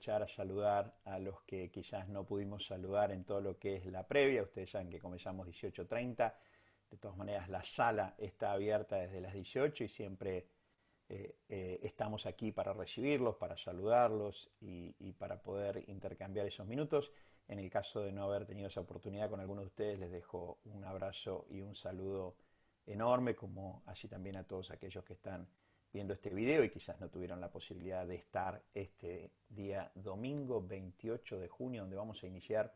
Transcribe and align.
aprovechar 0.00 0.22
a 0.22 0.28
saludar 0.28 0.94
a 1.04 1.18
los 1.18 1.42
que 1.42 1.70
quizás 1.70 2.08
no 2.08 2.24
pudimos 2.24 2.64
saludar 2.64 3.12
en 3.12 3.24
todo 3.24 3.42
lo 3.42 3.58
que 3.58 3.76
es 3.76 3.84
la 3.84 4.06
previa. 4.06 4.42
Ustedes 4.42 4.70
saben 4.70 4.88
que 4.88 4.98
comenzamos 4.98 5.46
18.30. 5.46 6.34
De 6.90 6.96
todas 6.96 7.18
maneras, 7.18 7.50
la 7.50 7.62
sala 7.62 8.14
está 8.16 8.52
abierta 8.52 8.96
desde 8.96 9.20
las 9.20 9.34
18 9.34 9.84
y 9.84 9.88
siempre 9.88 10.46
eh, 11.06 11.36
eh, 11.50 11.80
estamos 11.82 12.24
aquí 12.24 12.50
para 12.50 12.72
recibirlos, 12.72 13.36
para 13.36 13.58
saludarlos 13.58 14.50
y, 14.62 14.94
y 14.98 15.12
para 15.12 15.42
poder 15.42 15.84
intercambiar 15.88 16.46
esos 16.46 16.66
minutos. 16.66 17.12
En 17.46 17.58
el 17.58 17.68
caso 17.68 18.00
de 18.00 18.10
no 18.10 18.24
haber 18.24 18.46
tenido 18.46 18.68
esa 18.68 18.80
oportunidad 18.80 19.28
con 19.28 19.40
algunos 19.40 19.64
de 19.64 19.68
ustedes, 19.68 19.98
les 19.98 20.10
dejo 20.10 20.60
un 20.64 20.82
abrazo 20.84 21.44
y 21.50 21.60
un 21.60 21.74
saludo 21.74 22.36
enorme, 22.86 23.34
como 23.36 23.82
así 23.84 24.08
también 24.08 24.36
a 24.36 24.44
todos 24.44 24.70
aquellos 24.70 25.04
que 25.04 25.12
están 25.12 25.46
viendo 25.92 26.14
este 26.14 26.30
video 26.30 26.62
y 26.64 26.70
quizás 26.70 27.00
no 27.00 27.08
tuvieron 27.08 27.40
la 27.40 27.50
posibilidad 27.50 28.06
de 28.06 28.14
estar 28.14 28.62
este 28.74 29.30
día 29.48 29.90
domingo 29.94 30.64
28 30.64 31.38
de 31.38 31.48
junio, 31.48 31.82
donde 31.82 31.96
vamos 31.96 32.22
a 32.22 32.26
iniciar 32.26 32.72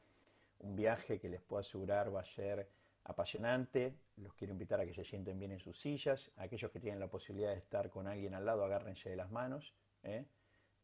un 0.60 0.74
viaje 0.74 1.20
que 1.20 1.28
les 1.28 1.40
puedo 1.40 1.60
asegurar 1.60 2.14
va 2.14 2.20
a 2.20 2.24
ser 2.24 2.68
apasionante. 3.04 3.94
Los 4.16 4.34
quiero 4.34 4.52
invitar 4.52 4.80
a 4.80 4.86
que 4.86 4.94
se 4.94 5.04
sienten 5.04 5.38
bien 5.38 5.52
en 5.52 5.60
sus 5.60 5.78
sillas. 5.78 6.30
Aquellos 6.36 6.70
que 6.70 6.80
tienen 6.80 7.00
la 7.00 7.08
posibilidad 7.08 7.50
de 7.50 7.58
estar 7.58 7.90
con 7.90 8.06
alguien 8.06 8.34
al 8.34 8.44
lado, 8.44 8.64
agárrense 8.64 9.10
de 9.10 9.16
las 9.16 9.30
manos. 9.30 9.74
¿eh? 10.02 10.26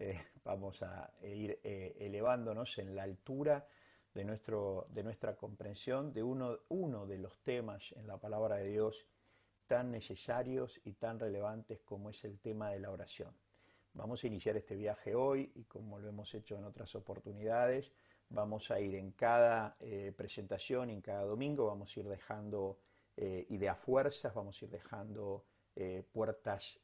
Eh, 0.03 0.19
vamos 0.45 0.83
a 0.83 1.13
ir 1.25 1.61
eh, 1.63 1.95
elevándonos 2.01 2.79
en 2.79 2.97
la 2.97 3.03
altura 3.03 3.69
de, 4.15 4.25
nuestro, 4.25 4.87
de 4.89 5.03
nuestra 5.03 5.37
comprensión 5.37 6.15
de 6.15 6.23
uno, 6.23 6.61
uno 6.71 7.07
de 7.07 7.19
los 7.19 7.39
temas 7.43 7.93
en 7.93 8.07
la 8.07 8.17
palabra 8.17 8.57
de 8.57 8.69
Dios 8.69 9.05
tan 9.71 9.93
necesarios 9.93 10.81
y 10.85 10.95
tan 10.95 11.21
relevantes 11.21 11.79
como 11.83 12.11
es 12.11 12.25
el 12.25 12.41
tema 12.41 12.71
de 12.73 12.81
la 12.81 12.91
oración. 12.91 13.33
Vamos 13.93 14.25
a 14.25 14.27
iniciar 14.27 14.57
este 14.57 14.75
viaje 14.75 15.15
hoy 15.15 15.53
y 15.55 15.63
como 15.63 16.01
lo 16.01 16.09
hemos 16.09 16.35
hecho 16.35 16.59
en 16.59 16.65
otras 16.65 16.97
oportunidades, 16.97 17.93
vamos 18.31 18.73
a 18.73 18.81
ir 18.81 18.97
en 18.97 19.13
cada 19.13 19.77
eh, 19.79 20.13
presentación 20.17 20.91
en 20.91 21.01
cada 21.01 21.23
domingo, 21.23 21.67
vamos 21.67 21.97
a 21.97 22.01
ir 22.01 22.09
dejando 22.09 22.81
eh, 23.17 23.47
ideas 23.51 23.79
fuerzas, 23.79 24.35
vamos 24.35 24.61
a 24.61 24.65
ir 24.65 24.73
dejando 24.73 25.45
eh, 25.77 26.03
puertas 26.11 26.81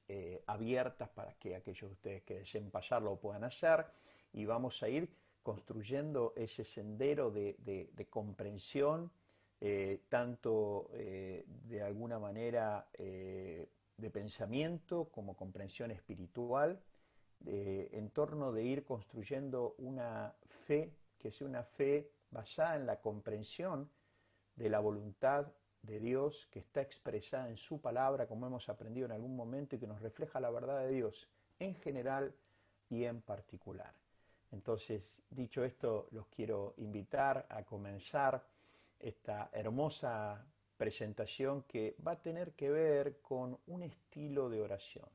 abiertas 0.47 1.09
para 1.09 1.35
que 1.35 1.57
aquellos 1.57 1.91
de 1.91 1.95
ustedes 1.95 2.23
que 2.23 2.39
deseen 2.39 2.71
pasarlo 2.71 3.11
lo 3.11 3.17
puedan 3.19 3.43
hacer 3.43 3.85
y 4.33 4.45
vamos 4.45 4.81
a 4.85 4.89
ir 4.89 5.11
construyendo 5.43 6.35
ese 6.37 6.65
sendero 6.65 7.33
de, 7.33 7.57
de 7.93 8.07
comprensión, 8.09 9.11
eh, 9.61 10.03
tanto 10.11 10.91
eh, 10.93 11.45
de 11.47 11.83
alguna 11.83 12.19
manera 12.19 12.89
eh, 12.93 13.67
de 13.97 14.11
pensamiento 14.11 15.09
como 15.11 15.37
comprensión 15.37 15.91
espiritual, 15.91 16.81
en 17.45 18.11
torno 18.11 18.51
de 18.51 18.65
ir 18.65 18.83
construyendo 18.83 19.75
una 19.79 20.35
fe 20.65 20.91
que 21.19 21.31
sea 21.31 21.47
una 21.47 21.63
fe 21.63 22.11
basada 22.31 22.77
en 22.77 22.87
la 22.87 23.01
comprensión 23.01 23.91
de 24.57 24.71
la 24.71 24.81
voluntad 24.81 25.53
de 25.83 26.01
Dios 26.01 26.49
que 26.51 26.59
está 26.59 26.81
expresada 26.81 27.49
en 27.49 27.59
su 27.59 27.81
palabra, 27.81 28.27
como 28.27 28.47
hemos 28.47 28.69
aprendido 28.71 29.07
en 29.07 29.13
algún 29.13 29.37
momento, 29.37 29.77
y 29.77 29.79
que 29.79 29.87
nos 29.87 30.01
refleja 30.01 30.41
la 30.41 30.51
verdad 30.51 30.81
de 30.81 30.91
Dios 30.91 31.29
en 31.59 31.75
general 31.75 32.35
y 32.89 33.05
en 33.05 33.21
particular. 33.21 33.95
Entonces, 34.51 35.23
dicho 35.31 35.63
esto, 35.63 36.09
los 36.11 36.27
quiero 36.29 36.75
invitar 36.79 37.47
a 37.51 37.63
comenzar 37.65 38.45
esta 38.99 39.51
hermosa 39.53 40.47
presentación 40.77 41.63
que 41.63 41.97
va 42.07 42.13
a 42.13 42.21
tener 42.21 42.53
que 42.53 42.71
ver 42.71 43.21
con 43.21 43.59
un 43.67 43.83
estilo 43.83 44.49
de 44.51 44.61
oración. 44.61 45.09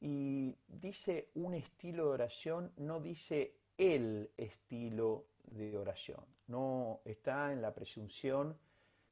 Y 0.00 0.56
dice 0.66 1.30
un 1.34 1.54
estilo 1.54 2.06
de 2.06 2.10
oración, 2.10 2.72
no 2.76 3.00
dice 3.00 3.56
el 3.76 4.30
estilo 4.36 5.26
de 5.44 5.76
oración. 5.76 6.24
No 6.46 7.00
está 7.04 7.52
en 7.52 7.60
la 7.60 7.74
presunción 7.74 8.56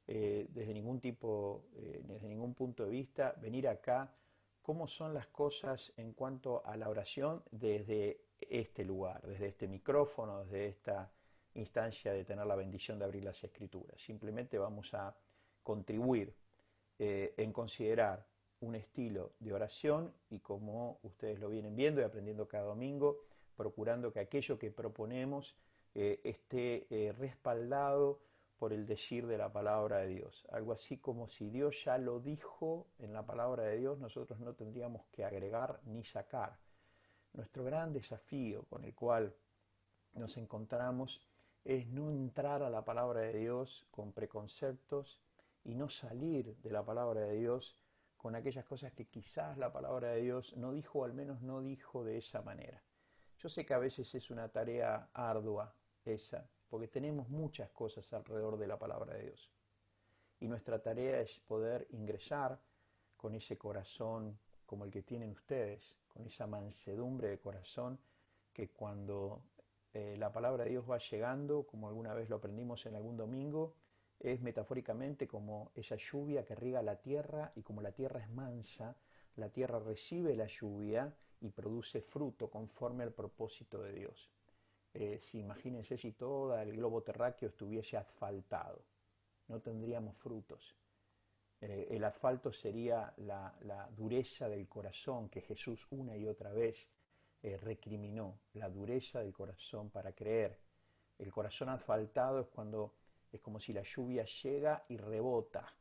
eh, 0.07 0.47
desde 0.49 0.73
ningún 0.73 0.99
tipo, 0.99 1.65
eh, 1.75 2.01
desde 2.03 2.27
ningún 2.27 2.55
punto 2.55 2.85
de 2.85 2.91
vista, 2.91 3.35
venir 3.39 3.67
acá 3.67 4.11
cómo 4.61 4.87
son 4.87 5.13
las 5.13 5.27
cosas 5.27 5.93
en 5.97 6.13
cuanto 6.13 6.65
a 6.65 6.75
la 6.77 6.89
oración 6.89 7.43
desde 7.51 8.21
este 8.39 8.83
lugar, 8.83 9.21
desde 9.27 9.47
este 9.47 9.67
micrófono, 9.67 10.43
desde 10.45 10.67
esta 10.67 11.11
instancia 11.55 12.13
de 12.13 12.25
tener 12.25 12.45
la 12.45 12.55
bendición 12.55 12.99
de 12.99 13.05
abrir 13.05 13.23
las 13.23 13.43
escrituras. 13.43 14.01
Simplemente 14.01 14.57
vamos 14.57 14.93
a 14.93 15.15
contribuir 15.63 16.33
eh, 16.97 17.33
en 17.37 17.51
considerar 17.51 18.25
un 18.61 18.75
estilo 18.75 19.33
de 19.39 19.53
oración 19.53 20.13
y 20.29 20.39
como 20.39 20.99
ustedes 21.03 21.39
lo 21.39 21.49
vienen 21.49 21.75
viendo 21.75 22.01
y 22.01 22.03
aprendiendo 22.03 22.47
cada 22.47 22.65
domingo, 22.65 23.19
procurando 23.55 24.11
que 24.11 24.19
aquello 24.19 24.59
que 24.59 24.71
proponemos 24.71 25.55
eh, 25.95 26.19
esté 26.23 26.87
eh, 26.89 27.13
respaldado 27.13 28.21
por 28.57 28.73
el 28.73 28.85
decir 28.85 29.25
de 29.27 29.37
la 29.37 29.51
palabra 29.51 29.99
de 29.99 30.07
Dios. 30.07 30.45
Algo 30.51 30.73
así 30.73 30.97
como 30.97 31.29
si 31.29 31.49
Dios 31.49 31.85
ya 31.85 31.97
lo 31.97 32.19
dijo 32.19 32.87
en 32.99 33.13
la 33.13 33.25
palabra 33.25 33.63
de 33.63 33.77
Dios, 33.77 33.97
nosotros 33.99 34.39
no 34.39 34.53
tendríamos 34.53 35.05
que 35.07 35.23
agregar 35.23 35.79
ni 35.85 36.03
sacar. 36.03 36.59
Nuestro 37.31 37.63
gran 37.63 37.93
desafío 37.93 38.63
con 38.63 38.83
el 38.83 38.93
cual 38.93 39.33
nos 40.13 40.35
encontramos 40.37 41.21
es 41.63 41.87
no 41.87 42.11
entrar 42.11 42.63
a 42.63 42.69
la 42.69 42.83
palabra 42.85 43.21
de 43.21 43.37
Dios 43.37 43.85
con 43.91 44.13
preconceptos 44.13 45.21
y 45.63 45.75
no 45.75 45.89
salir 45.89 46.55
de 46.57 46.71
la 46.71 46.83
palabra 46.83 47.21
de 47.21 47.37
Dios 47.37 47.77
con 48.17 48.35
aquellas 48.35 48.65
cosas 48.65 48.91
que 48.93 49.07
quizás 49.07 49.57
la 49.57 49.71
palabra 49.71 50.09
de 50.09 50.21
Dios 50.21 50.55
no 50.57 50.73
dijo 50.73 50.99
o 50.99 51.05
al 51.05 51.13
menos 51.13 51.41
no 51.41 51.61
dijo 51.61 52.03
de 52.03 52.17
esa 52.17 52.41
manera. 52.41 52.83
Yo 53.37 53.47
sé 53.47 53.65
que 53.65 53.73
a 53.73 53.79
veces 53.79 54.13
es 54.15 54.29
una 54.29 54.49
tarea 54.49 55.09
ardua 55.13 55.73
esa, 56.03 56.49
porque 56.67 56.87
tenemos 56.87 57.29
muchas 57.29 57.69
cosas 57.71 58.11
alrededor 58.11 58.57
de 58.57 58.67
la 58.67 58.77
palabra 58.77 59.13
de 59.13 59.23
Dios. 59.23 59.51
Y 60.39 60.47
nuestra 60.47 60.81
tarea 60.81 61.21
es 61.21 61.39
poder 61.39 61.87
ingresar 61.91 62.59
con 63.15 63.35
ese 63.35 63.57
corazón 63.57 64.39
como 64.65 64.85
el 64.85 64.91
que 64.91 65.03
tienen 65.03 65.31
ustedes, 65.31 65.95
con 66.07 66.25
esa 66.25 66.47
mansedumbre 66.47 67.29
de 67.29 67.39
corazón 67.39 67.99
que 68.53 68.69
cuando 68.69 69.43
eh, 69.93 70.15
la 70.17 70.31
palabra 70.31 70.63
de 70.63 70.71
Dios 70.71 70.89
va 70.89 70.99
llegando, 70.99 71.65
como 71.65 71.87
alguna 71.87 72.13
vez 72.13 72.29
lo 72.29 72.35
aprendimos 72.35 72.85
en 72.85 72.95
algún 72.95 73.17
domingo, 73.17 73.75
es 74.19 74.41
metafóricamente 74.41 75.27
como 75.27 75.71
esa 75.73 75.95
lluvia 75.95 76.45
que 76.45 76.53
riega 76.53 76.81
la 76.81 76.97
tierra 76.97 77.51
y 77.55 77.63
como 77.63 77.81
la 77.81 77.91
tierra 77.91 78.19
es 78.19 78.29
mansa, 78.29 78.97
la 79.35 79.49
tierra 79.49 79.79
recibe 79.79 80.35
la 80.35 80.45
lluvia 80.45 81.15
y 81.41 81.49
produce 81.49 82.01
fruto 82.01 82.49
conforme 82.49 83.03
al 83.03 83.13
propósito 83.13 83.81
de 83.81 83.93
Dios. 83.93 84.29
Eh, 84.93 85.19
si 85.21 85.39
imagínense 85.39 85.97
si 85.97 86.11
todo 86.11 86.57
el 86.59 86.73
globo 86.73 87.01
terráqueo 87.01 87.49
estuviese 87.49 87.97
asfaltado, 87.97 88.83
no 89.47 89.61
tendríamos 89.61 90.17
frutos. 90.17 90.75
Eh, 91.61 91.87
el 91.91 92.03
asfalto 92.03 92.51
sería 92.51 93.13
la 93.17 93.89
dureza 93.95 94.49
del 94.49 94.67
corazón 94.67 95.29
que 95.29 95.41
Jesús 95.41 95.87
una 95.91 96.15
y 96.17 96.27
otra 96.27 96.51
vez 96.51 96.87
eh, 97.41 97.57
recriminó 97.57 98.39
la 98.53 98.69
dureza 98.69 99.19
del 99.19 99.33
corazón 99.33 99.89
para 99.89 100.13
creer. 100.13 100.59
El 101.17 101.31
corazón 101.31 101.69
asfaltado 101.69 102.41
es 102.41 102.47
cuando 102.47 102.93
es 103.31 103.39
como 103.41 103.59
si 103.59 103.73
la 103.73 103.83
lluvia 103.83 104.25
llega 104.25 104.83
y 104.89 104.97
rebota. 104.97 105.73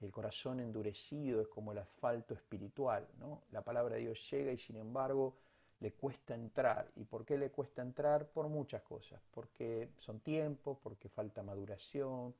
El 0.00 0.12
corazón 0.12 0.60
endurecido 0.60 1.40
es 1.40 1.48
como 1.48 1.72
el 1.72 1.78
asfalto 1.78 2.34
espiritual, 2.34 3.08
¿no? 3.18 3.42
La 3.50 3.62
palabra 3.62 3.96
de 3.96 4.02
Dios 4.02 4.30
llega 4.30 4.52
y 4.52 4.58
sin 4.58 4.76
embargo 4.76 5.36
le 5.80 5.92
cuesta 5.92 6.34
entrar. 6.34 6.90
¿Y 6.96 7.04
por 7.04 7.24
qué 7.24 7.38
le 7.38 7.50
cuesta 7.50 7.82
entrar? 7.82 8.28
Por 8.28 8.48
muchas 8.48 8.82
cosas. 8.82 9.20
Porque 9.30 9.90
son 9.98 10.20
tiempos, 10.20 10.78
porque 10.82 11.08
falta 11.08 11.42
maduración, 11.42 12.34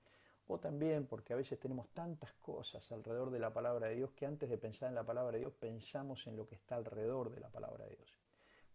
o 0.49 0.59
también 0.59 1.07
porque 1.07 1.33
a 1.33 1.37
veces 1.37 1.59
tenemos 1.59 1.89
tantas 1.89 2.33
cosas 2.35 2.91
alrededor 2.93 3.31
de 3.31 3.41
la 3.41 3.53
palabra 3.53 3.89
de 3.89 3.97
Dios 3.97 4.13
que 4.13 4.27
antes 4.27 4.49
de 4.49 4.59
pensar 4.59 4.89
en 4.89 4.95
la 4.95 5.05
palabra 5.05 5.33
de 5.33 5.41
Dios 5.41 5.53
pensamos 5.53 6.27
en 6.27 6.37
lo 6.37 6.47
que 6.47 6.55
está 6.55 6.77
alrededor 6.77 7.31
de 7.31 7.41
la 7.41 7.49
palabra 7.49 7.85
de 7.85 7.97
Dios. 7.97 8.26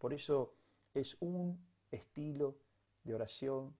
Por 0.02 0.12
eso 0.12 0.56
es 0.92 1.16
un 1.20 1.64
estilo 1.88 2.56
de 3.04 3.14
oración 3.14 3.72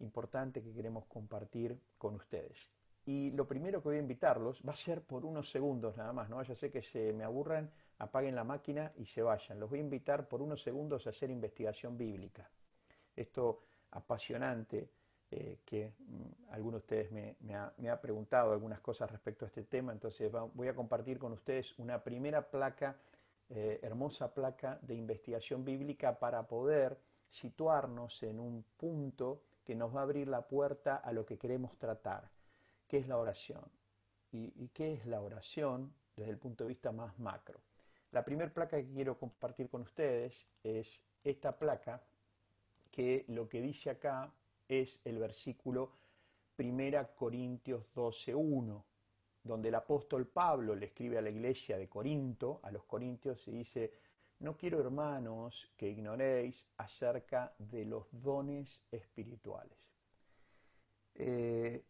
importante 0.00 0.62
que 0.62 0.74
queremos 0.74 1.06
compartir 1.06 1.80
con 1.96 2.16
ustedes. 2.16 2.70
Y 3.06 3.30
lo 3.30 3.48
primero 3.48 3.80
que 3.80 3.88
voy 3.88 3.96
a 3.96 4.00
invitarlos 4.00 4.60
va 4.60 4.72
a 4.72 4.76
ser 4.76 5.00
por 5.00 5.24
unos 5.24 5.50
segundos 5.50 5.96
nada 5.96 6.12
más, 6.12 6.28
no 6.28 6.36
vaya 6.36 6.52
a 6.52 6.56
ser 6.56 6.70
que 6.70 6.82
se 6.82 7.14
me 7.14 7.24
aburran, 7.24 7.72
apaguen 7.96 8.34
la 8.34 8.44
máquina 8.44 8.92
y 8.98 9.06
se 9.06 9.22
vayan. 9.22 9.58
Los 9.58 9.70
voy 9.70 9.78
a 9.78 9.82
invitar 9.82 10.28
por 10.28 10.42
unos 10.42 10.62
segundos 10.62 11.06
a 11.06 11.10
hacer 11.10 11.30
investigación 11.30 11.96
bíblica. 11.96 12.46
Esto 13.16 13.62
apasionante 13.92 14.90
eh, 15.30 15.60
que 15.64 15.94
mm, 15.98 16.52
alguno 16.52 16.72
de 16.72 16.82
ustedes 16.82 17.10
me, 17.10 17.36
me, 17.40 17.88
ha, 17.88 18.00
preguntado 18.02 18.52
algunas 18.52 18.80
cosas 18.80 19.10
respecto 19.10 19.46
a 19.46 19.48
este 19.48 19.62
tema, 19.62 19.92
entonces 19.92 20.30
voy 20.52 20.68
a 20.68 20.74
compartir 20.74 21.18
con 21.18 21.32
ustedes 21.32 21.78
una 21.78 22.04
primera 22.04 22.50
placa 22.50 22.98
eh, 23.50 23.80
hermosa 23.82 24.32
placa 24.32 24.78
de 24.82 24.94
investigación 24.94 25.64
bíblica 25.64 26.18
para 26.18 26.46
poder 26.46 26.98
situarnos 27.28 28.22
en 28.22 28.40
un 28.40 28.64
punto 28.76 29.42
que 29.64 29.74
nos 29.74 29.94
va 29.94 30.00
a 30.00 30.02
abrir 30.04 30.28
la 30.28 30.46
puerta 30.46 30.96
a 30.96 31.12
lo 31.12 31.26
que 31.26 31.38
queremos 31.38 31.76
tratar, 31.78 32.30
que 32.86 32.98
es 32.98 33.08
la 33.08 33.18
oración. 33.18 33.64
¿Y, 34.32 34.68
qué 34.68 34.94
es 34.94 35.06
la 35.06 35.20
oración 35.20 35.94
desde 36.16 36.32
el 36.32 36.38
punto 36.38 36.64
de 36.64 36.68
vista 36.68 36.90
más 36.90 37.16
macro? 37.20 37.60
La 38.10 38.24
primera 38.24 38.52
placa 38.52 38.76
que 38.76 38.92
quiero 38.92 39.16
compartir 39.16 39.68
con 39.68 39.82
ustedes 39.82 40.46
es 40.62 41.00
esta 41.22 41.56
placa 41.56 42.02
que 42.90 43.24
lo 43.28 43.48
que 43.48 43.60
dice 43.60 43.90
acá 43.90 44.32
es 44.68 45.00
el 45.04 45.18
versículo 45.18 45.92
1 46.58 47.14
Corintios 47.14 47.84
12.1, 47.94 48.82
donde 49.44 49.68
el 49.68 49.74
apóstol 49.74 50.26
Pablo 50.26 50.74
le 50.74 50.86
escribe 50.86 51.18
a 51.18 51.22
la 51.22 51.30
iglesia 51.30 51.76
de 51.76 51.88
Corinto, 51.88 52.60
a 52.62 52.70
los 52.70 52.84
corintios, 52.84 53.46
y 53.46 53.52
dice, 53.52 53.92
no 54.40 54.56
quiero 54.56 54.80
hermanos 54.80 55.70
que 55.76 55.88
ignoréis 55.88 56.66
acerca 56.78 57.54
de 57.58 57.84
los 57.84 58.06
dones 58.10 58.82
espirituales. 58.90 59.92
Eh, 61.14 61.84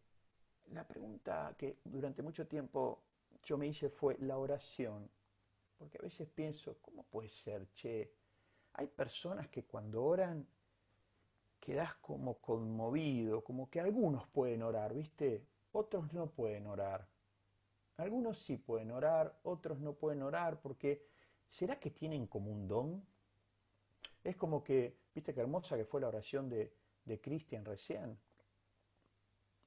la 0.71 0.85
pregunta 0.85 1.55
que 1.57 1.79
durante 1.85 2.21
mucho 2.21 2.45
tiempo 2.45 3.03
yo 3.41 3.57
me 3.57 3.67
hice 3.67 3.89
fue 3.89 4.17
la 4.19 4.37
oración, 4.37 5.09
porque 5.77 5.97
a 5.97 6.01
veces 6.01 6.27
pienso, 6.27 6.77
¿cómo 6.81 7.03
puede 7.03 7.29
ser, 7.29 7.71
che? 7.71 8.11
Hay 8.73 8.87
personas 8.87 9.47
que 9.47 9.63
cuando 9.63 10.03
oran 10.03 10.45
quedas 11.59 11.95
como 11.95 12.35
conmovido, 12.39 13.43
como 13.43 13.69
que 13.69 13.79
algunos 13.79 14.27
pueden 14.27 14.61
orar, 14.61 14.93
¿viste? 14.93 15.47
Otros 15.71 16.13
no 16.13 16.27
pueden 16.27 16.67
orar. 16.67 17.07
Algunos 17.97 18.39
sí 18.39 18.57
pueden 18.57 18.91
orar, 18.91 19.39
otros 19.43 19.79
no 19.79 19.93
pueden 19.93 20.21
orar 20.21 20.59
porque 20.59 21.07
¿será 21.49 21.79
que 21.79 21.91
tienen 21.91 22.27
como 22.27 22.51
un 22.51 22.67
don? 22.67 23.05
Es 24.23 24.35
como 24.35 24.63
que, 24.63 24.97
¿viste 25.13 25.33
qué 25.33 25.41
hermosa 25.41 25.77
que 25.77 25.85
fue 25.85 26.01
la 26.01 26.07
oración 26.07 26.49
de, 26.49 26.73
de 27.05 27.21
Cristian 27.21 27.63
recién? 27.63 28.19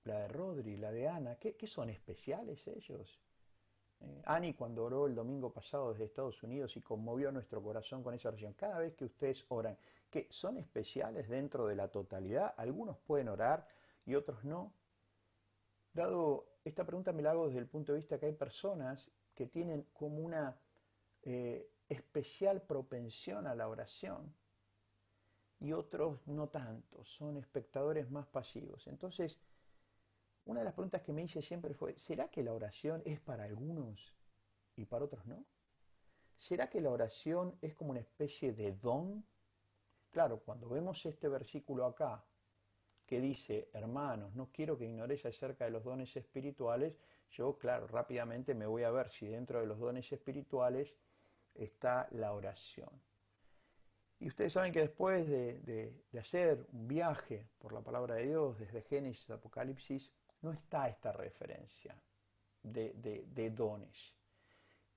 La 0.05 0.21
de 0.21 0.29
Rodri, 0.29 0.77
la 0.77 0.91
de 0.91 1.09
Ana, 1.09 1.37
¿qué, 1.37 1.57
qué 1.57 1.67
son 1.67 1.91
especiales 1.91 2.67
ellos? 2.67 3.21
Eh, 4.01 4.23
Ani 4.27 4.55
cuando 4.55 4.85
oró 4.85 5.07
el 5.07 5.15
domingo 5.15 5.53
pasado 5.53 5.93
desde 5.93 6.05
Estados 6.05 6.43
Unidos 6.43 6.77
y 6.77 6.83
conmovió 6.83 7.33
nuestro 7.33 7.63
corazón 7.63 8.03
con 8.03 8.15
esa 8.15 8.29
oración. 8.29 8.53
Cada 8.55 8.79
vez 8.79 8.95
que 8.95 9.05
ustedes 9.05 9.45
oran, 9.49 9.77
que 10.11 10.27
son 10.31 10.57
especiales 10.57 11.29
dentro 11.29 11.67
de 11.67 11.77
la 11.77 11.89
totalidad, 11.89 12.55
algunos 12.57 12.99
pueden 12.99 13.29
orar 13.29 13.67
y 14.07 14.15
otros 14.15 14.45
no. 14.45 14.73
Dado 15.93 16.58
esta 16.69 16.85
pregunta 16.85 17.13
me 17.13 17.23
la 17.23 17.33
hago 17.33 17.47
desde 17.47 17.61
el 17.61 17.67
punto 17.67 17.93
de 17.93 17.99
vista 17.99 18.19
que 18.19 18.27
hay 18.27 18.33
personas 18.33 19.11
que 19.35 19.47
tienen 19.47 19.87
como 19.93 20.19
una 20.19 20.57
eh, 21.23 21.71
especial 21.89 22.63
propensión 22.63 23.47
a 23.47 23.55
la 23.55 23.69
oración 23.69 24.35
y 25.61 25.73
otros 25.73 26.27
no 26.27 26.49
tanto, 26.49 27.05
son 27.05 27.37
espectadores 27.37 28.11
más 28.11 28.27
pasivos. 28.27 28.87
Entonces, 28.87 29.39
una 30.45 30.61
de 30.61 30.65
las 30.65 30.75
preguntas 30.75 31.03
que 31.03 31.13
me 31.13 31.23
hice 31.23 31.43
siempre 31.43 31.75
fue, 31.75 31.99
¿será 31.99 32.29
que 32.29 32.43
la 32.43 32.53
oración 32.53 33.03
es 33.05 33.21
para 33.21 33.45
algunos 33.45 34.15
y 34.77 34.85
para 34.85 35.05
otros 35.05 35.27
no? 35.27 35.45
¿Será 36.39 36.71
que 36.71 36.81
la 36.81 36.91
oración 36.91 37.59
es 37.61 37.75
como 37.75 37.91
una 37.91 38.01
especie 38.01 38.53
de 38.53 38.73
don? 38.73 39.25
Claro, 40.11 40.39
cuando 40.39 40.69
vemos 40.69 41.05
este 41.05 41.29
versículo 41.29 41.85
acá, 41.85 42.25
que 43.09 43.21
dice, 43.21 43.71
hermanos, 43.73 44.35
no 44.35 44.51
quiero 44.53 44.77
que 44.77 44.85
ignoréis 44.85 45.25
acerca 45.25 45.65
de 45.65 45.71
los 45.71 45.83
dones 45.83 46.15
espirituales, 46.15 46.95
yo, 47.31 47.57
claro, 47.57 47.87
rápidamente 47.87 48.55
me 48.55 48.67
voy 48.67 48.83
a 48.83 48.91
ver 48.91 49.11
si 49.11 49.27
dentro 49.27 49.61
de 49.61 49.67
los 49.67 49.79
dones 49.79 50.13
espirituales 50.13 50.95
está 51.55 52.07
la 52.11 52.35
oración. 52.35 52.91
Y 54.21 54.29
ustedes 54.29 54.53
saben 54.53 54.75
que 54.75 54.81
después 54.81 55.27
de, 55.27 56.05
hacer 56.19 56.67
un 56.73 56.87
viaje 56.87 57.49
por 57.59 57.73
la 57.73 57.81
palabra 57.81 58.17
de 58.17 58.27
Dios, 58.27 58.59
desde 58.59 58.83
Génesis 58.83 59.31
a 59.31 59.35
Apocalipsis, 59.35 60.13
no 60.43 60.53
está 60.53 60.87
esta 60.89 61.11
referencia 61.11 61.97
de, 62.63 63.51
dones. 63.57 64.15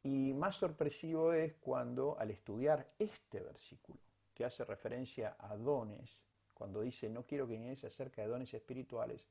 Y 0.04 0.34
más 0.34 0.57
sorpresivo 0.57 1.31
es 1.31 1.54
cuando 1.62 2.19
al 2.19 2.31
estudiar 2.31 2.92
este 3.00 3.40
versículo, 3.40 4.02
que 4.34 4.44
hace 4.44 4.66
referencia 4.66 5.38
a 5.40 5.56
dones, 5.56 6.25
cuando 6.62 6.81
dice 6.81 7.10
no 7.10 7.24
quiero 7.24 7.48
que 7.48 7.56
ignoréis 7.56 7.84
acerca 7.86 8.22
de 8.22 8.28
dones 8.28 8.54
espirituales, 8.54 9.25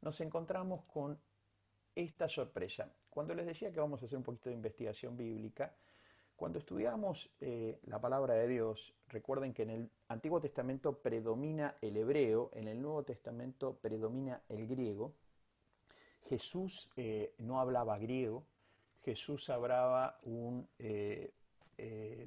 nos 0.00 0.20
encontramos 0.20 0.82
con 0.86 1.16
esta 1.94 2.28
sorpresa. 2.28 2.92
Cuando 3.08 3.34
les 3.34 3.46
decía 3.46 3.72
que 3.72 3.78
vamos 3.78 4.02
a 4.02 4.06
hacer 4.06 4.18
un 4.18 4.24
poquito 4.24 4.48
de 4.48 4.56
investigación 4.56 5.16
bíblica, 5.16 5.76
cuando 6.34 6.58
estudiamos 6.58 7.30
eh, 7.40 7.78
la 7.84 8.00
palabra 8.00 8.34
de 8.34 8.48
Dios, 8.48 8.92
recuerden 9.06 9.54
que 9.54 9.62
en 9.62 9.70
el 9.70 9.90
Antiguo 10.08 10.40
Testamento 10.40 10.98
predomina 10.98 11.76
el 11.80 11.96
hebreo, 11.96 12.50
en 12.52 12.66
el 12.66 12.82
Nuevo 12.82 13.04
Testamento 13.04 13.78
predomina 13.80 14.42
el 14.48 14.66
griego, 14.66 15.14
Jesús 16.28 16.90
eh, 16.96 17.32
no 17.38 17.60
hablaba 17.60 17.96
griego, 17.96 18.44
Jesús 19.04 19.48
hablaba 19.50 20.18
un 20.24 20.66
eh, 20.80 21.30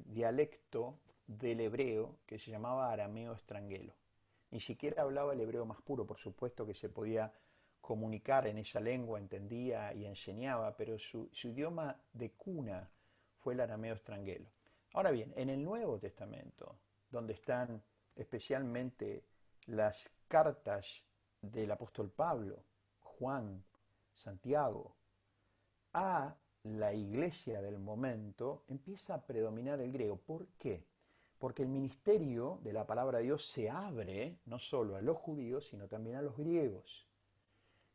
dialecto 0.06 0.98
del 1.28 1.60
hebreo 1.60 2.19
que 2.25 2.40
se 2.40 2.51
llamaba 2.51 2.90
arameo 2.90 3.34
estranguelo. 3.34 4.05
Ni 4.51 4.59
siquiera 4.59 5.01
hablaba 5.01 5.33
el 5.33 5.42
hebreo 5.42 5.65
más 5.65 5.81
puro, 5.81 6.06
por 6.06 6.18
supuesto 6.18 6.65
que 6.65 6.74
se 6.74 6.89
podía 6.89 7.33
comunicar 7.81 8.47
en 8.47 8.57
esa 8.57 8.80
lengua, 8.80 9.19
entendía 9.19 9.94
y 9.94 10.06
enseñaba, 10.06 10.75
pero 10.75 10.97
su, 10.97 11.30
idioma 11.44 12.01
de 12.13 12.31
cuna 12.31 12.89
fue 13.38 13.53
el 13.53 13.59
arameo 13.59 13.94
estranguelo. 13.94 14.50
Ahora 14.94 15.12
bien, 15.12 15.31
en 15.36 15.50
el 15.50 15.63
Nuevo 15.63 16.00
Testamento, 16.00 16.80
donde 17.12 17.33
están 17.33 17.83
especialmente 18.15 19.24
las 19.68 20.09
cartas 20.27 21.03
del 21.41 21.71
apóstol 21.71 22.09
Pablo, 22.09 22.63
Juan, 23.01 23.63
Santiago, 24.15 24.95
a 25.94 26.36
la 26.63 26.94
iglesia 26.94 27.62
del 27.62 27.77
momento 27.77 28.63
empieza 28.68 29.13
a 29.13 29.21
predominar 29.21 29.80
el 29.80 29.91
griego. 29.91 30.18
¿Por 30.18 30.48
qué? 30.57 30.83
Porque 31.45 31.62
el 31.62 31.69
ministerio 31.69 32.57
de 32.63 32.74
la 32.74 32.88
palabra 32.88 33.19
de 33.19 33.25
Dios 33.25 33.45
se 33.45 33.69
abre 33.69 34.39
no 34.47 34.57
solo 34.57 34.95
a 34.95 35.01
los 35.03 35.15
judíos, 35.15 35.68
sino 35.68 35.88
también 35.88 36.15
a 36.15 36.24
los 36.24 36.36
griegos. 36.36 37.06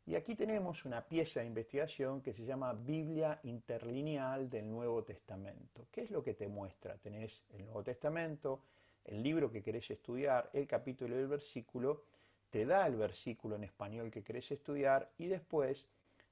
Y 0.05 0.15
aquí 0.15 0.35
tenemos 0.35 0.85
una 0.85 1.05
pieza 1.05 1.41
de 1.41 1.47
investigación 1.47 2.21
que 2.21 2.31
se 2.31 2.45
llama 2.45 2.71
Biblia 2.71 3.41
Interlineal 3.43 4.49
del 4.49 4.69
Nuevo 4.69 5.03
Testamento. 5.03 5.85
¿Qué 5.91 6.03
es 6.03 6.11
lo 6.11 6.23
que 6.23 6.33
te 6.33 6.47
muestra? 6.47 6.95
Tenés 6.95 7.43
el 7.49 7.65
Nuevo 7.65 7.83
Testamento, 7.83 8.61
el 9.03 9.21
libro 9.21 9.51
que 9.51 9.61
querés 9.61 9.91
estudiar, 9.91 10.49
el 10.53 10.65
capítulo 10.65 11.13
y 11.17 11.19
el 11.19 11.27
versículo, 11.27 12.03
te 12.51 12.65
da 12.65 12.87
el 12.87 12.95
versículo 12.95 13.57
en 13.57 13.65
español 13.65 14.11
que 14.11 14.23
querés 14.23 14.49
estudiar 14.49 15.11
y 15.17 15.27
después 15.27 15.89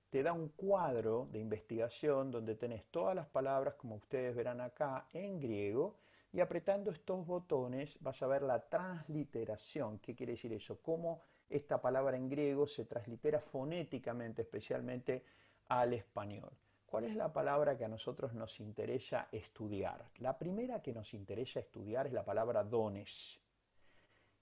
te 0.10 0.24
da 0.24 0.32
un 0.32 0.48
cuadro 0.48 1.28
de 1.34 1.40
investigación 1.40 2.32
donde 2.32 2.56
tenés 2.56 2.86
todas 2.86 3.14
las 3.14 3.28
palabras, 3.28 3.74
como 3.74 3.96
ustedes 3.96 4.34
verán 4.34 4.62
acá, 4.62 5.06
en 5.12 5.42
griego, 5.42 5.98
y 6.32 6.40
apretando 6.42 6.92
estos 6.92 7.26
botones 7.26 7.98
vas 8.02 8.22
a 8.22 8.28
ver 8.28 8.44
la 8.44 8.68
transliteración. 8.68 10.00
¿Qué 10.00 10.16
quiere 10.16 10.34
decir 10.34 10.54
eso? 10.54 10.82
Cómo 10.82 11.24
esta 11.50 11.82
palabra 11.82 12.18
en 12.18 12.30
griego 12.30 12.68
se 12.68 12.86
translitera 12.86 13.40
fonéticamente, 13.40 14.44
especialmente 14.44 15.24
al 15.68 15.94
español. 15.94 16.52
¿Cuál 16.86 17.06
es 17.06 17.16
la 17.16 17.32
palabra 17.32 17.78
que 17.78 17.86
a 17.86 17.88
nosotros 17.88 18.34
nos 18.34 18.60
interesa 18.60 19.28
estudiar? 19.32 20.10
La 20.18 20.38
primera 20.38 20.82
que 20.82 20.94
nos 20.94 21.14
interesa 21.14 21.60
estudiar 21.60 22.08
es 22.08 22.14
la 22.14 22.26
palabra 22.26 22.64
dones. 22.64 23.40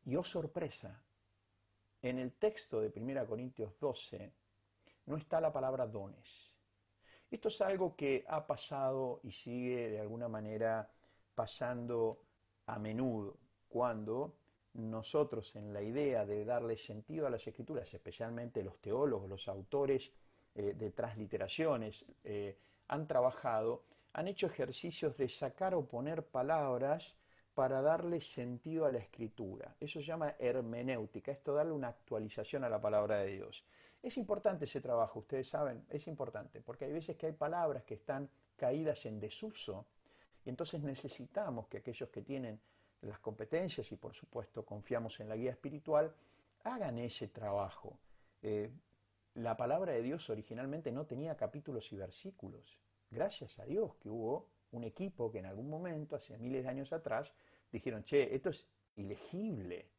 Y 0.05 0.15
oh 0.15 0.23
sorpresa, 0.23 1.03
en 2.01 2.19
el 2.19 2.33
texto 2.33 2.79
de 2.79 2.91
1 2.95 3.25
Corintios 3.25 3.77
12, 3.79 4.31
no 5.07 5.17
está 5.17 5.41
la 5.41 5.51
palabra 5.51 5.87
dones. 5.87 6.53
Esto 7.29 7.49
es 7.49 7.59
algo 7.59 7.95
que 7.95 8.23
ha 8.27 8.47
pasado 8.47 9.19
y 9.23 9.31
sigue 9.31 9.89
de 9.89 9.99
alguna 9.99 10.29
manera 10.29 10.89
pasando 11.37 12.17
a 12.65 12.79
menudo 12.79 13.37
cuando 13.69 14.33
nosotros 14.73 15.55
en 15.55 15.71
la 15.71 15.83
idea 15.83 16.25
de 16.25 16.43
darle 16.43 16.77
sentido 16.77 17.27
a 17.27 17.29
las 17.29 17.45
escrituras, 17.45 17.93
especialmente 17.93 18.63
los 18.63 18.81
teólogos, 18.81 19.29
los 19.29 19.47
autores 19.47 20.11
eh, 20.55 20.73
de 20.73 20.89
transliteraciones, 20.89 22.03
eh, 22.23 22.57
han 22.87 23.05
trabajado, 23.05 23.83
han 24.13 24.27
hecho 24.27 24.47
ejercicios 24.47 25.15
de 25.17 25.29
sacar 25.29 25.75
o 25.75 25.85
poner 25.85 26.25
palabras 26.25 27.15
para 27.53 27.83
darle 27.83 28.19
sentido 28.19 28.87
a 28.87 28.91
la 28.91 28.97
escritura. 28.97 29.75
Eso 29.79 29.99
se 29.99 30.07
llama 30.07 30.33
hermenéutica, 30.39 31.31
esto 31.31 31.53
darle 31.53 31.73
una 31.73 31.89
actualización 31.89 32.63
a 32.63 32.69
la 32.69 32.81
palabra 32.81 33.19
de 33.19 33.27
Dios. 33.27 33.63
Es 34.01 34.17
importante 34.17 34.65
ese 34.65 34.81
trabajo, 34.81 35.19
ustedes 35.19 35.49
saben, 35.49 35.85
es 35.91 36.07
importante, 36.07 36.61
porque 36.61 36.85
hay 36.85 36.93
veces 36.93 37.15
que 37.15 37.27
hay 37.27 37.33
palabras 37.33 37.83
que 37.83 37.93
están 37.93 38.27
caídas 38.55 39.05
en 39.05 39.19
desuso 39.19 39.85
y 40.47 40.49
entonces 40.49 40.81
necesitamos 40.81 41.67
que 41.67 41.79
aquellos 41.79 42.07
que 42.09 42.21
tienen 42.21 42.57
las 43.01 43.19
competencias 43.19 43.91
y 43.91 43.97
por 43.97 44.13
supuesto 44.13 44.65
confiamos 44.65 45.19
en 45.19 45.27
la 45.27 45.35
guía 45.35 45.51
espiritual, 45.51 46.15
hagan 46.63 46.99
ese 46.99 47.27
trabajo. 47.27 47.99
Eh, 48.41 48.71
la 49.33 49.57
palabra 49.57 49.91
de 49.91 50.01
Dios 50.01 50.29
originalmente 50.29 50.89
no 50.89 51.05
tenía 51.05 51.35
capítulos 51.35 51.91
y 51.91 51.97
versículos. 51.97 52.79
Gracias 53.11 53.59
a 53.59 53.65
Dios 53.65 53.95
que 53.97 54.09
hubo 54.09 54.47
un 54.71 54.85
equipo 54.85 55.29
que 55.29 55.39
en 55.39 55.47
algún 55.47 55.69
momento, 55.69 56.15
hace 56.15 56.37
miles 56.37 56.63
de 56.63 56.69
años 56.69 56.93
atrás, 56.93 57.33
dijeron, 57.69 58.05
che, 58.05 58.33
esto 58.33 58.49
es 58.49 58.65
ilegible, 58.95 59.89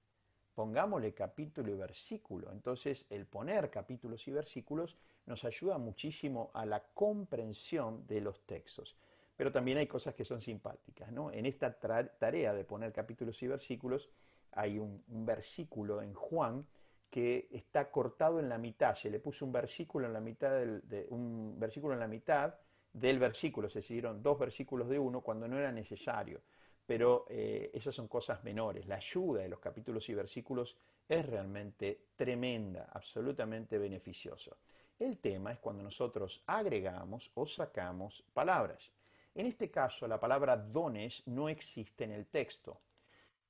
pongámosle 0.55 1.13
capítulo 1.13 1.71
y 1.73 1.77
versículo. 1.77 2.51
Entonces, 2.53 3.05
el 3.11 3.27
poner 3.27 3.69
capítulos 3.69 4.27
y 4.27 4.31
versículos 4.31 4.97
nos 5.27 5.45
ayuda 5.45 5.77
muchísimo 5.77 6.51
a 6.55 6.65
la 6.65 6.83
comprensión 6.95 8.07
de 8.07 8.23
los 8.23 8.47
textos. 8.47 8.97
Pero 9.39 9.53
también 9.53 9.79
hay 9.79 9.87
cosas 9.87 10.17
que 10.17 10.25
son 10.25 10.41
simpáticas. 10.41 11.13
¿no? 11.13 11.31
En 11.31 11.47
esta 11.47 11.79
tarea 11.79 12.53
de 12.53 12.65
poner 12.65 12.93
capítulos 12.93 13.41
y 13.41 13.47
versículos 13.47 14.11
hay 14.51 14.81
un, 14.81 14.97
versículo 15.25 16.03
en 16.03 16.13
Juan 16.13 16.67
que 17.09 17.49
está 17.53 17.89
cortado 17.93 18.41
en 18.41 18.49
la 18.49 18.59
mitad, 18.59 18.97
se 18.97 19.09
le 19.09 19.21
puso 19.21 19.47
un 19.47 19.53
versículo 19.53 20.09
en 20.09 20.13
la 20.13 20.21
mitad 20.21 20.51
del, 20.51 20.83
de, 20.89 21.07
un 21.11 21.55
versículo 21.57 21.95
en 21.95 22.01
la 22.01 22.09
mitad 22.09 22.57
del 22.93 23.21
versículo, 23.21 23.71
se 23.71 23.79
hicieron 23.79 24.25
dos 24.25 24.41
versículos 24.41 24.89
de 24.89 24.99
uno 24.99 25.21
cuando 25.21 25.47
no 25.47 25.57
era 25.57 25.71
necesario. 25.71 26.43
Pero 26.85 27.27
eh, 27.29 27.71
esas 27.75 27.95
son 27.95 28.09
cosas 28.09 28.43
menores. 28.43 28.87
La 28.87 28.97
ayuda 28.97 29.43
de 29.43 29.49
los 29.49 29.61
capítulos 29.61 30.09
y 30.09 30.15
versículos 30.15 30.77
es 31.09 31.25
realmente 31.25 32.07
tremenda, 32.17 32.89
absolutamente 32.93 33.79
beneficioso. 33.79 34.57
El 34.99 35.19
tema 35.19 35.53
es 35.53 35.61
cuando 35.61 35.85
nosotros 35.85 36.43
agregamos 36.47 37.31
o 37.35 37.47
sacamos 37.47 38.25
palabras. 38.33 38.91
En 39.39 39.47
este 39.47 39.71
caso, 39.71 40.09
la 40.09 40.19
palabra 40.19 40.57
dones 40.57 41.23
no 41.27 41.49
existe 41.49 42.03
en 42.03 42.11
el 42.11 42.27
texto. 42.27 42.81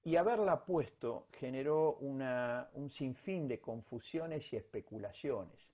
Y 0.05 0.17
haberla 0.17 0.63
puesto 0.63 1.29
generó 1.33 1.95
un 1.95 2.91
sinfín 2.91 3.49
de 3.49 3.59
confusiones 3.59 4.53
y 4.53 4.57
especulaciones, 4.57 5.67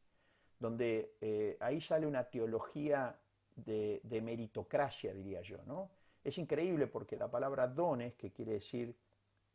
donde 0.60 1.16
eh, 1.20 1.56
ahí 1.58 1.80
sale 1.80 2.06
una 2.06 2.30
teología 2.30 3.18
de, 3.56 4.00
meritocracia, 4.22 5.12
diría 5.12 5.42
yo. 5.42 5.58
¿no? 5.66 5.90
Es 6.22 6.38
increíble 6.38 6.86
porque 6.86 7.16
la 7.16 7.28
palabra 7.28 7.66
dones, 7.66 8.14
que 8.14 8.30
quiere 8.30 8.52
decir 8.52 8.94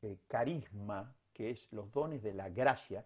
eh, 0.01 0.17
carisma, 0.27 1.15
que 1.31 1.51
es 1.51 1.71
los 1.71 1.89
dones 1.89 2.21
de 2.21 2.33
la 2.33 2.49
gracia, 2.49 3.05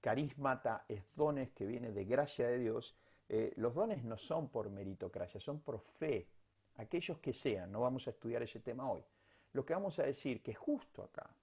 carismata 0.00 0.84
es 0.88 1.02
dones 1.16 1.50
que 1.50 1.66
viene 1.66 1.90
de 1.90 2.04
gracia 2.04 2.46
de 2.46 2.58
Dios, 2.60 2.94
eh, 3.28 3.52
los 3.56 3.74
dones 3.74 4.04
no 4.04 4.16
son 4.16 4.50
por 4.50 4.70
meritocracia, 4.70 5.40
son 5.40 5.58
por 5.62 5.80
fe, 5.80 6.28
aquellos 6.76 7.18
que 7.18 7.32
sean, 7.32 7.70
no 7.70 7.80
vamos 7.80 8.06
a 8.06 8.10
estudiar 8.10 8.42
ese 8.42 8.60
tema 8.60 8.90
hoy. 8.90 9.04
Lo 9.52 9.64
que 9.64 9.74
vamos 9.74 9.98
a 9.98 10.04
decir 10.04 10.42
que 10.42 10.54
justo 10.54 11.02
acá, 11.02 11.34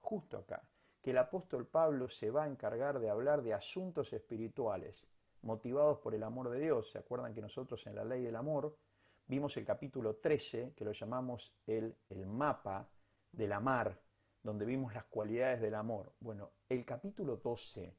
justo 0.00 0.38
acá, 0.38 0.62
que 1.00 1.10
el 1.10 1.18
apóstol 1.18 1.66
Pablo 1.66 2.08
se 2.08 2.30
va 2.30 2.44
a 2.44 2.48
encargar 2.48 2.98
de 2.98 3.10
hablar 3.10 3.42
de 3.42 3.54
asuntos 3.54 4.12
espirituales 4.12 5.06
motivados 5.42 5.98
por 5.98 6.14
el 6.14 6.22
amor 6.22 6.50
de 6.50 6.60
Dios. 6.60 6.90
¿Se 6.90 6.98
acuerdan 6.98 7.34
que 7.34 7.40
nosotros 7.40 7.86
en 7.86 7.94
la 7.94 8.04
ley 8.04 8.22
del 8.22 8.36
amor 8.36 8.76
vimos 9.26 9.56
el 9.56 9.64
capítulo 9.64 10.16
13, 10.16 10.74
que 10.74 10.84
lo 10.84 10.92
llamamos 10.92 11.56
el, 11.66 11.96
el 12.08 12.26
mapa 12.26 12.88
del 13.32 13.52
amar, 13.52 13.98
donde 14.42 14.66
vimos 14.66 14.92
las 14.94 15.04
cualidades 15.04 15.60
del 15.60 15.74
amor? 15.74 16.14
Bueno, 16.20 16.52
el 16.68 16.84
capítulo 16.84 17.36
12 17.36 17.96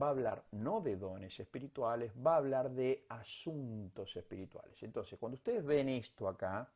va 0.00 0.08
a 0.08 0.10
hablar 0.10 0.44
no 0.52 0.80
de 0.80 0.96
dones 0.96 1.38
espirituales, 1.40 2.12
va 2.14 2.34
a 2.34 2.38
hablar 2.38 2.70
de 2.70 3.04
asuntos 3.08 4.16
espirituales. 4.16 4.82
Entonces, 4.82 5.18
cuando 5.18 5.36
ustedes 5.36 5.64
ven 5.64 5.88
esto 5.88 6.28
acá, 6.28 6.70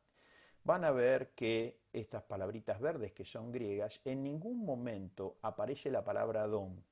van 0.63 0.83
a 0.83 0.91
ver 0.91 1.31
que 1.31 1.81
estas 1.93 2.23
palabritas 2.23 2.79
verdes 2.79 3.13
que 3.13 3.25
son 3.25 3.51
griegas, 3.51 4.01
en 4.03 4.23
ningún 4.23 4.65
momento 4.65 5.37
aparece 5.41 5.91
la 5.91 6.03
palabra 6.03 6.47
don, 6.47 6.83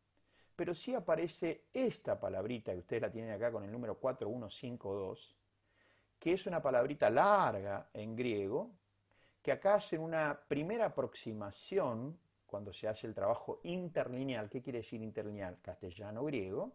pero 0.55 0.75
sí 0.75 0.93
aparece 0.93 1.65
esta 1.73 2.19
palabrita, 2.19 2.71
que 2.71 2.79
ustedes 2.79 3.01
la 3.01 3.11
tienen 3.11 3.31
acá 3.31 3.51
con 3.51 3.63
el 3.63 3.71
número 3.71 3.95
4152, 3.97 5.35
que 6.19 6.33
es 6.33 6.45
una 6.45 6.61
palabrita 6.61 7.09
larga 7.09 7.89
en 7.93 8.15
griego, 8.15 8.71
que 9.41 9.51
acá 9.51 9.75
hacen 9.75 9.99
una 9.99 10.39
primera 10.47 10.85
aproximación 10.85 12.17
cuando 12.53 12.71
se 12.71 12.87
hace 12.87 13.07
el 13.07 13.15
trabajo 13.15 13.61
interlineal. 13.63 14.47
¿Qué 14.47 14.61
quiere 14.61 14.77
decir 14.77 15.01
interlineal? 15.01 15.57
Castellano-griego, 15.59 16.71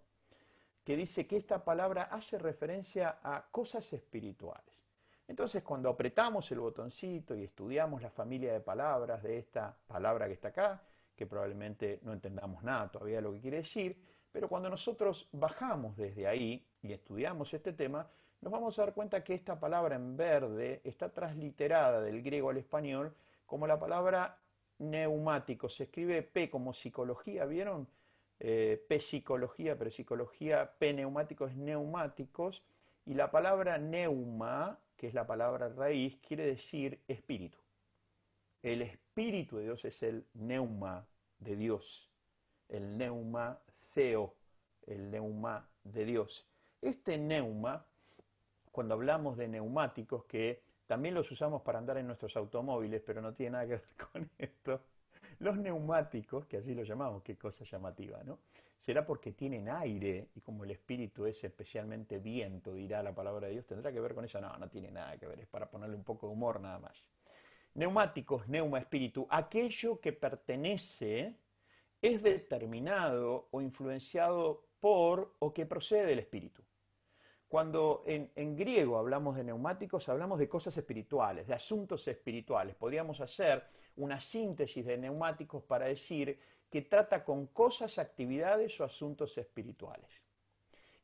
que 0.83 0.97
dice 0.97 1.25
que 1.25 1.37
esta 1.37 1.63
palabra 1.63 2.09
hace 2.11 2.37
referencia 2.37 3.21
a 3.23 3.47
cosas 3.49 3.93
espirituales. 3.93 4.83
Entonces, 5.29 5.63
cuando 5.63 5.89
apretamos 5.89 6.51
el 6.51 6.59
botoncito 6.59 7.37
y 7.37 7.45
estudiamos 7.45 8.03
la 8.03 8.11
familia 8.11 8.53
de 8.53 8.59
palabras 8.59 9.23
de 9.23 9.39
esta 9.39 9.73
palabra 9.87 10.27
que 10.27 10.33
está 10.33 10.49
acá, 10.49 10.83
que 11.15 11.29
probablemente 11.29 12.01
no 12.03 12.13
entendamos 12.13 12.65
nada 12.65 12.91
todavía 12.91 13.19
de 13.19 13.23
lo 13.23 13.33
que 13.35 13.41
quiere 13.41 13.59
decir, 13.59 14.03
pero 14.33 14.49
cuando 14.49 14.69
nosotros 14.69 15.29
bajamos 15.31 15.97
desde 15.97 16.27
ahí 16.27 16.67
y 16.83 16.93
estudiamos 16.93 17.55
este 17.55 17.73
tema, 17.73 18.11
nos 18.41 18.53
vamos 18.53 18.77
a 18.77 18.83
dar 18.83 18.95
cuenta 18.95 19.23
que 19.23 19.35
esta 19.35 19.61
palabra 19.61 19.95
en 19.95 20.17
verde 20.17 20.81
está 20.83 21.13
transliterada 21.13 22.01
del 22.01 22.21
griego 22.21 22.51
al 22.51 22.57
español 22.57 23.15
como 23.47 23.69
la 23.69 23.79
palabra 23.79 24.41
neumático. 24.79 25.69
Se 25.69 25.85
escribe 25.85 26.23
P 26.23 26.51
como 26.51 26.73
psicología, 26.73 27.45
¿vieron? 27.45 27.89
Eh, 28.41 28.85
P 28.89 29.01
psicología, 29.01 29.77
pero 29.77 29.91
psicología, 29.91 30.73
P 30.79 30.93
neumático 30.93 31.47
es 31.47 31.57
neumáticos. 31.57 32.63
Y 33.05 33.15
la 33.15 33.31
palabra 33.31 33.79
neuma, 33.79 34.79
que 34.97 35.09
es 35.09 35.15
la 35.15 35.27
palabra 35.27 35.69
raíz, 35.69 36.19
quiere 36.27 36.47
decir 36.47 37.01
espíritu. 37.09 37.59
El 38.63 38.83
espíritu 38.83 39.57
de 39.57 39.65
Dios 39.65 39.85
es 39.85 40.03
el 40.03 40.27
neuma 40.35 41.07
de 41.39 41.57
Dios, 41.57 42.11
el 42.69 42.99
neuma 42.99 43.61
ceo, 43.79 44.35
el 44.87 45.11
neuma 45.11 45.69
de 45.85 46.05
Dios. 46.05 46.47
Este 46.83 47.19
neuma, 47.19 47.87
cuando 48.73 48.95
hablamos 48.95 49.37
de 49.37 49.49
neumáticos, 49.49 50.25
que 50.25 50.63
también 50.89 51.15
los 51.15 51.31
usamos 51.31 51.61
para 51.61 51.79
andar 51.79 51.99
en 51.99 52.07
nuestros 52.07 52.35
automóviles, 52.35 53.03
pero 53.05 53.21
no 53.21 53.35
tiene 53.35 53.51
nada 53.53 53.67
que 53.67 53.73
ver 53.73 53.85
con 54.13 54.31
esto. 54.39 54.81
Los 55.39 55.59
neumáticos, 55.59 56.47
que 56.47 56.57
así 56.57 56.75
lo 56.75 56.83
llamamos, 56.83 57.23
qué 57.23 57.37
cosa 57.37 57.63
llamativa, 57.65 58.25
¿no? 58.25 58.39
Será 58.81 59.05
porque 59.05 59.33
tienen 59.33 59.69
aire 59.69 60.31
y 60.35 60.41
como 60.41 60.65
el 60.65 60.71
espíritu 60.71 61.27
es 61.27 61.45
especialmente 61.45 62.19
viento, 62.19 62.73
dirá 62.73 63.03
la 63.03 63.15
palabra 63.15 63.49
de 63.49 63.53
Dios, 63.53 63.67
tendrá 63.67 63.93
que 63.93 64.01
ver 64.01 64.15
con 64.15 64.25
eso. 64.25 64.41
No, 64.41 64.57
no 64.57 64.69
tiene 64.69 64.91
nada 64.91 65.19
que 65.19 65.27
ver, 65.27 65.39
es 65.41 65.47
para 65.47 65.69
ponerle 65.69 65.95
un 65.95 66.05
poco 66.05 66.27
de 66.27 66.33
humor 66.33 66.59
nada 66.59 66.79
más. 66.79 67.11
Neumáticos, 67.75 68.49
neuma, 68.49 68.79
espíritu, 68.79 69.27
aquello 69.31 70.01
que 70.01 70.15
pertenece, 70.15 71.37
es 72.01 72.23
determinado 72.23 73.49
o 73.51 73.61
influenciado 73.61 74.65
por 74.81 75.35
o 75.39 75.53
que 75.53 75.67
procede 75.67 76.07
del 76.07 76.21
espíritu. 76.21 76.63
Cuando 77.49 78.03
en, 78.05 78.57
griego 78.57 78.99
hablamos 78.99 79.35
de 79.37 79.43
neumáticos, 79.43 80.09
hablamos 80.11 80.39
de 80.39 80.49
cosas 80.49 80.77
espirituales, 80.77 81.47
de 81.47 81.55
asuntos 81.55 82.07
espirituales. 82.07 82.77
Podríamos 82.77 83.23
hacer 83.23 83.65
una 83.97 84.21
síntesis 84.21 84.85
de 84.85 84.99
neumáticos 84.99 85.63
para 85.63 85.87
decir 85.87 86.39
que 86.71 86.83
trata 86.83 87.25
con 87.25 87.47
cosas, 87.47 87.99
actividades 87.99 88.79
o 88.81 88.85
asuntos 88.85 89.39
espirituales. 89.39 90.11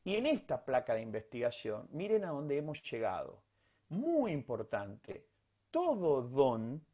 Y 0.03 0.15
en 0.17 0.27
esta 0.27 0.63
placa 0.63 0.93
de 0.93 1.01
investigación, 1.01 1.87
miren 1.91 2.23
a 2.25 2.29
dónde 2.29 2.57
hemos 2.57 2.83
llegado. 2.83 3.41
Muy 3.89 4.31
importante, 4.31 5.25
todo 5.71 6.21
don 6.21 6.85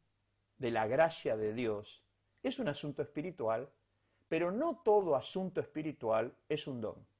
de 0.56 0.70
la 0.70 0.86
gracia 0.86 1.36
de 1.36 1.52
Dios 1.52 2.02
es 2.42 2.58
un 2.58 2.68
asunto 2.68 3.02
espiritual, 3.02 3.68
pero 4.28 4.50
no 4.50 4.80
todo 4.82 5.14
asunto 5.14 5.60
espiritual 5.60 6.34
es 6.48 6.66
un 6.66 6.80
don. 6.80 7.11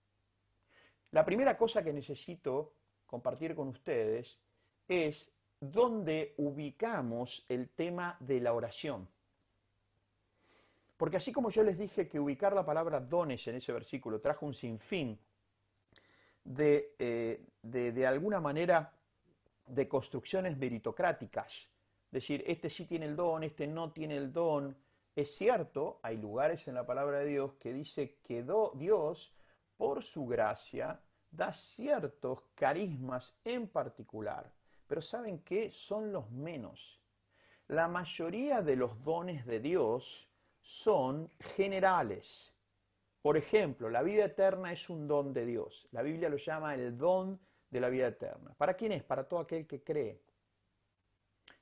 La 1.13 1.25
primera 1.25 1.57
cosa 1.57 1.83
que 1.85 1.93
necesito 1.93 2.73
compartir 3.07 3.55
con 3.55 3.69
ustedes 3.69 4.39
es 4.89 5.31
dónde 5.61 6.35
ubicamos 6.39 7.45
el 7.49 7.69
tema 7.69 8.17
de 8.21 8.41
la 8.41 8.55
oración. 8.55 9.09
Porque 10.97 11.19
así 11.19 11.31
como 11.31 11.51
yo 11.51 11.63
les 11.65 11.79
dije 11.79 12.09
que 12.09 12.19
ubicar 12.19 12.55
la 12.55 12.65
palabra 12.65 12.99
dones 12.99 13.47
en 13.47 13.57
ese 13.57 13.73
versículo 13.73 14.21
trajo 14.21 14.47
un 14.47 14.55
sinfín 14.55 15.19
de, 16.45 16.95
eh, 16.99 17.45
de, 17.61 17.93
de 17.93 18.07
alguna 18.07 18.41
manera, 18.41 18.93
de 19.67 19.89
construcciones 19.89 20.57
meritocráticas, 20.57 21.69
decir, 22.11 22.43
este 22.47 22.71
sí 22.71 22.87
tiene 22.87 23.07
el 23.07 23.17
don, 23.17 23.43
este 23.43 23.67
no 23.67 23.93
tiene 23.93 24.17
el 24.17 24.33
don. 24.33 24.77
Es 25.15 25.37
cierto, 25.37 26.01
hay 26.03 26.17
lugares 26.17 26.67
en 26.69 26.75
la 26.75 26.87
palabra 26.87 27.19
de 27.19 27.27
Dios 27.27 27.53
que 27.59 27.73
dice 27.73 28.17
que 28.23 28.45
Dios 28.75 29.35
por 29.83 30.05
su 30.05 30.27
gracia, 30.27 31.01
da 31.29 31.53
ciertos 31.53 32.45
carismas 32.55 33.37
en 33.43 33.67
particular, 33.67 34.49
pero 34.87 35.03
¿saben 35.03 35.41
qué? 35.41 35.73
Son 35.73 36.13
los 36.13 36.31
menos. 36.31 37.03
La 37.67 37.89
mayoría 37.89 38.63
de 38.63 38.77
los 38.77 39.03
dones 39.03 39.45
de 39.45 39.59
Dios 39.59 40.31
son 40.61 41.29
generales. 41.57 42.55
Por 43.23 43.37
ejemplo, 43.37 43.91
la 43.91 44.05
vida 44.05 44.27
eterna 44.27 44.71
es 44.71 44.89
un 44.89 45.09
don 45.09 45.33
de 45.33 45.47
Dios. 45.47 45.89
La 45.91 46.03
Biblia 46.03 46.29
lo 46.29 46.37
llama 46.37 46.77
el 46.77 46.97
don 46.97 47.41
de 47.69 47.81
la 47.81 47.89
vida 47.89 48.07
eterna. 48.07 48.55
¿Para 48.57 48.75
quién 48.75 48.93
es? 48.93 49.03
Para 49.03 49.27
todo 49.27 49.41
aquel 49.41 49.67
que 49.67 49.83
cree. 49.83 50.23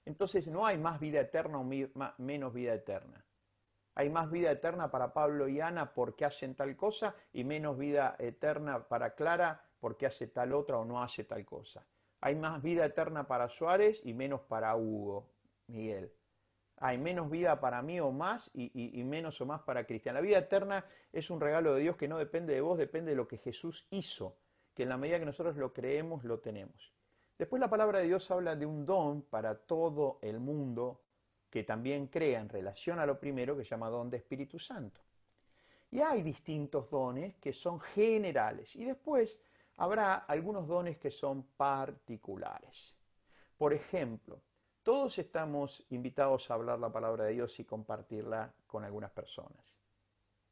Entonces 0.04 0.46
no 0.46 0.66
hay 0.66 0.76
más 0.76 1.00
vida 1.00 1.22
eterna 1.22 1.58
o 1.58 1.64
menos 2.18 2.52
vida 2.52 2.74
eterna. 2.74 3.24
Hay 4.00 4.08
más 4.08 4.30
vida 4.30 4.50
eterna 4.50 4.90
para 4.90 5.12
Pablo 5.12 5.46
y 5.46 5.60
Ana 5.60 5.92
porque 5.92 6.24
hacen 6.24 6.54
tal 6.54 6.74
cosa 6.74 7.14
y 7.34 7.44
menos 7.44 7.76
vida 7.76 8.16
eterna 8.18 8.88
para 8.88 9.14
Clara 9.14 9.62
porque 9.78 10.06
hace 10.06 10.28
tal 10.28 10.54
otra 10.54 10.78
o 10.78 10.86
no 10.86 11.02
hace 11.02 11.24
tal 11.24 11.44
cosa. 11.44 11.84
Hay 12.22 12.34
más 12.34 12.62
vida 12.62 12.86
eterna 12.86 13.28
para 13.28 13.50
Suárez 13.50 14.00
y 14.02 14.14
menos 14.14 14.40
para 14.40 14.74
Hugo, 14.74 15.28
Miguel. 15.66 16.10
Hay 16.78 16.96
menos 16.96 17.28
vida 17.28 17.60
para 17.60 17.82
mí 17.82 18.00
o 18.00 18.10
más 18.10 18.50
y, 18.54 19.04
menos 19.04 19.38
o 19.42 19.44
más 19.44 19.60
para 19.60 19.84
Cristian. 19.84 20.14
La 20.14 20.22
vida 20.22 20.38
eterna 20.38 20.82
es 21.12 21.28
un 21.28 21.38
regalo 21.38 21.74
de 21.74 21.82
Dios 21.82 21.98
que 21.98 22.08
no 22.08 22.16
depende 22.16 22.54
de 22.54 22.62
vos, 22.62 22.78
depende 22.78 23.10
de 23.10 23.18
lo 23.18 23.28
que 23.28 23.36
Jesús 23.36 23.86
hizo, 23.90 24.38
que 24.72 24.84
en 24.84 24.88
la 24.88 24.96
medida 24.96 25.18
que 25.18 25.26
nosotros 25.26 25.56
lo 25.56 25.74
creemos, 25.74 26.24
lo 26.24 26.40
tenemos. 26.40 26.94
Después 27.36 27.60
la 27.60 27.68
palabra 27.68 27.98
de 27.98 28.06
Dios 28.06 28.30
habla 28.30 28.56
de 28.56 28.64
un 28.64 28.86
don 28.86 29.20
para 29.20 29.58
todo 29.58 30.18
el 30.22 30.40
mundo 30.40 31.02
que 31.50 31.64
también 31.64 32.06
crea 32.06 32.40
en 32.40 32.48
relación 32.48 32.98
a 33.00 33.06
lo 33.06 33.18
primero 33.18 33.56
que 33.56 33.64
se 33.64 33.70
llama 33.70 33.90
don 33.90 34.08
de 34.08 34.18
Espíritu 34.18 34.58
Santo. 34.58 35.00
Y 35.90 36.00
hay 36.00 36.22
distintos 36.22 36.88
dones 36.88 37.36
que 37.36 37.52
son 37.52 37.80
generales 37.80 38.76
y 38.76 38.84
después 38.84 39.40
habrá 39.76 40.14
algunos 40.14 40.68
dones 40.68 40.98
que 40.98 41.10
son 41.10 41.42
particulares. 41.56 42.94
Por 43.58 43.72
ejemplo, 43.72 44.40
todos 44.82 45.18
estamos 45.18 45.84
invitados 45.90 46.50
a 46.50 46.54
hablar 46.54 46.78
la 46.78 46.92
palabra 46.92 47.24
de 47.24 47.32
Dios 47.32 47.58
y 47.58 47.64
compartirla 47.64 48.54
con 48.66 48.84
algunas 48.84 49.10
personas. 49.10 49.74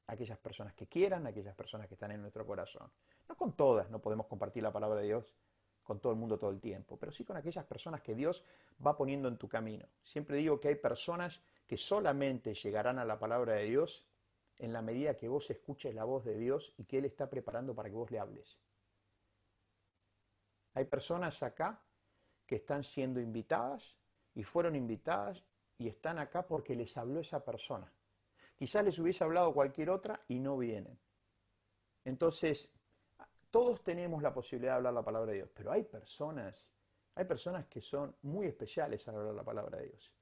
Aquellas 0.09 0.39
personas 0.39 0.75
que 0.75 0.89
quieran, 0.89 1.27
aquellas 1.27 1.55
personas 1.55 1.87
que 1.87 1.95
están 1.95 2.11
en 2.11 2.21
nuestro 2.21 2.45
corazón. 2.45 2.91
No 3.29 3.37
con 3.37 3.53
todas, 3.53 3.89
no 3.91 4.01
podemos 4.01 4.27
compartir 4.27 4.63
la 4.63 4.73
palabra 4.73 5.01
de 5.01 5.07
Dios 5.07 5.35
con 5.89 6.01
todo 6.01 6.13
el 6.13 6.19
mundo 6.19 6.39
todo 6.39 6.51
el 6.51 6.61
tiempo, 6.61 6.99
pero 6.99 7.11
sí 7.11 7.25
con 7.25 7.39
aquellas 7.39 7.65
personas 7.65 8.03
que 8.03 8.15
Dios 8.15 8.45
va 8.87 8.95
poniendo 8.95 9.27
en 9.27 9.39
tu 9.39 9.49
camino. 9.49 9.87
Siempre 10.03 10.37
digo 10.37 10.61
que 10.61 10.69
hay 10.69 10.75
personas 10.75 11.41
que 11.67 11.79
solamente 11.79 12.53
llegarán 12.53 12.99
a 12.99 13.07
la 13.07 13.19
palabra 13.19 13.55
de 13.55 13.65
Dios 13.65 14.05
en 14.59 14.75
la 14.75 14.83
medida 14.83 15.17
que 15.17 15.29
vos 15.29 15.49
escuches 15.49 15.95
la 15.95 16.05
voz 16.05 16.27
de 16.27 16.37
Dios 16.37 16.75
y 16.77 16.85
que 16.85 16.99
Él 16.99 17.07
está 17.07 17.31
preparando 17.31 17.75
para 17.75 17.89
que 17.89 17.95
vos 17.95 18.11
le 18.11 18.19
hables. 18.19 18.59
Hay 20.75 20.85
personas 20.85 21.43
acá 21.43 21.81
que 22.47 22.57
están 22.57 22.85
siendo 22.85 23.19
invitadas 23.19 23.97
y 24.35 24.43
fueron 24.43 24.77
invitadas 24.77 25.43
y 25.79 25.89
están 25.89 26.19
acá 26.19 26.47
porque 26.47 26.77
les 26.77 26.99
habló 26.99 27.21
esa 27.21 27.43
persona. 27.43 27.91
Quizás 28.57 28.85
les 28.85 28.99
hubiese 28.99 29.25
hablado 29.25 29.55
cualquier 29.55 29.89
otra 29.89 30.21
y 30.29 30.39
no 30.39 30.59
vienen. 30.59 30.99
Entonces, 32.05 32.71
todos 33.51 33.83
tenemos 33.83 34.23
la 34.23 34.33
posibilidad 34.33 34.73
de 34.73 34.77
hablar 34.77 34.95
la 34.95 35.05
palabra 35.05 35.31
de 35.31 35.39
Dios, 35.39 35.51
pero 35.55 35.73
hay 35.73 35.83
personas, 35.83 36.67
hay 37.15 37.25
personas 37.25 37.67
que 37.67 37.81
son 37.81 38.15
muy 38.23 38.47
especiales 38.47 39.07
al 39.09 39.17
hablar 39.17 39.35
la 39.35 39.45
palabra 39.45 39.79
de 39.79 39.87
Dios. 39.87 40.13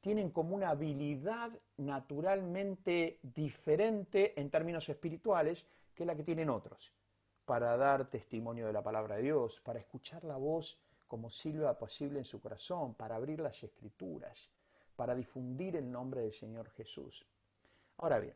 Tienen 0.00 0.30
como 0.30 0.54
una 0.54 0.70
habilidad 0.70 1.50
naturalmente 1.78 3.18
diferente 3.22 4.40
en 4.40 4.50
términos 4.50 4.88
espirituales 4.88 5.66
que 5.94 6.04
la 6.04 6.14
que 6.14 6.22
tienen 6.22 6.48
otros, 6.48 6.92
para 7.44 7.76
dar 7.76 8.08
testimonio 8.08 8.66
de 8.66 8.72
la 8.72 8.82
palabra 8.82 9.16
de 9.16 9.22
Dios, 9.22 9.60
para 9.60 9.80
escuchar 9.80 10.22
la 10.24 10.36
voz 10.36 10.78
como 11.08 11.30
silba 11.30 11.78
posible 11.78 12.18
en 12.18 12.24
su 12.24 12.40
corazón, 12.40 12.94
para 12.94 13.16
abrir 13.16 13.40
las 13.40 13.62
escrituras, 13.62 14.50
para 14.94 15.14
difundir 15.14 15.76
el 15.76 15.90
nombre 15.90 16.22
del 16.22 16.32
Señor 16.32 16.70
Jesús. 16.70 17.26
Ahora 17.98 18.18
bien, 18.18 18.34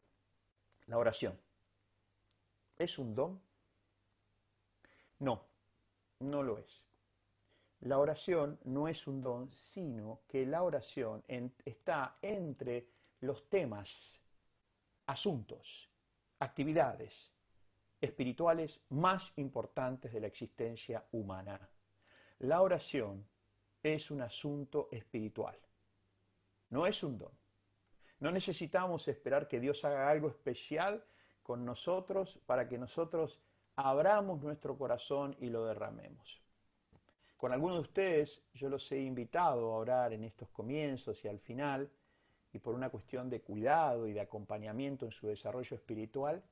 la 0.86 0.98
oración. 0.98 1.38
¿Es 2.76 2.98
un 2.98 3.14
don? 3.14 3.49
No, 5.20 5.44
no 6.18 6.42
lo 6.42 6.58
es. 6.58 6.82
La 7.80 7.98
oración 7.98 8.58
no 8.64 8.88
es 8.88 9.06
un 9.06 9.22
don, 9.22 9.50
sino 9.52 10.20
que 10.28 10.44
la 10.44 10.62
oración 10.62 11.24
está 11.64 12.18
entre 12.20 12.88
los 13.20 13.48
temas, 13.48 14.20
asuntos, 15.06 15.88
actividades 16.38 17.30
espirituales 18.00 18.80
más 18.90 19.32
importantes 19.36 20.12
de 20.12 20.20
la 20.20 20.26
existencia 20.26 21.04
humana. 21.12 21.68
La 22.40 22.62
oración 22.62 23.26
es 23.82 24.10
un 24.10 24.22
asunto 24.22 24.88
espiritual, 24.90 25.58
no 26.70 26.86
es 26.86 27.02
un 27.02 27.18
don. 27.18 27.32
No 28.20 28.30
necesitamos 28.30 29.08
esperar 29.08 29.48
que 29.48 29.60
Dios 29.60 29.84
haga 29.84 30.10
algo 30.10 30.28
especial 30.28 31.04
con 31.42 31.64
nosotros 31.64 32.38
para 32.46 32.68
que 32.68 32.78
nosotros 32.78 33.40
abramos 33.80 34.42
nuestro 34.42 34.76
corazón 34.76 35.36
y 35.40 35.48
lo 35.48 35.64
derramemos. 35.64 36.40
Con 37.36 37.52
algunos 37.52 37.78
de 37.78 37.82
ustedes 37.82 38.42
yo 38.52 38.68
los 38.68 38.90
he 38.92 39.00
invitado 39.00 39.72
a 39.72 39.76
orar 39.76 40.12
en 40.12 40.24
estos 40.24 40.50
comienzos 40.50 41.24
y 41.24 41.28
al 41.28 41.38
final, 41.38 41.90
y 42.52 42.58
por 42.58 42.74
una 42.74 42.90
cuestión 42.90 43.30
de 43.30 43.40
cuidado 43.40 44.06
y 44.06 44.12
de 44.12 44.20
acompañamiento 44.20 45.06
en 45.06 45.12
su 45.12 45.28
desarrollo 45.28 45.74
espiritual, 45.74 46.42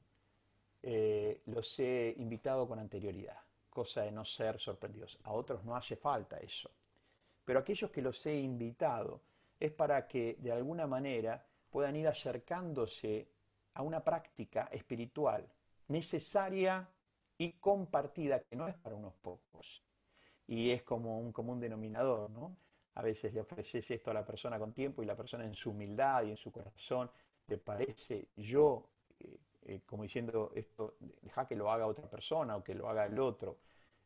eh, 0.83 1.43
los 1.47 1.79
he 1.79 2.15
invitado 2.19 2.67
con 2.67 2.79
anterioridad, 2.79 3.39
cosa 3.69 4.03
de 4.03 4.13
no 4.13 4.25
ser 4.25 4.59
sorprendidos. 4.59 5.19
A 5.25 5.33
otros 5.33 5.65
no 5.65 5.77
hace 5.77 5.97
falta 5.97 6.39
eso. 6.39 6.71
Pero 7.45 7.59
aquellos 7.59 7.91
que 7.91 8.03
los 8.03 8.25
he 8.27 8.39
invitado 8.39 9.21
es 9.59 9.73
para 9.73 10.07
que 10.07 10.37
de 10.39 10.53
alguna 10.53 10.87
manera 10.87 11.45
puedan 11.71 11.97
ir 11.97 12.07
acercándose 12.07 13.29
a 13.75 13.83
una 13.83 14.03
práctica 14.03 14.69
espiritual 14.73 15.47
necesaria 15.89 16.89
y 17.39 17.53
compartida, 17.53 18.41
que 18.41 18.57
no 18.57 18.67
es 18.67 18.75
para 18.77 18.97
unos 18.97 19.15
pocos. 19.15 19.83
Y 20.47 20.71
es 20.71 20.83
como 20.83 21.21
un 21.21 21.33
común 21.33 21.61
denominador, 21.61 22.31
¿no? 22.31 22.57
A 22.95 23.03
veces 23.03 23.33
le 23.33 23.41
ofreces 23.41 23.89
esto 23.93 24.11
a 24.11 24.15
la 24.15 24.27
persona 24.27 24.59
con 24.59 24.73
tiempo 24.73 25.03
y 25.03 25.07
la 25.07 25.17
persona 25.17 25.45
en 25.45 25.55
su 25.55 25.71
humildad 25.71 26.25
y 26.25 26.31
en 26.31 26.37
su 26.37 26.51
corazón 26.51 27.09
le 27.47 27.59
parece 27.59 28.29
yo, 28.37 28.91
eh, 29.21 29.39
eh, 29.63 29.81
como 29.87 30.03
diciendo 30.03 30.51
esto, 30.55 30.97
deja 31.23 31.47
que 31.47 31.55
lo 31.55 31.71
haga 31.71 31.87
otra 31.87 32.11
persona 32.11 32.57
o 32.57 32.65
que 32.65 32.75
lo 32.75 32.89
haga 32.89 33.07
el 33.07 33.19
otro. 33.21 33.59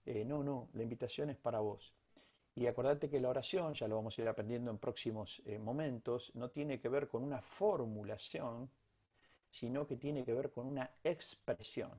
Eh, 0.04 0.24
no, 0.24 0.42
no, 0.42 0.68
la 0.74 0.82
invitación 0.82 1.30
es 1.30 1.38
para 1.38 1.60
vos. 1.60 1.94
Y 2.54 2.66
acordate 2.66 3.08
que 3.08 3.18
la 3.18 3.30
oración, 3.30 3.72
ya 3.72 3.88
lo 3.88 3.96
vamos 3.96 4.18
a 4.18 4.22
ir 4.22 4.28
aprendiendo 4.28 4.70
en 4.70 4.76
próximos 4.76 5.42
momentos, 5.60 6.30
no 6.34 6.50
tiene 6.50 6.78
que 6.78 6.90
ver 6.90 7.08
con 7.08 7.22
una 7.22 7.40
formulación, 7.40 8.70
sino 9.50 9.86
que 9.86 9.96
tiene 9.96 10.22
que 10.22 10.34
ver 10.34 10.50
con 10.50 10.66
una 10.66 10.90
expresión 11.02 11.98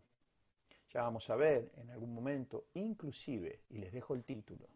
ya 0.94 1.02
vamos 1.02 1.30
a 1.30 1.36
ver 1.36 1.72
en 1.78 1.90
algún 1.90 2.14
momento, 2.14 2.68
inclusive, 2.76 3.64
y 3.70 3.78
les 3.78 3.92
dejo 3.92 4.14
el 4.14 4.24
título, 4.24 4.68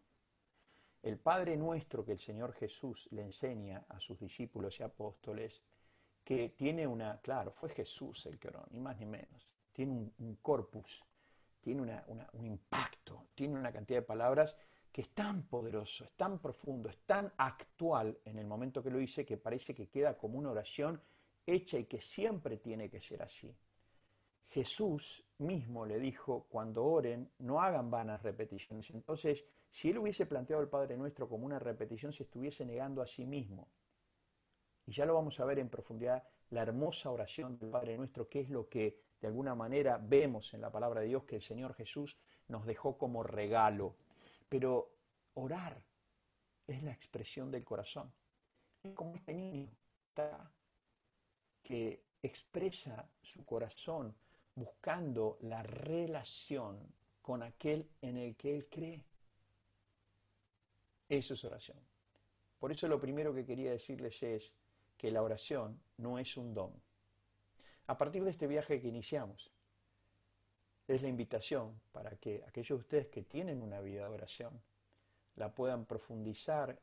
el 1.02 1.18
Padre 1.18 1.56
nuestro 1.56 2.04
que 2.04 2.12
el 2.12 2.18
Señor 2.18 2.52
Jesús 2.54 3.08
le 3.12 3.22
enseña 3.22 3.84
a 3.88 4.00
sus 4.00 4.18
discípulos 4.18 4.80
y 4.80 4.82
apóstoles, 4.82 5.62
que 6.24 6.50
tiene 6.50 6.86
una, 6.86 7.20
claro, 7.20 7.52
fue 7.52 7.70
Jesús 7.70 8.26
el 8.26 8.38
que 8.38 8.48
oró, 8.48 8.66
ni 8.70 8.80
más 8.80 8.98
ni 8.98 9.06
menos, 9.06 9.48
tiene 9.72 9.92
un, 9.92 10.38
corpus, 10.42 11.04
tiene 11.60 12.02
un 12.32 12.44
impacto, 12.44 13.28
tiene 13.34 13.58
una 13.58 13.72
cantidad 13.72 14.00
de 14.00 14.06
palabras 14.06 14.56
que 14.90 15.02
es 15.02 15.10
tan 15.14 15.44
poderoso, 15.44 16.04
es 16.04 16.12
tan 16.12 16.40
profundo, 16.40 16.88
es 16.88 16.98
tan 17.06 17.32
actual 17.36 18.18
en 18.24 18.38
el 18.38 18.46
momento 18.46 18.82
que 18.82 18.90
lo 18.90 19.00
hice 19.00 19.24
que 19.24 19.36
parece 19.36 19.74
que 19.74 19.88
queda 19.88 20.18
como 20.18 20.38
una 20.38 20.50
oración 20.50 21.00
hecha 21.46 21.78
y 21.78 21.84
que 21.84 22.00
siempre 22.00 22.56
tiene 22.58 22.90
que 22.90 23.00
ser 23.00 23.22
así. 23.22 23.54
Jesús 24.58 25.24
mismo 25.38 25.86
le 25.86 26.00
dijo, 26.00 26.48
cuando 26.48 26.84
oren, 26.84 27.30
no 27.38 27.62
hagan 27.62 27.92
vanas 27.92 28.20
repeticiones. 28.24 28.90
Entonces, 28.90 29.44
si 29.70 29.90
él 29.90 29.98
hubiese 29.98 30.26
planteado 30.26 30.60
el 30.60 30.68
Padre 30.68 30.96
Nuestro 30.96 31.28
como 31.28 31.46
una 31.46 31.60
repetición, 31.60 32.12
se 32.12 32.24
estuviese 32.24 32.66
negando 32.66 33.00
a 33.00 33.06
sí 33.06 33.24
mismo. 33.24 33.68
Y 34.84 34.90
ya 34.90 35.06
lo 35.06 35.14
vamos 35.14 35.38
a 35.38 35.44
ver 35.44 35.60
en 35.60 35.68
profundidad, 35.68 36.24
la 36.50 36.62
hermosa 36.62 37.12
oración 37.12 37.56
del 37.56 37.70
Padre 37.70 37.96
Nuestro, 37.96 38.28
que 38.28 38.40
es 38.40 38.50
lo 38.50 38.68
que 38.68 39.00
de 39.20 39.28
alguna 39.28 39.54
manera 39.54 39.96
vemos 39.96 40.52
en 40.54 40.60
la 40.60 40.72
palabra 40.72 41.02
de 41.02 41.06
Dios 41.06 41.22
que 41.22 41.36
el 41.36 41.42
Señor 41.42 41.74
Jesús 41.74 42.18
nos 42.48 42.66
dejó 42.66 42.98
como 42.98 43.22
regalo. 43.22 43.94
Pero 44.48 44.90
orar 45.34 45.80
es 46.66 46.82
la 46.82 46.90
expresión 46.90 47.52
del 47.52 47.62
corazón. 47.62 48.12
Es 48.82 48.92
como 48.92 49.14
este 49.14 49.34
niño 49.34 49.70
que 51.62 52.06
expresa 52.20 53.08
su 53.22 53.44
corazón 53.46 54.16
buscando 54.58 55.38
la 55.42 55.62
relación 55.62 56.78
con 57.22 57.42
aquel 57.42 57.88
en 58.02 58.16
el 58.16 58.36
que 58.36 58.54
él 58.54 58.66
cree. 58.68 59.04
Eso 61.08 61.34
es 61.34 61.44
oración. 61.44 61.78
Por 62.58 62.72
eso 62.72 62.88
lo 62.88 63.00
primero 63.00 63.32
que 63.32 63.46
quería 63.46 63.70
decirles 63.70 64.22
es 64.22 64.52
que 64.96 65.10
la 65.10 65.22
oración 65.22 65.80
no 65.98 66.18
es 66.18 66.36
un 66.36 66.52
don. 66.54 66.72
A 67.86 67.96
partir 67.96 68.24
de 68.24 68.30
este 68.30 68.46
viaje 68.46 68.80
que 68.80 68.88
iniciamos, 68.88 69.50
es 70.88 71.02
la 71.02 71.08
invitación 71.08 71.80
para 71.92 72.16
que 72.16 72.42
aquellos 72.46 72.78
de 72.78 72.82
ustedes 72.82 73.06
que 73.08 73.22
tienen 73.22 73.62
una 73.62 73.80
vida 73.80 74.08
de 74.08 74.14
oración 74.14 74.60
la 75.36 75.54
puedan 75.54 75.84
profundizar 75.84 76.78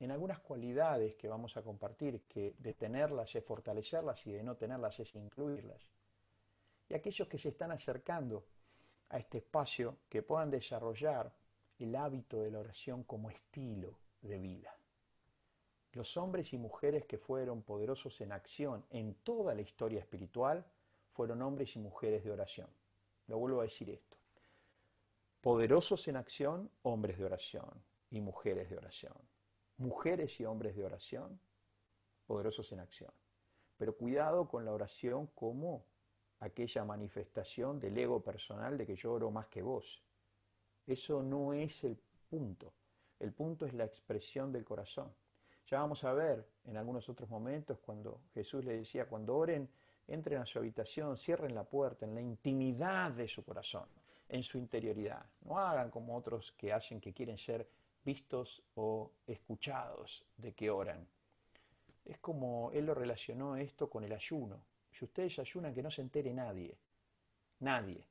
en 0.00 0.10
algunas 0.10 0.40
cualidades 0.40 1.14
que 1.14 1.28
vamos 1.28 1.56
a 1.56 1.62
compartir, 1.62 2.22
que 2.28 2.54
de 2.58 2.74
tenerlas 2.74 3.34
es 3.34 3.44
fortalecerlas 3.44 4.26
y 4.26 4.32
de 4.32 4.42
no 4.42 4.56
tenerlas 4.56 4.98
es 5.00 5.14
incluirlas 5.14 5.86
y 6.88 6.94
aquellos 6.94 7.28
que 7.28 7.38
se 7.38 7.50
están 7.50 7.72
acercando 7.72 8.44
a 9.08 9.18
este 9.18 9.38
espacio 9.38 9.98
que 10.08 10.22
puedan 10.22 10.50
desarrollar 10.50 11.32
el 11.78 11.94
hábito 11.94 12.42
de 12.42 12.50
la 12.50 12.60
oración 12.60 13.04
como 13.04 13.30
estilo 13.30 13.98
de 14.22 14.38
vida. 14.38 14.76
Los 15.92 16.16
hombres 16.16 16.52
y 16.52 16.58
mujeres 16.58 17.06
que 17.06 17.18
fueron 17.18 17.62
poderosos 17.62 18.20
en 18.20 18.32
acción 18.32 18.84
en 18.90 19.14
toda 19.14 19.54
la 19.54 19.62
historia 19.62 20.00
espiritual 20.00 20.64
fueron 21.12 21.40
hombres 21.42 21.74
y 21.76 21.78
mujeres 21.78 22.22
de 22.24 22.30
oración. 22.30 22.68
Lo 23.28 23.38
vuelvo 23.38 23.60
a 23.60 23.64
decir 23.64 23.90
esto. 23.90 24.16
Poderosos 25.40 26.06
en 26.08 26.16
acción, 26.16 26.70
hombres 26.82 27.18
de 27.18 27.24
oración 27.24 27.82
y 28.10 28.20
mujeres 28.20 28.68
de 28.68 28.76
oración. 28.76 29.14
Mujeres 29.78 30.38
y 30.40 30.44
hombres 30.44 30.76
de 30.76 30.84
oración, 30.84 31.38
poderosos 32.26 32.70
en 32.72 32.80
acción. 32.80 33.12
Pero 33.78 33.96
cuidado 33.96 34.48
con 34.48 34.64
la 34.64 34.72
oración 34.72 35.28
como 35.34 35.84
aquella 36.40 36.84
manifestación 36.84 37.80
del 37.80 37.96
ego 37.96 38.20
personal 38.20 38.76
de 38.76 38.86
que 38.86 38.96
yo 38.96 39.12
oro 39.12 39.30
más 39.30 39.46
que 39.46 39.62
vos. 39.62 40.02
Eso 40.86 41.22
no 41.22 41.52
es 41.52 41.84
el 41.84 41.98
punto. 42.28 42.72
El 43.18 43.32
punto 43.32 43.66
es 43.66 43.72
la 43.72 43.84
expresión 43.84 44.52
del 44.52 44.64
corazón. 44.64 45.12
Ya 45.66 45.80
vamos 45.80 46.04
a 46.04 46.12
ver 46.12 46.46
en 46.64 46.76
algunos 46.76 47.08
otros 47.08 47.28
momentos 47.28 47.78
cuando 47.80 48.20
Jesús 48.34 48.64
le 48.64 48.76
decía, 48.76 49.06
cuando 49.06 49.36
oren, 49.36 49.68
entren 50.06 50.40
a 50.40 50.46
su 50.46 50.58
habitación, 50.58 51.16
cierren 51.16 51.54
la 51.54 51.64
puerta 51.64 52.06
en 52.06 52.14
la 52.14 52.20
intimidad 52.20 53.10
de 53.10 53.26
su 53.26 53.44
corazón, 53.44 53.88
en 54.28 54.42
su 54.42 54.58
interioridad. 54.58 55.24
No 55.40 55.58
hagan 55.58 55.90
como 55.90 56.16
otros 56.16 56.52
que 56.52 56.72
hacen 56.72 57.00
que 57.00 57.12
quieren 57.12 57.38
ser 57.38 57.68
vistos 58.04 58.62
o 58.76 59.10
escuchados 59.26 60.24
de 60.36 60.54
que 60.54 60.70
oran. 60.70 61.08
Es 62.04 62.18
como 62.18 62.70
él 62.72 62.86
lo 62.86 62.94
relacionó 62.94 63.56
esto 63.56 63.90
con 63.90 64.04
el 64.04 64.12
ayuno. 64.12 64.62
Si 64.96 65.04
ustedes 65.04 65.38
ayunan, 65.38 65.74
que 65.74 65.82
no 65.82 65.90
se 65.90 66.00
entere 66.00 66.32
nadie. 66.32 66.74
Nadie. 67.60 68.02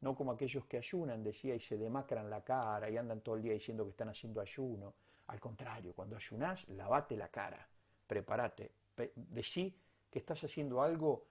No 0.00 0.14
como 0.14 0.32
aquellos 0.32 0.66
que 0.66 0.76
ayunan, 0.76 1.22
decía, 1.22 1.54
y 1.54 1.60
se 1.60 1.78
demacran 1.78 2.28
la 2.28 2.44
cara 2.44 2.90
y 2.90 2.98
andan 2.98 3.22
todo 3.22 3.36
el 3.36 3.42
día 3.42 3.54
diciendo 3.54 3.84
que 3.84 3.90
están 3.92 4.10
haciendo 4.10 4.40
ayuno. 4.42 4.92
Al 5.28 5.40
contrario, 5.40 5.94
cuando 5.94 6.16
ayunás, 6.16 6.68
lavate 6.68 7.16
la 7.16 7.28
cara, 7.28 7.66
prepárate, 8.06 8.70
decí 9.14 9.74
que 10.10 10.18
estás 10.18 10.44
haciendo 10.44 10.82
algo 10.82 11.24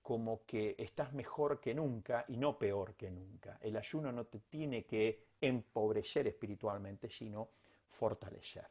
como 0.00 0.46
que 0.46 0.74
estás 0.78 1.12
mejor 1.12 1.60
que 1.60 1.74
nunca 1.74 2.24
y 2.28 2.38
no 2.38 2.58
peor 2.58 2.94
que 2.94 3.10
nunca. 3.10 3.58
El 3.60 3.76
ayuno 3.76 4.10
no 4.10 4.24
te 4.24 4.38
tiene 4.40 4.84
que 4.84 5.26
empobrecer 5.38 6.26
espiritualmente, 6.28 7.10
sino 7.10 7.50
fortalecer. 7.90 8.66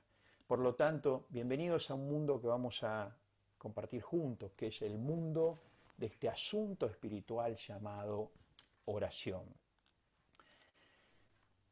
Por 0.47 0.59
lo 0.59 0.73
tanto, 0.73 1.27
bienvenidos 1.29 1.91
a 1.91 1.93
un 1.93 2.09
mundo 2.09 2.41
que 2.41 2.47
vamos 2.47 2.83
a 2.83 3.15
compartir 3.59 4.01
juntos, 4.01 4.53
que 4.53 4.67
es 4.67 4.81
el 4.81 4.97
mundo 4.97 5.59
de 5.97 6.07
este 6.07 6.27
asunto 6.29 6.87
espiritual 6.87 7.55
llamado 7.57 8.31
oración. 8.85 9.43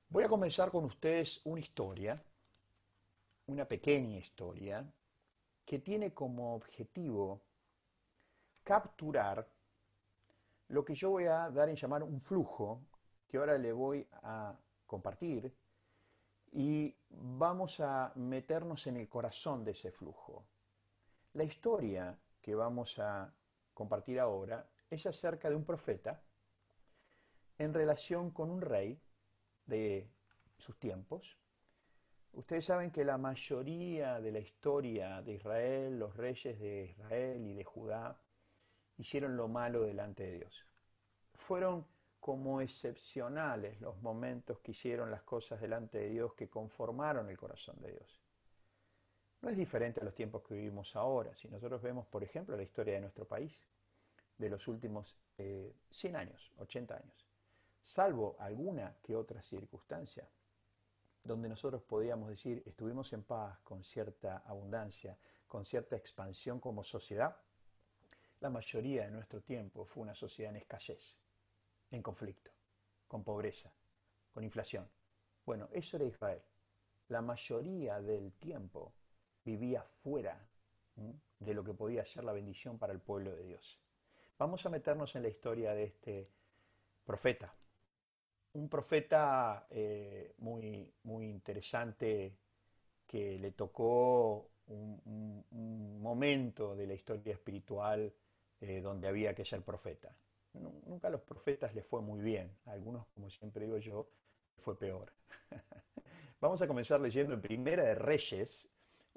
Voy 0.10 0.24
a 0.24 0.30
comenzar 0.30 0.70
con 0.70 0.86
ustedes 0.86 1.42
una 1.46 1.60
historia, 1.60 2.22
una 3.48 3.66
pequeña 3.66 4.18
historia, 4.18 4.86
que 5.66 5.80
tiene 5.80 6.14
como 6.14 6.56
objetivo 6.56 7.42
capturar 8.64 9.48
lo 10.70 10.84
que 10.84 10.94
yo 10.94 11.10
voy 11.10 11.26
a 11.26 11.50
dar 11.50 11.70
en 11.70 11.76
llamar 11.76 12.04
un 12.04 12.22
flujo, 12.22 12.82
que 13.28 13.38
ahora 13.38 13.58
le 13.58 13.72
voy 13.72 14.06
a 14.24 14.54
compartir, 14.86 15.54
y 16.52 16.94
vamos 17.10 17.80
a 17.80 18.12
meternos 18.16 18.88
en 18.88 18.98
el 18.98 19.08
corazón 19.08 19.64
de 19.64 19.72
ese 19.72 19.92
flujo. 19.92 20.46
La 21.34 21.44
historia 21.44 22.18
que 22.42 22.56
vamos 22.56 22.98
a 23.00 23.34
compartir 23.74 24.20
ahora 24.20 24.68
es 24.90 25.06
acerca 25.06 25.50
de 25.50 25.56
un 25.56 25.66
profeta 25.66 26.22
en 27.58 27.74
relación 27.74 28.32
con 28.32 28.50
un 28.50 28.62
rey 28.62 29.00
de 29.66 30.10
sus 30.58 30.78
tiempos. 30.80 31.38
Ustedes 32.34 32.66
saben 32.66 32.92
que 32.92 33.04
la 33.04 33.18
mayoría 33.18 34.20
de 34.20 34.32
la 34.32 34.40
historia 34.40 35.22
de 35.22 35.34
Israel, 35.34 36.00
los 36.00 36.16
reyes 36.16 36.60
de 36.60 36.86
Israel 36.86 37.46
y 37.46 37.54
de 37.54 37.64
Judá, 37.64 38.20
hicieron 38.98 39.36
lo 39.36 39.48
malo 39.48 39.84
delante 39.84 40.24
de 40.24 40.40
Dios. 40.40 40.66
Fueron 41.34 41.86
como 42.20 42.62
excepcionales 42.62 43.80
los 43.80 44.02
momentos 44.02 44.60
que 44.60 44.72
hicieron 44.72 45.12
las 45.12 45.24
cosas 45.24 45.62
delante 45.62 46.00
de 46.00 46.10
Dios 46.10 46.34
que 46.34 46.50
conformaron 46.50 47.30
el 47.30 47.38
corazón 47.38 47.80
de 47.80 47.92
Dios. 47.92 48.22
No 49.42 49.50
es 49.50 49.58
diferente 49.58 50.02
a 50.02 50.04
los 50.04 50.16
tiempos 50.16 50.44
que 50.44 50.56
vivimos 50.56 50.96
ahora. 50.96 51.36
Si 51.36 51.48
nosotros 51.48 51.82
vemos, 51.82 52.08
por 52.08 52.24
ejemplo, 52.24 52.56
la 52.56 52.64
historia 52.64 52.96
de 52.96 53.02
nuestro 53.02 53.26
país, 53.26 53.64
de 54.38 54.50
los 54.50 54.68
últimos 54.68 55.18
100 55.36 56.16
eh, 56.16 56.18
años, 56.18 56.52
80 56.58 56.96
años, 56.96 57.28
salvo 57.84 58.36
alguna 58.40 58.98
que 59.02 59.16
otra 59.16 59.42
circunstancia, 59.42 60.28
donde 61.24 61.50
nosotros 61.50 61.82
podíamos 61.84 62.30
decir 62.30 62.64
estuvimos 62.66 63.12
en 63.14 63.24
paz, 63.24 63.60
con 63.64 63.84
cierta 63.84 64.44
abundancia, 64.46 65.18
con 65.48 65.66
cierta 65.66 65.96
expansión 65.96 66.60
como 66.60 66.84
sociedad, 66.84 67.38
la 68.40 68.50
mayoría 68.50 69.06
de 69.06 69.12
nuestro 69.12 69.42
tiempo 69.42 69.86
fue 69.86 70.04
una 70.04 70.16
sociedad 70.16 70.52
en 70.52 70.58
escasez, 70.58 71.16
en 71.92 72.04
conflicto, 72.04 72.52
con 73.08 73.24
pobreza, 73.24 73.72
con 74.34 74.44
inflación. 74.44 74.88
Bueno, 75.46 75.70
eso 75.72 75.98
era 75.98 76.06
Israel. 76.06 76.42
La 77.08 77.22
mayoría 77.22 78.00
del 78.02 78.34
tiempo 78.34 78.94
vivía 79.48 79.82
fuera 80.04 80.38
de 81.40 81.54
lo 81.54 81.64
que 81.64 81.74
podía 81.74 82.04
ser 82.04 82.26
la 82.26 82.34
bendición 82.34 82.78
para 82.78 82.92
el 82.92 83.00
pueblo 83.00 83.32
de 83.34 83.44
Dios. 83.44 83.82
Vamos 84.38 84.66
a 84.66 84.70
meternos 84.70 85.16
en 85.16 85.24
la 85.24 85.30
historia 85.30 85.74
de 85.74 85.86
este 85.86 86.30
profeta. 87.06 87.54
Un 88.54 88.68
profeta 88.68 89.66
eh, 89.70 90.34
muy, 90.40 90.92
muy 91.04 91.30
interesante 91.30 92.36
que 93.06 93.40
le 93.40 93.52
tocó 93.52 94.50
un, 94.68 95.46
momento 96.02 96.76
de 96.76 96.88
la 96.88 96.94
historia 96.94 97.34
espiritual 97.34 98.14
eh, 98.62 98.82
donde 98.82 99.08
había 99.08 99.34
que 99.34 99.46
ser 99.46 99.62
profeta. 99.62 100.16
Nunca 100.54 101.08
a 101.08 101.12
los 101.12 101.22
profetas 101.22 101.74
les 101.76 101.86
fue 101.86 102.02
muy 102.02 102.22
bien, 102.22 102.52
a 102.66 102.72
algunos, 102.72 103.06
como 103.14 103.30
siempre 103.30 103.66
digo 103.66 103.78
yo, 103.78 104.10
fue 104.60 104.78
peor. 104.78 105.12
Vamos 106.42 106.62
a 106.62 106.68
comenzar 106.68 107.02
leyendo 107.02 107.34
en 107.34 107.42
Primera 107.42 107.84
de 107.84 107.96
Reyes, 107.96 108.68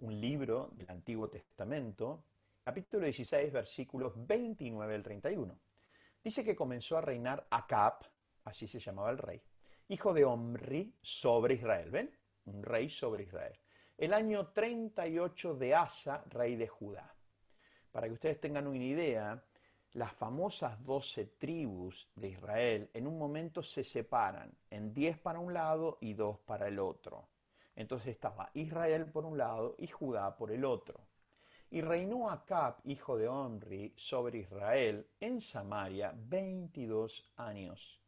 un 0.01 0.21
libro 0.21 0.71
del 0.73 0.91
Antiguo 0.91 1.29
Testamento, 1.29 2.25
capítulo 2.65 3.05
16, 3.05 3.53
versículos 3.53 4.13
29 4.17 4.95
al 4.95 5.03
31. 5.03 5.59
Dice 6.23 6.45
que 6.45 6.57
comenzó 6.57 6.97
a 6.97 7.03
reinar 7.03 7.47
Acab, 7.51 7.99
así 8.45 8.67
se 8.67 8.81
llamaba 8.81 9.11
el 9.11 9.19
rey, 9.19 9.43
hijo 9.89 10.15
de 10.15 10.25
Omri 10.25 10.95
sobre 11.03 11.55
Israel. 11.55 11.91
¿Ven? 11.91 12.11
Un 12.47 12.63
rey 12.63 12.89
sobre 12.89 13.25
Israel. 13.25 13.59
El 13.99 14.15
año 14.15 14.49
38 14.49 15.55
de 15.57 15.75
Asa, 15.75 16.25
rey 16.29 16.57
de 16.57 16.69
Judá. 16.69 17.15
Para 17.93 18.07
que 18.07 18.15
ustedes 18.15 18.41
tengan 18.41 18.67
una 18.67 18.83
idea, 18.83 19.45
las 19.93 20.13
famosas 20.13 20.83
12 20.85 21.27
tribus 21.39 22.11
de 22.15 22.29
Israel 22.29 22.91
en 22.95 23.07
un 23.07 23.19
momento 23.19 23.63
se 23.63 23.85
separan 23.85 24.57
en 24.71 24.95
10 24.95 25.19
para 25.19 25.41
un 25.41 25.53
lado 25.53 25.99
y 26.01 26.15
2 26.15 26.39
para 26.41 26.69
el 26.69 26.79
otro. 26.79 27.30
Entonces 27.81 28.09
estaba 28.09 28.51
Israel 28.53 29.07
por 29.07 29.25
un 29.25 29.39
lado 29.39 29.75
y 29.79 29.87
Judá 29.87 30.37
por 30.37 30.53
el 30.53 30.67
otro. 30.67 31.01
Y 31.71 31.81
reinó 31.81 32.29
Acab, 32.29 32.77
hijo 32.85 33.17
de 33.17 33.27
Omri, 33.27 33.95
sobre 33.97 34.41
Israel 34.41 35.09
en 35.19 35.41
Samaria 35.41 36.13
22 36.15 37.33
años. 37.39 37.99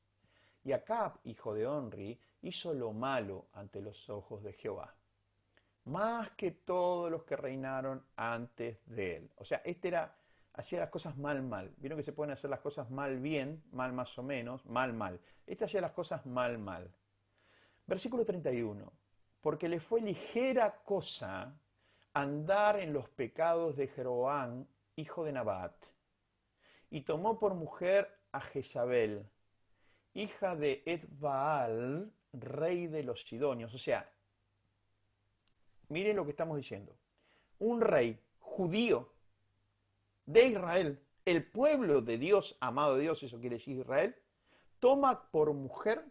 Y 0.62 0.72
Acab, 0.72 1.20
hijo 1.24 1.54
de 1.54 1.66
Omri, 1.66 2.20
hizo 2.42 2.74
lo 2.74 2.92
malo 2.92 3.46
ante 3.54 3.80
los 3.80 4.10
ojos 4.10 4.42
de 4.42 4.52
Jehová, 4.52 4.94
más 5.84 6.32
que 6.32 6.50
todos 6.50 7.10
los 7.10 7.24
que 7.24 7.36
reinaron 7.36 8.04
antes 8.16 8.76
de 8.84 9.16
él. 9.16 9.30
O 9.36 9.44
sea, 9.46 9.62
este 9.64 9.88
era, 9.88 10.14
hacía 10.52 10.80
las 10.80 10.90
cosas 10.90 11.16
mal, 11.16 11.42
mal. 11.42 11.74
Vieron 11.78 11.96
que 11.96 12.04
se 12.04 12.12
pueden 12.12 12.32
hacer 12.32 12.50
las 12.50 12.60
cosas 12.60 12.90
mal, 12.90 13.18
bien, 13.20 13.64
mal 13.72 13.94
más 13.94 14.18
o 14.18 14.22
menos, 14.22 14.66
mal, 14.66 14.92
mal. 14.92 15.18
Este 15.46 15.64
hacía 15.64 15.80
las 15.80 15.92
cosas 15.92 16.26
mal, 16.26 16.58
mal. 16.58 16.94
Versículo 17.86 18.22
31 18.26 19.01
porque 19.42 19.68
le 19.68 19.80
fue 19.80 20.00
ligera 20.00 20.82
cosa 20.84 21.54
andar 22.14 22.78
en 22.78 22.92
los 22.92 23.08
pecados 23.08 23.76
de 23.76 23.88
Jeroboam, 23.88 24.66
hijo 24.96 25.24
de 25.24 25.32
Nabat, 25.32 25.74
y 26.90 27.02
tomó 27.02 27.38
por 27.38 27.54
mujer 27.54 28.08
a 28.30 28.40
Jezabel, 28.40 29.28
hija 30.14 30.54
de 30.54 30.82
Edbaal, 30.86 32.12
rey 32.32 32.86
de 32.86 33.02
los 33.02 33.22
Sidonios. 33.22 33.74
O 33.74 33.78
sea, 33.78 34.10
miren 35.88 36.16
lo 36.16 36.24
que 36.24 36.30
estamos 36.30 36.56
diciendo. 36.56 36.96
Un 37.58 37.80
rey 37.80 38.22
judío 38.38 39.12
de 40.24 40.46
Israel, 40.46 41.02
el 41.24 41.44
pueblo 41.44 42.00
de 42.00 42.16
Dios, 42.16 42.56
amado 42.60 42.96
de 42.96 43.02
Dios, 43.02 43.22
eso 43.22 43.40
quiere 43.40 43.56
decir 43.56 43.78
Israel, 43.78 44.14
toma 44.78 45.30
por 45.30 45.52
mujer 45.52 46.04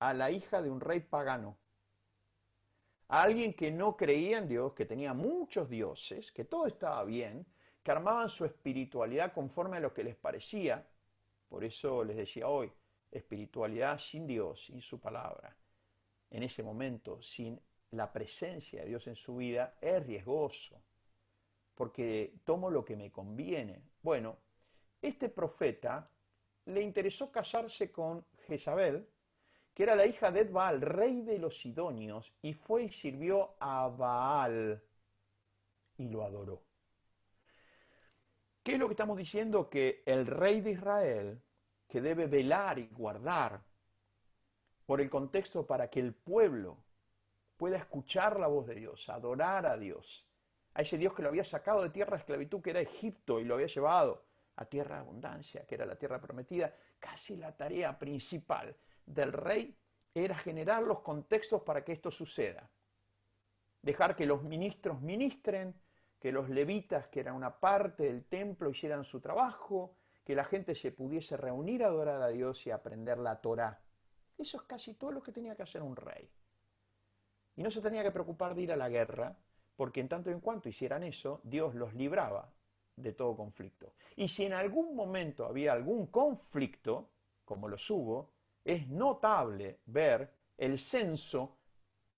a 0.00 0.14
la 0.14 0.30
hija 0.30 0.62
de 0.62 0.70
un 0.70 0.80
rey 0.80 1.00
pagano 1.00 1.56
a 3.08 3.22
alguien 3.22 3.54
que 3.54 3.70
no 3.70 3.96
creía 3.96 4.38
en 4.38 4.48
Dios, 4.48 4.72
que 4.72 4.84
tenía 4.84 5.14
muchos 5.14 5.68
dioses, 5.68 6.32
que 6.32 6.44
todo 6.44 6.66
estaba 6.66 7.04
bien, 7.04 7.46
que 7.82 7.90
armaban 7.90 8.28
su 8.28 8.44
espiritualidad 8.44 9.32
conforme 9.32 9.76
a 9.76 9.80
lo 9.80 9.94
que 9.94 10.02
les 10.02 10.16
parecía. 10.16 10.84
Por 11.48 11.62
eso 11.62 12.02
les 12.02 12.16
decía 12.16 12.48
hoy, 12.48 12.72
espiritualidad 13.10 13.98
sin 13.98 14.26
Dios, 14.26 14.64
sin 14.64 14.82
su 14.82 14.98
palabra. 14.98 15.56
En 16.30 16.42
ese 16.42 16.62
momento, 16.64 17.22
sin 17.22 17.60
la 17.92 18.12
presencia 18.12 18.82
de 18.82 18.88
Dios 18.88 19.06
en 19.06 19.14
su 19.14 19.36
vida, 19.36 19.78
es 19.80 20.04
riesgoso, 20.04 20.82
porque 21.74 22.40
tomo 22.44 22.70
lo 22.70 22.84
que 22.84 22.96
me 22.96 23.12
conviene. 23.12 23.82
Bueno, 24.02 24.36
este 25.00 25.28
profeta 25.28 26.10
le 26.64 26.80
interesó 26.82 27.30
casarse 27.30 27.92
con 27.92 28.26
Jezabel, 28.46 29.08
que 29.76 29.82
era 29.82 29.94
la 29.94 30.06
hija 30.06 30.30
de 30.30 30.40
Edbaal, 30.40 30.80
rey 30.80 31.20
de 31.20 31.38
los 31.38 31.58
Sidonios, 31.58 32.32
y 32.40 32.54
fue 32.54 32.84
y 32.84 32.88
sirvió 32.90 33.56
a 33.60 33.88
Baal 33.88 34.82
y 35.98 36.08
lo 36.08 36.22
adoró. 36.22 36.62
¿Qué 38.62 38.72
es 38.72 38.78
lo 38.78 38.86
que 38.88 38.94
estamos 38.94 39.18
diciendo? 39.18 39.68
Que 39.68 40.02
el 40.06 40.26
rey 40.26 40.62
de 40.62 40.70
Israel, 40.70 41.42
que 41.86 42.00
debe 42.00 42.26
velar 42.26 42.78
y 42.78 42.86
guardar 42.86 43.62
por 44.86 45.02
el 45.02 45.10
contexto 45.10 45.66
para 45.66 45.90
que 45.90 46.00
el 46.00 46.14
pueblo 46.14 46.78
pueda 47.58 47.76
escuchar 47.76 48.40
la 48.40 48.46
voz 48.46 48.66
de 48.66 48.76
Dios, 48.76 49.10
adorar 49.10 49.66
a 49.66 49.76
Dios, 49.76 50.26
a 50.72 50.80
ese 50.80 50.96
Dios 50.96 51.12
que 51.12 51.20
lo 51.20 51.28
había 51.28 51.44
sacado 51.44 51.82
de 51.82 51.90
tierra 51.90 52.16
de 52.16 52.20
esclavitud 52.20 52.62
que 52.62 52.70
era 52.70 52.80
Egipto 52.80 53.40
y 53.40 53.44
lo 53.44 53.56
había 53.56 53.66
llevado 53.66 54.24
a 54.56 54.64
tierra 54.64 54.94
de 54.94 55.00
abundancia, 55.02 55.66
que 55.66 55.74
era 55.74 55.84
la 55.84 55.96
tierra 55.96 56.18
prometida, 56.18 56.74
casi 56.98 57.36
la 57.36 57.54
tarea 57.54 57.98
principal 57.98 58.74
del 59.06 59.32
rey 59.32 59.78
era 60.14 60.36
generar 60.36 60.82
los 60.82 61.00
contextos 61.00 61.62
para 61.62 61.84
que 61.84 61.92
esto 61.92 62.10
suceda. 62.10 62.70
Dejar 63.82 64.16
que 64.16 64.26
los 64.26 64.42
ministros 64.42 65.00
ministren, 65.00 65.80
que 66.18 66.32
los 66.32 66.48
levitas, 66.48 67.08
que 67.08 67.20
eran 67.20 67.34
una 67.34 67.60
parte 67.60 68.04
del 68.04 68.24
templo, 68.24 68.70
hicieran 68.70 69.04
su 69.04 69.20
trabajo, 69.20 69.96
que 70.24 70.34
la 70.34 70.44
gente 70.44 70.74
se 70.74 70.90
pudiese 70.90 71.36
reunir 71.36 71.84
a 71.84 71.88
adorar 71.88 72.20
a 72.20 72.28
Dios 72.28 72.66
y 72.66 72.70
aprender 72.70 73.18
la 73.18 73.40
Torá. 73.40 73.80
Eso 74.36 74.58
es 74.58 74.62
casi 74.64 74.94
todo 74.94 75.12
lo 75.12 75.22
que 75.22 75.32
tenía 75.32 75.54
que 75.54 75.62
hacer 75.62 75.82
un 75.82 75.94
rey. 75.94 76.28
Y 77.54 77.62
no 77.62 77.70
se 77.70 77.80
tenía 77.80 78.02
que 78.02 78.10
preocupar 78.10 78.54
de 78.54 78.62
ir 78.62 78.72
a 78.72 78.76
la 78.76 78.88
guerra, 78.88 79.38
porque 79.76 80.00
en 80.00 80.08
tanto 80.08 80.30
y 80.30 80.32
en 80.32 80.40
cuanto 80.40 80.68
hicieran 80.68 81.04
eso, 81.04 81.40
Dios 81.44 81.74
los 81.74 81.94
libraba 81.94 82.52
de 82.96 83.12
todo 83.12 83.36
conflicto. 83.36 83.94
Y 84.16 84.28
si 84.28 84.44
en 84.44 84.54
algún 84.54 84.96
momento 84.96 85.46
había 85.46 85.72
algún 85.72 86.06
conflicto, 86.06 87.10
como 87.44 87.68
los 87.68 87.88
hubo, 87.90 88.35
es 88.66 88.88
notable 88.88 89.78
ver 89.86 90.28
el 90.58 90.78
censo 90.78 91.56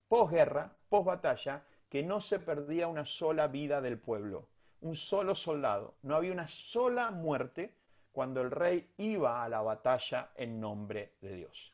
posguerra, 0.07 0.75
posbatalla, 0.89 1.63
que 1.87 2.01
no 2.01 2.19
se 2.21 2.39
perdía 2.39 2.87
una 2.87 3.05
sola 3.05 3.47
vida 3.47 3.81
del 3.81 3.99
pueblo, 3.99 4.47
un 4.81 4.95
solo 4.95 5.35
soldado. 5.35 5.95
No 6.01 6.15
había 6.15 6.31
una 6.31 6.47
sola 6.47 7.11
muerte 7.11 7.75
cuando 8.11 8.41
el 8.41 8.49
rey 8.49 8.89
iba 8.97 9.43
a 9.43 9.49
la 9.49 9.61
batalla 9.61 10.31
en 10.35 10.59
nombre 10.59 11.13
de 11.21 11.35
Dios. 11.35 11.73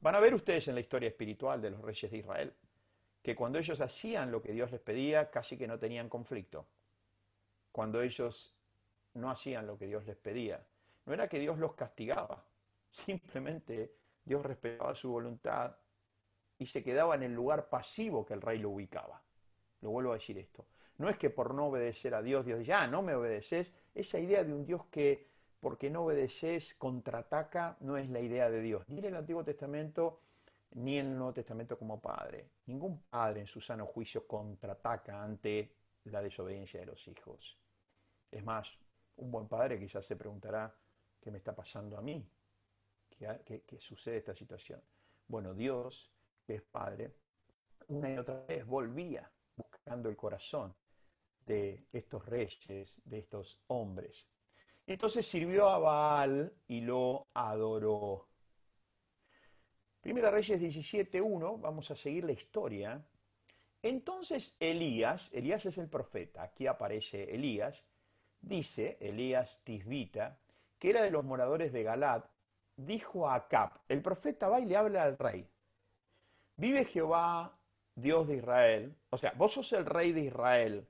Van 0.00 0.14
a 0.14 0.20
ver 0.20 0.34
ustedes 0.34 0.68
en 0.68 0.74
la 0.74 0.80
historia 0.80 1.08
espiritual 1.08 1.60
de 1.60 1.70
los 1.70 1.82
reyes 1.82 2.10
de 2.10 2.18
Israel 2.18 2.54
que 3.22 3.36
cuando 3.36 3.58
ellos 3.58 3.78
hacían 3.82 4.30
lo 4.30 4.40
que 4.40 4.52
Dios 4.52 4.70
les 4.70 4.80
pedía, 4.80 5.30
casi 5.30 5.58
que 5.58 5.66
no 5.66 5.78
tenían 5.78 6.08
conflicto. 6.08 6.66
Cuando 7.70 8.00
ellos 8.00 8.54
no 9.14 9.30
hacían 9.30 9.66
lo 9.66 9.76
que 9.76 9.86
Dios 9.86 10.06
les 10.06 10.16
pedía, 10.16 10.64
no 11.04 11.12
era 11.12 11.28
que 11.28 11.38
Dios 11.38 11.58
los 11.58 11.74
castigaba, 11.74 12.42
simplemente 12.90 13.97
Dios 14.28 14.44
respetaba 14.44 14.94
su 14.94 15.10
voluntad 15.10 15.74
y 16.58 16.66
se 16.66 16.84
quedaba 16.84 17.14
en 17.14 17.22
el 17.22 17.32
lugar 17.32 17.70
pasivo 17.70 18.26
que 18.26 18.34
el 18.34 18.42
rey 18.42 18.58
lo 18.58 18.70
ubicaba. 18.70 19.22
Lo 19.80 19.90
vuelvo 19.90 20.12
a 20.12 20.16
decir 20.16 20.36
esto. 20.36 20.66
No 20.98 21.08
es 21.08 21.16
que 21.16 21.30
por 21.30 21.54
no 21.54 21.68
obedecer 21.68 22.14
a 22.14 22.20
Dios, 22.20 22.44
Dios 22.44 22.58
dice, 22.58 22.74
ah, 22.74 22.86
no 22.86 23.00
me 23.00 23.14
obedeces. 23.14 23.72
Esa 23.94 24.18
idea 24.18 24.44
de 24.44 24.52
un 24.52 24.66
Dios 24.66 24.84
que 24.90 25.28
porque 25.60 25.88
no 25.88 26.04
obedeces 26.04 26.74
contraataca 26.74 27.78
no 27.80 27.96
es 27.96 28.10
la 28.10 28.20
idea 28.20 28.50
de 28.50 28.60
Dios. 28.60 28.84
Ni 28.88 28.98
en 28.98 29.06
el 29.06 29.16
Antiguo 29.16 29.42
Testamento 29.42 30.20
ni 30.72 30.98
en 30.98 31.06
el 31.06 31.16
Nuevo 31.16 31.32
Testamento 31.32 31.78
como 31.78 31.98
padre. 31.98 32.50
Ningún 32.66 33.00
padre 33.04 33.40
en 33.40 33.46
su 33.46 33.62
sano 33.62 33.86
juicio 33.86 34.26
contraataca 34.26 35.22
ante 35.22 35.72
la 36.04 36.20
desobediencia 36.20 36.80
de 36.80 36.86
los 36.86 37.08
hijos. 37.08 37.58
Es 38.30 38.44
más, 38.44 38.78
un 39.16 39.30
buen 39.30 39.48
padre 39.48 39.78
quizás 39.78 40.04
se 40.04 40.16
preguntará, 40.16 40.74
¿qué 41.18 41.30
me 41.30 41.38
está 41.38 41.54
pasando 41.54 41.96
a 41.96 42.02
mí? 42.02 42.28
¿Qué, 43.18 43.64
sucede 43.78 44.18
esta 44.18 44.34
situación? 44.34 44.80
Bueno, 45.26 45.52
Dios, 45.52 46.10
que 46.46 46.54
es 46.54 46.62
padre, 46.62 47.14
una 47.88 48.12
y 48.12 48.18
otra 48.18 48.44
vez 48.46 48.64
volvía 48.64 49.30
buscando 49.56 50.08
el 50.08 50.16
corazón 50.16 50.74
de 51.44 51.86
estos 51.92 52.24
reyes, 52.26 53.00
de 53.04 53.18
estos 53.18 53.60
hombres. 53.68 54.26
Entonces 54.86 55.26
sirvió 55.26 55.68
a 55.68 55.78
Baal 55.78 56.52
y 56.68 56.80
lo 56.80 57.26
adoró. 57.34 58.28
Primera 60.00 60.30
Reyes 60.30 60.60
17.1, 60.60 61.60
vamos 61.60 61.90
a 61.90 61.96
seguir 61.96 62.24
la 62.24 62.32
historia. 62.32 63.04
Entonces 63.82 64.56
Elías, 64.60 65.30
Elías 65.32 65.66
es 65.66 65.76
el 65.78 65.88
profeta, 65.88 66.42
aquí 66.42 66.66
aparece 66.66 67.34
Elías, 67.34 67.84
dice, 68.40 68.96
Elías 69.00 69.60
Tisbita, 69.64 70.38
que 70.78 70.90
era 70.90 71.02
de 71.02 71.10
los 71.10 71.24
moradores 71.24 71.72
de 71.72 71.82
Galad, 71.82 72.24
dijo 72.78 73.28
a 73.28 73.34
Acab, 73.34 73.72
el 73.88 74.00
profeta 74.00 74.48
va 74.48 74.60
y 74.60 74.64
le 74.64 74.76
habla 74.76 75.02
al 75.02 75.18
rey, 75.18 75.46
vive 76.56 76.84
Jehová, 76.84 77.52
Dios 77.94 78.28
de 78.28 78.36
Israel, 78.36 78.96
o 79.10 79.18
sea, 79.18 79.32
vos 79.36 79.52
sos 79.52 79.72
el 79.72 79.84
rey 79.84 80.12
de 80.12 80.22
Israel, 80.22 80.86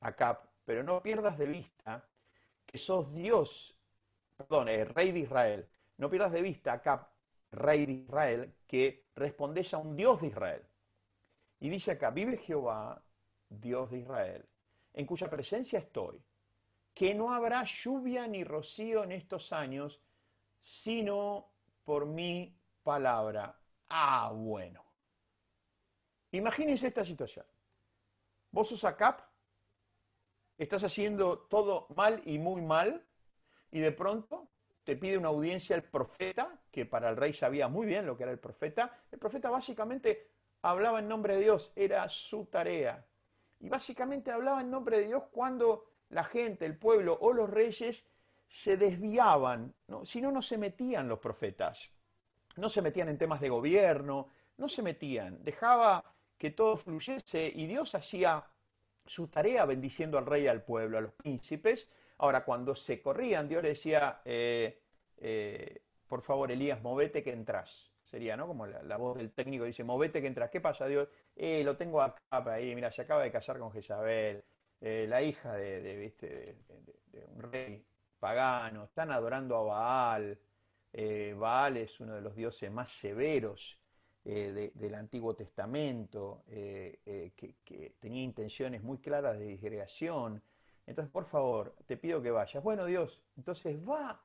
Acab, 0.00 0.38
pero 0.64 0.82
no 0.82 1.02
pierdas 1.02 1.36
de 1.36 1.46
vista 1.46 2.04
que 2.64 2.78
sos 2.78 3.12
Dios, 3.12 3.76
perdón, 4.36 4.68
el 4.68 4.88
rey 4.88 5.10
de 5.12 5.20
Israel, 5.20 5.68
no 5.98 6.08
pierdas 6.08 6.32
de 6.32 6.42
vista, 6.42 6.72
Acab, 6.72 7.08
rey 7.50 7.84
de 7.84 7.92
Israel, 7.92 8.54
que 8.66 9.06
respondés 9.16 9.74
a 9.74 9.78
un 9.78 9.96
Dios 9.96 10.20
de 10.20 10.28
Israel. 10.28 10.62
Y 11.60 11.68
dice 11.68 11.92
acá, 11.92 12.10
vive 12.10 12.36
Jehová, 12.36 13.02
Dios 13.48 13.90
de 13.90 13.98
Israel, 13.98 14.44
en 14.94 15.06
cuya 15.06 15.28
presencia 15.28 15.78
estoy, 15.78 16.22
que 16.94 17.14
no 17.14 17.32
habrá 17.32 17.64
lluvia 17.64 18.26
ni 18.26 18.44
rocío 18.44 19.04
en 19.04 19.12
estos 19.12 19.52
años, 19.52 20.00
sino 20.62 21.52
por 21.84 22.06
mi 22.06 22.58
palabra. 22.82 23.58
Ah, 23.88 24.32
bueno. 24.34 24.84
Imagínense 26.30 26.86
esta 26.86 27.04
situación. 27.04 27.44
Vos 28.50 28.68
sos 28.68 28.84
Acap, 28.84 29.20
estás 30.56 30.84
haciendo 30.84 31.38
todo 31.38 31.86
mal 31.94 32.22
y 32.24 32.38
muy 32.38 32.62
mal, 32.62 33.06
y 33.70 33.80
de 33.80 33.92
pronto 33.92 34.50
te 34.84 34.96
pide 34.96 35.18
una 35.18 35.28
audiencia 35.28 35.76
el 35.76 35.84
profeta, 35.84 36.60
que 36.70 36.86
para 36.86 37.10
el 37.10 37.16
rey 37.16 37.32
sabía 37.32 37.68
muy 37.68 37.86
bien 37.86 38.06
lo 38.06 38.16
que 38.16 38.24
era 38.24 38.32
el 38.32 38.38
profeta. 38.38 39.04
El 39.10 39.18
profeta 39.18 39.50
básicamente 39.50 40.30
hablaba 40.62 40.98
en 40.98 41.08
nombre 41.08 41.36
de 41.36 41.42
Dios, 41.42 41.72
era 41.76 42.08
su 42.08 42.46
tarea. 42.46 43.06
Y 43.60 43.68
básicamente 43.68 44.30
hablaba 44.30 44.60
en 44.60 44.70
nombre 44.70 44.98
de 44.98 45.06
Dios 45.06 45.24
cuando 45.30 45.86
la 46.08 46.24
gente, 46.24 46.66
el 46.66 46.78
pueblo 46.78 47.16
o 47.20 47.32
los 47.32 47.48
reyes 47.48 48.11
se 48.52 48.76
desviaban, 48.76 49.74
si 50.04 50.20
no, 50.20 50.30
no 50.30 50.42
se 50.42 50.58
metían 50.58 51.08
los 51.08 51.18
profetas. 51.18 51.90
No 52.56 52.68
se 52.68 52.82
metían 52.82 53.08
en 53.08 53.16
temas 53.16 53.40
de 53.40 53.48
gobierno, 53.48 54.28
no 54.58 54.68
se 54.68 54.82
metían. 54.82 55.42
Dejaba 55.42 56.04
que 56.36 56.50
todo 56.50 56.76
fluyese 56.76 57.50
y 57.54 57.66
Dios 57.66 57.94
hacía 57.94 58.44
su 59.06 59.28
tarea 59.28 59.64
bendiciendo 59.64 60.18
al 60.18 60.26
rey 60.26 60.46
al 60.46 60.62
pueblo, 60.62 60.98
a 60.98 61.00
los 61.00 61.12
príncipes, 61.12 61.88
Ahora, 62.22 62.44
cuando 62.44 62.76
se 62.76 63.02
corrían, 63.02 63.48
Dios 63.48 63.64
le 63.64 63.70
decía, 63.70 64.20
eh, 64.24 64.80
eh, 65.18 65.82
por 66.06 66.22
favor, 66.22 66.52
Elías, 66.52 66.80
movete 66.80 67.20
que 67.20 67.32
entras. 67.32 67.90
Sería, 68.04 68.36
¿no? 68.36 68.46
Como 68.46 68.64
la, 68.64 68.96
voz 68.96 69.16
del 69.18 69.32
técnico 69.32 69.64
dice, 69.64 69.82
movete 69.82 70.20
que 70.20 70.28
entras. 70.28 70.48
¿Qué 70.48 70.60
pasa, 70.60 70.86
Dios? 70.86 71.08
Eh, 71.34 71.64
lo 71.64 71.76
tengo 71.76 72.00
acá, 72.00 72.22
ahí, 72.52 72.76
mira, 72.76 72.92
se 72.92 73.02
acaba 73.02 73.24
de 73.24 73.32
casar 73.32 73.58
con 73.58 73.72
Jezabel, 73.72 74.44
la 74.80 75.20
hija 75.20 75.54
de, 75.54 76.54
un 77.34 77.42
rey 77.42 77.84
pagano, 78.22 78.84
están 78.84 79.10
adorando 79.10 79.56
a 79.56 79.62
Baal. 79.62 80.38
Baal 81.36 81.76
es 81.76 81.98
uno 82.00 82.14
de 82.14 82.20
los 82.20 82.36
dioses 82.36 82.70
más 82.70 82.92
severos 82.92 83.80
del 84.22 84.94
Antiguo 84.94 85.34
Testamento, 85.34 86.44
que, 86.46 87.32
que, 87.64 87.96
tenía 87.98 88.22
intenciones 88.22 88.82
muy 88.82 88.98
claras 88.98 89.38
de 89.38 89.46
disgregación, 89.46 90.42
entonces, 90.86 91.10
por 91.12 91.24
favor, 91.24 91.74
te 91.86 91.96
pido 91.96 92.22
que 92.22 92.30
vayas. 92.30 92.62
Bueno, 92.62 92.84
Dios, 92.84 93.22
entonces 93.36 93.78
va 93.88 94.20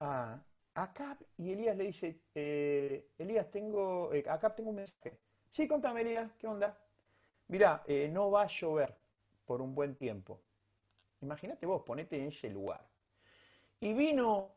a 0.00 0.40
Acab 0.74 1.18
y 1.38 1.52
Elías 1.52 1.76
le 1.76 1.84
dice, 1.84 2.20
eh, 2.34 3.12
Elías, 3.18 3.50
tengo, 3.50 4.12
eh, 4.12 4.24
Acab 4.28 4.54
tengo 4.54 4.70
un 4.70 4.76
mensaje. 4.76 5.18
Sí, 5.50 5.66
contame, 5.66 6.02
Elías, 6.02 6.30
¿qué 6.38 6.46
onda? 6.46 6.78
Mirá, 7.48 7.82
eh, 7.86 8.08
no 8.12 8.30
va 8.30 8.42
a 8.42 8.46
llover 8.48 8.96
por 9.44 9.62
un 9.62 9.74
buen 9.74 9.94
tiempo. 9.96 10.42
Imagínate 11.20 11.64
vos, 11.66 11.82
ponete 11.82 12.18
en 12.18 12.28
ese 12.28 12.50
lugar. 12.50 12.86
Y 13.80 13.92
vino 13.94 14.54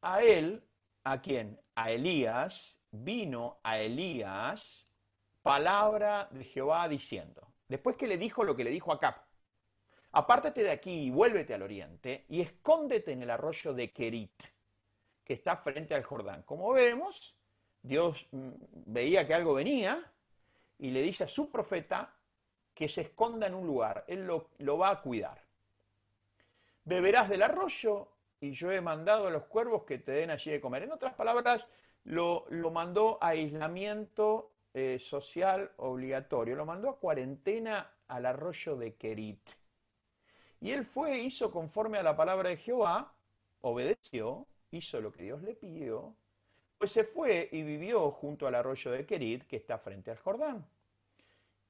a 0.00 0.22
él, 0.22 0.62
¿a 1.04 1.20
quién? 1.20 1.60
A 1.74 1.90
Elías, 1.90 2.76
vino 2.90 3.58
a 3.62 3.78
Elías 3.78 4.86
palabra 5.42 6.28
de 6.30 6.44
Jehová 6.44 6.88
diciendo. 6.88 7.48
Después 7.68 7.96
que 7.96 8.06
le 8.06 8.18
dijo 8.18 8.44
lo 8.44 8.54
que 8.54 8.64
le 8.64 8.70
dijo 8.70 8.92
a 8.92 8.96
Acab, 8.96 9.16
Apártate 10.12 10.62
de 10.62 10.70
aquí 10.70 11.06
y 11.06 11.10
vuélvete 11.10 11.54
al 11.54 11.62
oriente 11.62 12.26
y 12.28 12.42
escóndete 12.42 13.12
en 13.12 13.22
el 13.22 13.30
arroyo 13.30 13.72
de 13.72 13.92
Kerit, 13.92 14.42
que 15.24 15.32
está 15.32 15.56
frente 15.56 15.94
al 15.94 16.02
Jordán. 16.02 16.42
Como 16.42 16.70
vemos, 16.72 17.34
Dios 17.82 18.26
mm, 18.30 18.50
veía 18.86 19.26
que 19.26 19.32
algo 19.32 19.54
venía 19.54 20.12
y 20.78 20.90
le 20.90 21.00
dice 21.00 21.24
a 21.24 21.28
su 21.28 21.50
profeta 21.50 22.14
que 22.74 22.90
se 22.90 23.02
esconda 23.02 23.46
en 23.46 23.54
un 23.54 23.66
lugar. 23.66 24.04
Él 24.06 24.26
lo, 24.26 24.78
va 24.78 24.90
a 24.90 25.00
cuidar. 25.00 25.42
Beberás 26.84 27.30
del 27.30 27.42
arroyo 27.42 28.08
y 28.42 28.50
yo 28.50 28.72
he 28.72 28.80
mandado 28.80 29.28
a 29.28 29.30
los 29.30 29.44
cuervos 29.44 29.84
que 29.84 29.98
te 29.98 30.10
den 30.10 30.30
allí 30.30 30.50
de 30.50 30.60
comer. 30.60 30.82
En 30.82 30.90
otras 30.90 31.14
palabras, 31.14 31.64
lo, 32.02 32.44
mandó 32.72 33.16
a 33.20 33.28
aislamiento 33.28 34.50
eh, 34.74 34.98
social 34.98 35.70
obligatorio, 35.76 36.56
lo 36.56 36.66
mandó 36.66 36.90
a 36.90 36.98
cuarentena 36.98 37.88
al 38.08 38.26
arroyo 38.26 38.76
de 38.76 38.94
Kerit. 38.96 39.48
Y 40.60 40.72
él 40.72 40.84
fue, 40.84 41.20
hizo 41.20 41.52
conforme 41.52 41.98
a 41.98 42.02
la 42.02 42.16
palabra 42.16 42.48
de 42.50 42.56
Jehová, 42.56 43.14
obedeció, 43.60 44.48
hizo 44.72 45.00
lo 45.00 45.12
que 45.12 45.22
Dios 45.22 45.40
le 45.42 45.54
pidió, 45.54 46.12
pues 46.78 46.90
se 46.90 47.04
fue 47.04 47.48
y 47.52 47.62
vivió 47.62 48.10
junto 48.10 48.48
al 48.48 48.56
arroyo 48.56 48.90
de 48.90 49.06
Kerit, 49.06 49.46
que 49.46 49.54
está 49.54 49.78
frente 49.78 50.10
al 50.10 50.18
Jordán. 50.18 50.66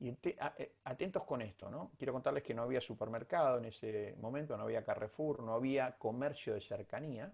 Y 0.03 0.19
eh, 0.25 0.73
atentos 0.83 1.23
con 1.23 1.43
esto, 1.43 1.71
¿no? 1.71 1.93
Quiero 1.97 2.13
contarles 2.13 2.43
que 2.43 2.55
no 2.55 2.63
había 2.63 2.81
supermercado 2.81 3.59
en 3.59 3.67
ese 3.67 4.17
momento, 4.19 4.57
no 4.57 4.65
había 4.65 4.83
Carrefour, 4.83 5.45
no 5.45 5.55
había 5.55 5.97
comercio 5.97 6.55
de 6.55 6.61
cercanía. 6.61 7.33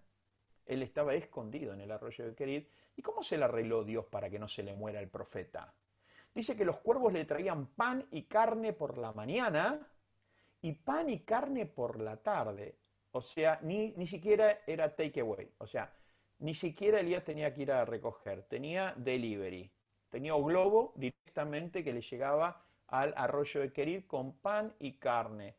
Él 0.66 0.82
estaba 0.82 1.14
escondido 1.14 1.72
en 1.72 1.80
el 1.80 1.90
arroyo 1.90 2.26
de 2.26 2.34
Querid. 2.34 2.66
¿Y 2.94 3.00
cómo 3.00 3.22
se 3.22 3.38
le 3.38 3.44
arregló 3.44 3.84
Dios 3.84 4.04
para 4.04 4.28
que 4.28 4.38
no 4.38 4.48
se 4.48 4.62
le 4.62 4.74
muera 4.74 5.00
el 5.00 5.08
profeta? 5.08 5.72
Dice 6.34 6.54
que 6.58 6.66
los 6.66 6.76
cuervos 6.80 7.10
le 7.10 7.24
traían 7.24 7.68
pan 7.68 8.06
y 8.10 8.24
carne 8.24 8.74
por 8.74 8.98
la 8.98 9.12
mañana 9.14 9.90
y 10.60 10.72
pan 10.72 11.08
y 11.08 11.20
carne 11.20 11.64
por 11.64 11.98
la 11.98 12.18
tarde. 12.18 12.76
O 13.12 13.22
sea, 13.22 13.60
ni, 13.62 13.92
ni 13.92 14.06
siquiera 14.06 14.58
era 14.66 14.94
takeaway. 14.94 15.54
O 15.56 15.66
sea, 15.66 15.90
ni 16.40 16.52
siquiera 16.52 17.00
Elías 17.00 17.24
tenía 17.24 17.54
que 17.54 17.62
ir 17.62 17.72
a 17.72 17.86
recoger. 17.86 18.42
Tenía 18.42 18.92
delivery. 18.94 19.72
Tenía 20.10 20.34
un 20.34 20.46
globo 20.46 20.92
directamente 20.96 21.84
que 21.84 21.92
le 21.92 22.00
llegaba 22.00 22.62
al 22.88 23.12
arroyo 23.16 23.60
de 23.60 23.72
Querid 23.72 24.06
con 24.06 24.32
pan 24.38 24.74
y 24.78 24.94
carne. 24.94 25.56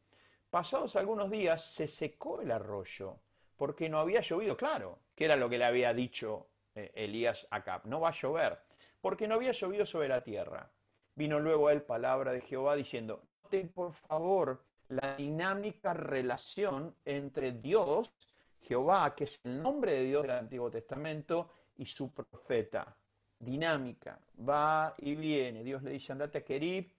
Pasados 0.50 0.96
algunos 0.96 1.30
días 1.30 1.64
se 1.64 1.88
secó 1.88 2.42
el 2.42 2.52
arroyo 2.52 3.18
porque 3.56 3.90
no 3.90 4.00
había 4.00 4.22
llovido. 4.22 4.58
Claro, 4.58 5.00
que 5.16 5.26
era 5.26 5.36
lo 5.36 5.50
que 5.50 5.58
le 5.58 5.66
había 5.66 5.94
dicho 5.94 6.48
eh, 6.74 6.92
Elías 6.96 7.48
a 7.52 7.64
Cap. 7.64 7.86
No 7.86 8.00
va 8.00 8.10
a 8.10 8.14
llover 8.14 8.60
porque 9.02 9.28
no 9.28 9.36
había 9.36 9.52
llovido 9.52 9.86
sobre 9.86 10.08
la 10.08 10.24
tierra. 10.24 10.72
Vino 11.16 11.40
luego 11.40 11.68
a 11.68 11.74
él 11.74 11.84
palabra 11.84 12.32
de 12.32 12.42
Jehová 12.42 12.76
diciendo, 12.76 13.22
noten 13.44 13.70
por 13.70 13.94
favor 13.94 14.64
la 14.88 15.16
dinámica 15.16 15.94
relación 15.94 16.96
entre 17.06 17.52
Dios, 17.52 18.14
Jehová, 18.62 19.14
que 19.16 19.26
es 19.26 19.40
el 19.44 19.62
nombre 19.62 19.92
de 19.92 20.04
Dios 20.06 20.24
del 20.24 20.32
Antiguo 20.32 20.72
Testamento, 20.72 21.50
y 21.78 21.86
su 21.86 22.14
profeta 22.14 22.98
dinámica, 23.40 24.20
va 24.48 24.94
y 24.98 25.16
viene. 25.16 25.64
Dios 25.64 25.82
le 25.84 25.92
dice, 25.92 26.12
andate 26.12 26.40
a 26.40 26.44
Kerit, 26.44 26.94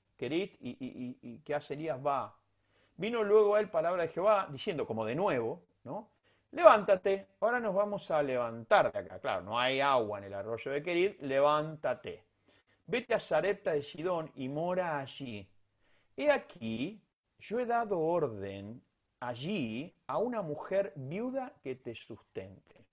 y, 0.61 1.39
¿qué 1.45 1.55
hace 1.55 1.75
Elías? 1.75 1.99
Va. 2.05 2.37
Vino 2.97 3.23
luego 3.23 3.55
a 3.55 3.61
él 3.61 3.71
palabra 3.71 4.03
de 4.03 4.09
Jehová 4.09 4.49
diciendo, 4.51 4.87
como 4.87 5.05
de 5.05 5.15
nuevo, 5.15 5.63
¿no? 5.85 6.11
Levántate, 6.53 7.29
ahora 7.41 7.61
nos 7.61 7.75
vamos 7.75 8.11
a 8.11 8.23
levantar 8.23 8.93
de 8.93 8.99
acá. 8.99 9.21
Claro, 9.21 9.43
no 9.43 9.59
hay 9.59 9.81
agua 9.81 10.19
en 10.19 10.25
el 10.25 10.35
arroyo 10.35 10.73
de 10.73 10.83
Kerit, 10.83 11.21
levántate. 11.21 12.25
Vete 12.87 13.15
a 13.15 13.21
Zarepta 13.21 13.73
de 13.73 13.83
Sidón 13.83 14.33
y 14.35 14.49
mora 14.49 14.99
allí. 14.99 15.49
He 16.17 16.31
aquí, 16.31 17.01
yo 17.39 17.61
he 17.61 17.67
dado 17.67 18.01
orden 18.01 18.83
allí 19.21 19.95
a 20.09 20.19
una 20.19 20.43
mujer 20.43 20.93
viuda 20.97 21.55
que 21.63 21.77
te 21.77 21.95
sustente. 21.95 22.85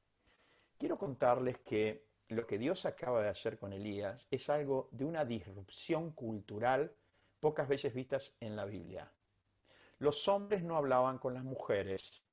Quiero 0.77 0.97
contarles 0.97 1.57
que 1.59 2.06
lo 2.29 2.45
que 2.45 2.57
Dios 2.57 2.85
acaba 2.85 3.21
de 3.21 3.29
hacer 3.29 3.57
con 3.57 3.73
Elías 3.73 4.27
es 4.31 4.49
algo 4.49 4.89
de 4.91 5.05
una 5.05 5.23
disrupción 5.23 6.11
cultural 6.11 6.93
pocas 7.39 7.67
veces 7.67 7.93
vistas 7.93 8.33
en 8.39 8.55
la 8.55 8.65
Biblia. 8.65 9.11
Los 9.99 10.27
hombres 10.27 10.63
no 10.63 10.75
hablaban 10.75 11.17
con 11.17 11.33
las 11.33 11.43
mujeres, 11.43 12.23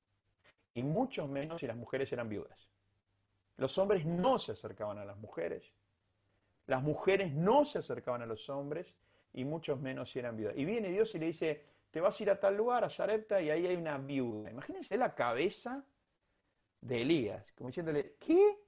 y 0.73 0.83
mucho 0.83 1.27
menos 1.27 1.61
si 1.61 1.67
las 1.67 1.77
mujeres 1.77 2.11
eran 2.11 2.29
viudas. 2.29 2.69
Los 3.57 3.77
hombres 3.77 4.05
no 4.05 4.37
se 4.37 4.51
acercaban 4.51 4.97
a 4.97 5.05
las 5.05 5.17
mujeres, 5.17 5.73
las 6.67 6.83
mujeres 6.83 7.33
no 7.33 7.63
se 7.63 7.79
acercaban 7.79 8.21
a 8.21 8.25
los 8.25 8.49
hombres, 8.49 8.95
y 9.33 9.45
mucho 9.45 9.77
menos 9.77 10.11
si 10.11 10.19
eran 10.19 10.35
viudas. 10.35 10.55
Y 10.57 10.65
viene 10.65 10.89
Dios 10.89 11.13
y 11.15 11.19
le 11.19 11.27
dice, 11.27 11.65
te 11.91 12.01
vas 12.01 12.19
a 12.19 12.23
ir 12.23 12.29
a 12.29 12.39
tal 12.39 12.57
lugar, 12.57 12.83
a 12.83 12.89
Sarepta, 12.89 13.41
y 13.41 13.49
ahí 13.49 13.65
hay 13.65 13.75
una 13.75 13.97
viuda. 13.97 14.51
Imagínense 14.51 14.97
la 14.97 15.15
cabeza 15.15 15.85
de 16.81 17.01
Elías, 17.01 17.51
como 17.53 17.69
diciéndole, 17.69 18.15
¿qué? 18.19 18.64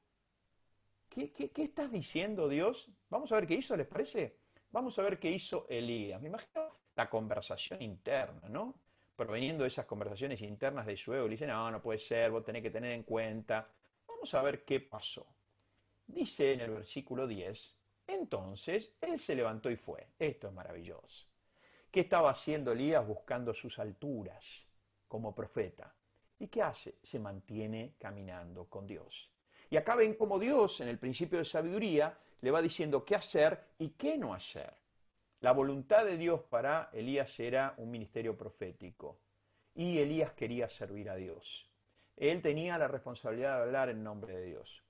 ¿Qué, 1.17 1.51
estás 1.63 1.91
diciendo, 1.91 2.47
Dios? 2.47 2.91
Vamos 3.09 3.31
a 3.31 3.35
ver 3.37 3.47
qué 3.47 3.55
hizo, 3.55 3.75
¿les 3.75 3.87
parece? 3.87 4.37
Vamos 4.69 4.99
a 4.99 5.01
ver 5.01 5.17
qué 5.17 5.31
hizo 5.31 5.65
Elías. 5.67 6.21
Me 6.21 6.27
imagino 6.27 6.77
la 6.95 7.09
conversación 7.09 7.81
interna, 7.81 8.47
¿no? 8.49 8.75
Proveniendo 9.15 9.63
de 9.63 9.69
esas 9.69 9.87
conversaciones 9.87 10.39
internas 10.41 10.85
de 10.85 10.95
su 10.95 11.15
ego, 11.15 11.25
le 11.25 11.31
dice, 11.31 11.47
no, 11.47 11.71
no 11.71 11.81
puede 11.81 11.97
ser, 11.97 12.29
vos 12.29 12.45
tenés 12.45 12.61
que 12.61 12.69
tener 12.69 12.91
en 12.91 13.01
cuenta. 13.01 13.67
Vamos 14.07 14.31
a 14.35 14.43
ver 14.43 14.63
qué 14.63 14.79
pasó. 14.79 15.25
Dice 16.05 16.53
en 16.53 16.61
el 16.61 16.69
versículo 16.69 17.25
10, 17.25 17.75
entonces 18.05 18.93
él 19.01 19.17
se 19.17 19.33
levantó 19.33 19.71
y 19.71 19.75
fue. 19.75 20.09
Esto 20.19 20.49
es 20.49 20.53
maravilloso. 20.53 21.25
¿Qué 21.89 22.01
estaba 22.01 22.29
haciendo 22.29 22.73
Elías 22.73 23.07
buscando 23.07 23.55
sus 23.55 23.79
alturas 23.79 24.67
como 25.07 25.33
profeta? 25.33 25.95
¿Y 26.37 26.47
qué 26.47 26.61
hace? 26.61 26.99
Se 27.01 27.17
mantiene 27.17 27.95
caminando 27.97 28.65
con 28.65 28.85
Dios. 28.85 29.33
Y 29.69 29.77
acá 29.77 29.95
ven 29.95 30.13
cómo 30.13 30.39
Dios, 30.39 30.79
en 30.79 30.87
el 30.87 30.97
principio 30.97 31.39
de 31.39 31.45
sabiduría, 31.45 32.17
le 32.41 32.51
va 32.51 32.61
diciendo 32.61 33.03
qué 33.03 33.15
hacer 33.15 33.59
y 33.79 33.89
qué 33.89 34.17
no 34.17 34.33
hacer. 34.33 34.73
La 35.41 35.51
voluntad 35.51 36.05
de 36.05 36.17
Dios 36.17 36.41
para 36.49 36.89
Elías 36.93 37.39
era 37.39 37.73
un 37.77 37.91
ministerio 37.91 38.37
profético 38.37 39.19
y 39.75 39.99
Elías 39.99 40.31
quería 40.33 40.69
servir 40.69 41.09
a 41.09 41.15
Dios. 41.15 41.69
Él 42.15 42.41
tenía 42.41 42.77
la 42.77 42.87
responsabilidad 42.87 43.57
de 43.57 43.63
hablar 43.63 43.89
en 43.89 44.03
nombre 44.03 44.35
de 44.35 44.45
Dios. 44.45 44.83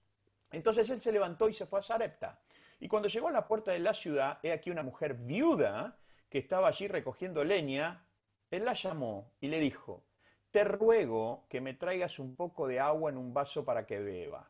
Entonces 0.52 0.90
él 0.90 1.02
se 1.02 1.12
levantó 1.12 1.50
y 1.50 1.54
se 1.54 1.66
fue 1.66 1.80
a 1.80 1.84
Sarepta. 1.84 2.40
Y 2.80 2.88
cuando 2.88 3.10
llegó 3.10 3.28
a 3.28 3.32
la 3.32 3.48
puerta 3.48 3.72
de 3.72 3.80
la 3.80 3.94
ciudad, 3.94 4.40
he 4.44 4.54
aquí 4.54 4.70
una 4.70 4.84
mujer 4.84 5.16
viuda 5.16 5.98
que 6.30 6.38
estaba 6.38 6.70
allí 6.70 6.88
recogiendo 6.88 7.44
leña. 7.44 8.06
Él 8.50 8.64
la 8.64 8.74
llamó 8.74 9.34
y 9.42 9.48
le 9.48 9.60
dijo, 9.60 10.06
te 10.52 10.64
ruego 10.64 11.46
que 11.50 11.60
me 11.60 11.74
traigas 11.74 12.20
un 12.20 12.36
poco 12.36 12.68
de 12.68 12.80
agua 12.80 13.10
en 13.10 13.18
un 13.18 13.34
vaso 13.34 13.66
para 13.66 13.86
que 13.86 14.00
beba 14.00 14.50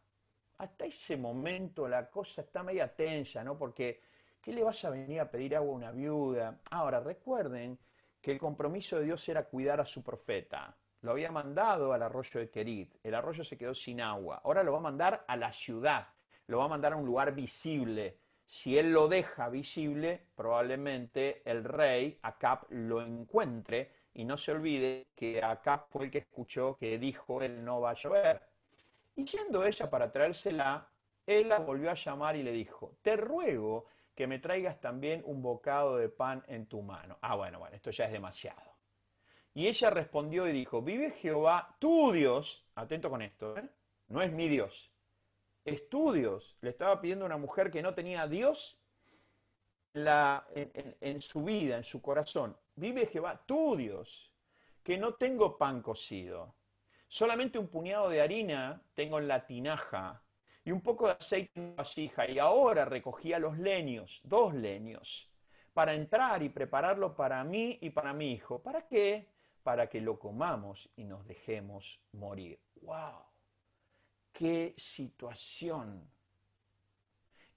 hasta 0.58 0.86
ese 0.86 1.17
momento 1.17 1.88
la 1.88 2.10
cosa 2.10 2.41
está 2.41 2.63
media 2.63 2.93
tensa, 2.96 3.43
¿no? 3.43 3.58
Porque, 3.58 4.02
¿qué 4.41 4.52
le 4.52 4.63
vas 4.63 4.84
a 4.86 4.89
venir 4.89 5.20
a 5.20 5.30
pedir 5.30 5.56
agua 5.56 5.72
a 5.72 5.76
una 5.76 5.91
viuda? 5.91 6.62
Ahora, 6.72 7.00
recuerden 7.00 7.78
que 8.22 8.32
el 8.32 8.39
compromiso 8.39 8.98
de 8.98 9.06
Dios 9.06 9.28
era 9.30 9.46
cuidar 9.46 9.80
a 9.80 9.86
su 9.86 10.04
profeta. 10.04 10.76
Lo 11.02 11.12
había 11.12 11.32
mandado 11.32 11.93
al 11.93 12.02
arroyo 12.02 12.39
de 12.39 12.50
Kerit. 12.50 12.96
El 13.04 13.13
arroyo 13.13 13.43
se 13.43 13.58
quedó 13.58 13.74
sin 13.74 14.02
agua. 14.02 14.41
Ahora 14.43 14.63
lo 14.63 14.72
va 14.72 14.80
a 14.80 14.82
mandar 14.82 15.24
a 15.28 15.36
la 15.36 15.54
ciudad. 15.54 16.08
Lo 16.48 16.58
va 16.60 16.65
a 16.65 16.70
mandar 16.70 16.93
a 16.93 16.96
un 16.96 17.06
lugar 17.06 17.36
visible. 17.36 18.20
Si 18.46 18.78
él 18.78 18.91
lo 18.91 19.08
deja 19.08 19.50
visible, 19.50 20.28
probablemente 20.36 21.43
el 21.46 21.63
rey, 21.63 22.17
Acap, 22.24 22.65
lo 22.70 23.02
encuentre 23.02 23.91
y 24.13 24.26
no 24.26 24.38
se 24.38 24.54
olvide 24.54 25.08
que 25.13 25.43
Acap 25.43 25.91
fue 25.91 26.06
el 26.06 26.12
que 26.12 26.20
escuchó 26.20 26.78
que 26.80 26.98
dijo 26.98 27.41
él 27.43 27.63
no 27.63 27.82
va 27.82 27.91
a 27.91 27.93
llover. 27.93 28.41
Y 29.18 29.26
yendo 29.26 29.66
ella 29.66 29.90
para 29.90 30.12
traérsela, 30.12 30.88
él 31.26 31.50
la 31.50 31.58
volvió 31.58 31.90
a 31.90 31.96
llamar 31.96 32.36
y 32.36 32.44
le 32.44 32.52
dijo, 32.52 32.98
te 33.02 33.18
ruego 33.18 33.88
que 34.14 34.28
me 34.28 34.38
traigas 34.38 34.80
también 34.80 35.24
un 35.26 35.42
bocado 35.42 35.98
de 35.98 36.08
pan 36.08 36.44
en 36.48 36.68
tu 36.68 36.84
mano. 36.84 37.18
Ah, 37.22 37.36
bueno, 37.36 37.58
bueno, 37.58 37.76
esto 37.76 37.90
ya 37.90 38.06
es 38.06 38.12
demasiado. 38.12 38.78
Y 39.56 39.68
ella 39.68 39.90
respondió 39.90 40.48
y 40.48 40.52
dijo, 40.52 40.84
vive 40.84 41.10
Jehová, 41.10 41.76
tu 41.80 42.12
Dios, 42.12 42.70
atento 42.76 43.10
con 43.10 43.24
esto, 43.24 43.58
¿eh? 43.58 43.68
no 44.10 44.22
es 44.22 44.32
mi 44.32 44.48
Dios, 44.48 44.94
es 45.66 45.90
tu 45.90 46.12
Dios. 46.12 46.56
Le 46.62 46.70
estaba 46.70 47.02
pidiendo 47.02 47.26
a 47.26 47.28
una 47.28 47.38
mujer 47.38 47.72
que 47.72 47.82
no 47.82 47.96
tenía 47.96 48.22
a 48.22 48.28
Dios 48.28 48.80
la, 49.94 50.48
en 50.54 51.22
su 51.22 51.44
vida, 51.44 51.78
en 51.78 51.84
su 51.84 52.04
corazón. 52.04 52.56
Vive 52.76 53.08
Jehová, 53.08 53.44
tu 53.48 53.76
Dios, 53.76 54.32
que 54.84 54.96
no 54.96 55.16
tengo 55.16 55.58
pan 55.58 55.82
cocido 55.82 56.57
Solamente 57.08 57.58
un 57.58 57.67
puñado 57.67 58.10
de 58.10 58.22
harina 58.22 58.82
tengo 58.93 59.20
en 59.20 59.28
la 59.28 59.46
tinaja 59.46 60.22
y 60.63 60.72
un 60.72 60.82
poco 60.82 61.08
de 61.08 61.13
aceite 61.13 61.52
en 61.56 61.70
la 61.70 61.76
vasija. 61.76 62.30
Y 62.30 62.39
ahora 62.39 62.86
recogía 62.86 63.39
los 63.39 63.58
leños, 63.58 64.21
dos 64.23 64.54
leños, 64.54 65.32
para 65.73 65.94
entrar 65.94 66.44
y 66.44 66.50
prepararlo 66.50 67.15
para 67.15 67.44
mí 67.44 67.77
y 67.82 67.90
para 67.92 68.13
mi 68.13 68.34
hijo. 68.34 68.62
¿Para 68.62 68.88
qué? 68.88 69.29
Para 69.63 69.88
que 69.88 70.02
lo 70.02 70.19
comamos 70.19 70.90
y 70.98 71.06
nos 71.06 71.25
dejemos 71.25 72.02
morir. 72.12 72.60
¡Wow! 72.82 73.23
¡Qué 74.34 74.73
situación! 74.77 76.10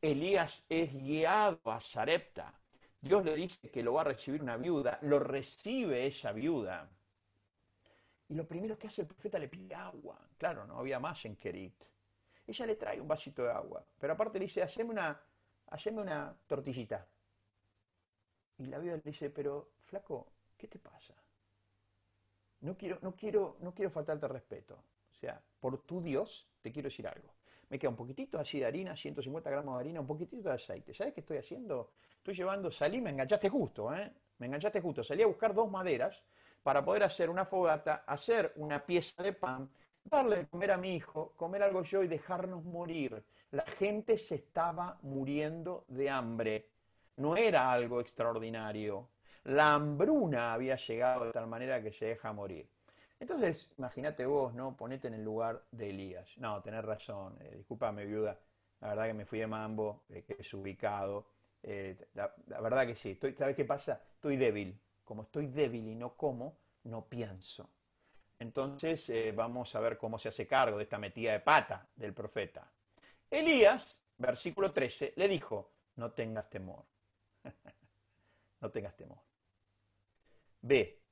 Elías 0.01 0.65
es 0.69 0.95
guiado 0.95 1.61
a 1.65 1.81
Sarepta. 1.81 2.55
Dios 3.01 3.25
le 3.25 3.35
dice 3.35 3.71
que 3.71 3.83
lo 3.83 3.95
va 3.95 4.03
a 4.03 4.05
recibir 4.05 4.43
una 4.43 4.57
viuda, 4.57 4.99
lo 5.03 5.19
recibe 5.19 6.07
esa 6.07 6.33
viuda. 6.33 6.91
Y 8.31 8.35
lo 8.35 8.47
primero 8.47 8.79
que 8.79 8.87
hace 8.87 9.03
el 9.03 9.09
profeta 9.09 9.41
le 9.41 9.49
pide 9.49 9.75
agua. 9.75 10.17
Claro, 10.39 10.65
no 10.65 10.79
había 10.79 11.01
más 11.01 11.25
en 11.25 11.35
Kerit. 11.35 11.83
Ella 12.47 12.65
le 12.65 12.77
trae 12.77 13.01
un 13.01 13.09
vasito 13.09 13.43
de 13.43 13.51
agua, 13.51 13.85
pero 13.99 14.13
aparte 14.13 14.39
le 14.39 14.45
dice, 14.45 14.63
haceme 14.63 14.91
una, 14.91 15.21
haceme 15.67 16.01
una 16.01 16.33
tortillita. 16.47 17.07
Y 18.59 18.67
la 18.67 18.79
viuda 18.79 18.97
le 18.97 19.03
dice, 19.03 19.31
pero 19.31 19.73
flaco, 19.83 20.29
¿qué 20.57 20.69
te 20.69 20.79
pasa? 20.79 21.15
No 22.61 22.77
quiero, 22.77 22.99
no 23.03 23.17
quiero, 23.17 23.57
no 23.61 23.75
quiero 23.75 23.91
faltarte 23.91 24.29
respeto. 24.29 24.75
O 25.11 25.15
sea, 25.15 25.43
por 25.59 25.83
tu 25.83 26.01
Dios 26.01 26.49
te 26.63 26.71
quiero 26.71 26.87
decir 26.87 27.09
algo. 27.09 27.35
Me 27.69 27.81
queda 27.81 27.91
un 27.91 27.97
poquitito 27.97 28.39
así 28.39 28.61
de 28.61 28.67
harina, 28.67 28.97
150 28.97 29.51
gramos 29.51 29.75
de 29.75 29.81
harina, 29.81 30.01
un 30.01 30.07
poquitito 30.07 30.49
de 30.49 30.55
aceite. 30.55 30.95
¿Sabes 30.95 31.15
qué 31.15 31.21
estoy 31.21 31.39
haciendo? 31.39 31.91
Estoy 32.17 32.35
llevando, 32.35 32.71
salí, 32.71 33.01
me 33.01 33.11
enganchaste 33.11 33.49
justo, 33.49 33.93
¿eh? 33.93 34.13
Me 34.39 34.47
enganchaste 34.47 34.81
justo. 34.81 35.03
Salí 35.03 35.23
a 35.23 35.27
buscar 35.27 35.53
dos 35.53 35.69
maderas 35.69 36.23
para 36.63 36.85
poder 36.85 37.05
hacer 37.05 37.31
una 37.31 37.45
fogata, 37.45 38.05
hacer 38.07 38.53
una 38.57 38.85
pieza 38.85 39.23
de 39.23 39.33
pan, 39.33 39.71
darle 40.05 40.37
de 40.37 40.47
comer 40.49 40.73
a 40.73 40.77
mi 40.77 40.95
hijo, 40.95 41.33
comer 41.37 41.63
algo 41.63 41.83
yo 41.83 42.03
y 42.03 42.09
dejarnos 42.09 42.65
morir. 42.65 43.25
La 43.51 43.65
gente 43.65 44.19
se 44.19 44.37
estaba 44.37 44.99
muriendo 45.03 45.85
de 45.89 46.11
hambre. 46.11 46.71
no 47.17 47.37
era 47.37 47.71
algo 47.71 48.01
extraordinario. 48.01 49.11
La 49.45 49.75
hambruna 49.75 50.53
había 50.53 50.77
llegado 50.77 51.27
de 51.27 51.33
tal 51.33 51.47
manera 51.47 51.83
que 51.83 51.93
se 51.93 52.07
deja 52.07 52.33
morir. 52.33 52.69
Entonces, 53.19 53.71
imagínate 53.77 54.25
vos, 54.25 54.55
¿no? 54.55 54.75
Ponete 54.77 55.09
en 55.09 55.15
el 55.15 55.25
lugar 55.25 55.63
de 55.71 55.91
Elías. 55.91 56.31
No, 56.39 56.63
tenés 56.63 56.83
razón. 56.83 57.37
Eh, 57.41 57.57
discúlpame, 57.57 58.07
viuda. 58.07 58.39
La 58.81 58.89
verdad 58.89 59.07
que 59.07 59.15
me 59.15 59.27
fui 59.27 59.39
de 59.39 59.47
mambo, 59.47 60.05
eh, 60.09 60.23
que 60.23 60.37
es 60.39 60.55
ubicado. 60.55 61.27
Eh, 61.63 61.97
la, 62.15 62.33
verdad 62.61 62.87
que 62.87 62.97
sí. 62.97 63.19
¿Sabes 63.37 63.55
qué 63.55 63.67
pasa? 63.67 64.01
Estoy 64.15 64.39
débil. 64.39 64.81
Como 65.11 65.23
estoy 65.25 65.49
débil 65.49 65.89
y 65.89 65.97
no 65.97 66.17
como, 66.17 66.57
no 66.85 67.09
pienso. 67.09 67.69
Entonces 68.39 69.09
eh, 69.09 69.33
vamos 69.33 69.75
a 69.75 69.81
ver 69.81 69.99
cómo 69.99 70.21
se 70.21 70.29
hace 70.29 70.47
cargo 70.47 70.77
de 70.77 70.85
esta 70.85 70.99
metida 70.99 71.33
de 71.33 71.41
pata 71.41 71.85
del 71.97 72.15
profeta. 72.15 72.71
Elías, 73.29 73.99
versículo 74.19 74.73
13, 74.73 75.15
le 75.17 75.27
dijo, 75.27 75.73
no 75.97 76.13
tengas 76.13 76.49
temor. 76.49 76.85
no 78.61 78.71
tengas 78.71 78.97
temor. 78.97 79.19
Ve, 80.61 81.03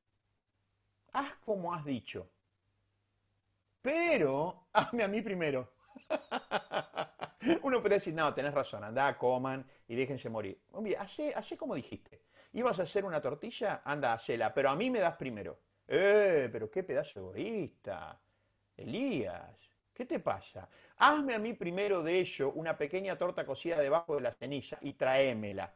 haz 1.15 1.35
como 1.45 1.75
has 1.75 1.85
dicho, 1.85 2.31
pero 3.83 4.69
hazme 4.75 5.03
a 5.03 5.09
mí 5.09 5.23
primero. 5.23 5.73
Uno 7.63 7.81
puede 7.83 7.97
decir, 7.97 8.15
no, 8.15 8.33
tenés 8.33 8.55
razón, 8.55 8.85
anda, 8.85 9.19
coman 9.19 9.69
y 9.89 9.97
déjense 9.97 10.31
morir. 10.31 10.63
Mira, 10.81 11.03
hace, 11.03 11.35
hace 11.35 11.57
como 11.57 11.75
dijiste. 11.75 12.28
¿Ibas 12.59 12.81
a 12.81 12.83
hacer 12.83 13.05
una 13.05 13.21
tortilla? 13.21 13.83
Anda, 13.85 14.15
hacela, 14.15 14.53
pero 14.53 14.71
a 14.71 14.75
mí 14.75 14.91
me 14.91 14.99
das 14.99 15.15
primero. 15.15 15.61
¡Eh, 15.87 16.49
pero 16.51 16.69
qué 16.69 16.83
pedazo 16.83 17.21
egoísta! 17.21 18.21
Elías, 18.77 19.71
¿qué 19.95 20.05
te 20.05 20.19
pasa? 20.19 20.69
Hazme 20.97 21.35
a 21.35 21.39
mí 21.39 21.53
primero 21.53 22.03
de 22.03 22.19
ello 22.19 22.51
una 22.51 22.77
pequeña 22.77 23.17
torta 23.17 23.47
cocida 23.47 23.79
debajo 23.79 24.17
de 24.17 24.23
la 24.23 24.35
ceniza 24.35 24.77
y 24.81 24.95
tráemela. 24.95 25.73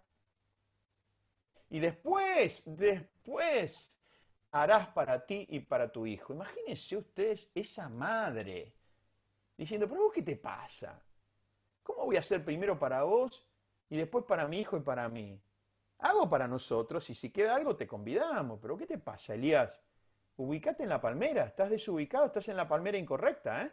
Y 1.70 1.78
después, 1.78 2.64
después, 2.66 3.94
harás 4.50 4.88
para 4.88 5.24
ti 5.24 5.46
y 5.50 5.60
para 5.60 5.92
tu 5.92 6.04
hijo. 6.04 6.32
Imagínense 6.32 6.96
ustedes 6.96 7.48
esa 7.54 7.88
madre 7.88 8.74
diciendo, 9.56 9.88
pero 9.88 10.02
vos 10.02 10.12
qué 10.12 10.22
te 10.22 10.34
pasa? 10.34 11.00
¿Cómo 11.84 12.06
voy 12.06 12.16
a 12.16 12.20
hacer 12.20 12.44
primero 12.44 12.76
para 12.76 13.04
vos 13.04 13.46
y 13.88 13.96
después 13.96 14.24
para 14.24 14.48
mi 14.48 14.58
hijo 14.58 14.76
y 14.76 14.80
para 14.80 15.08
mí? 15.08 15.40
Hago 16.02 16.28
para 16.28 16.48
nosotros 16.48 17.08
y 17.10 17.14
si 17.14 17.30
queda 17.30 17.54
algo 17.54 17.76
te 17.76 17.86
convidamos. 17.86 18.58
Pero 18.60 18.76
¿qué 18.76 18.86
te 18.86 18.98
pasa, 18.98 19.34
Elías? 19.34 19.80
Ubicate 20.36 20.82
en 20.82 20.88
la 20.88 21.00
palmera. 21.00 21.44
Estás 21.44 21.70
desubicado, 21.70 22.26
estás 22.26 22.48
en 22.48 22.56
la 22.56 22.66
palmera 22.66 22.98
incorrecta, 22.98 23.62
¿eh? 23.62 23.70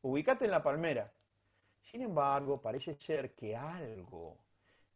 Ubicate 0.00 0.46
en 0.46 0.52
la 0.52 0.62
palmera. 0.62 1.12
Sin 1.82 2.00
embargo, 2.00 2.62
parece 2.62 2.94
ser 2.94 3.34
que 3.34 3.54
algo 3.54 4.38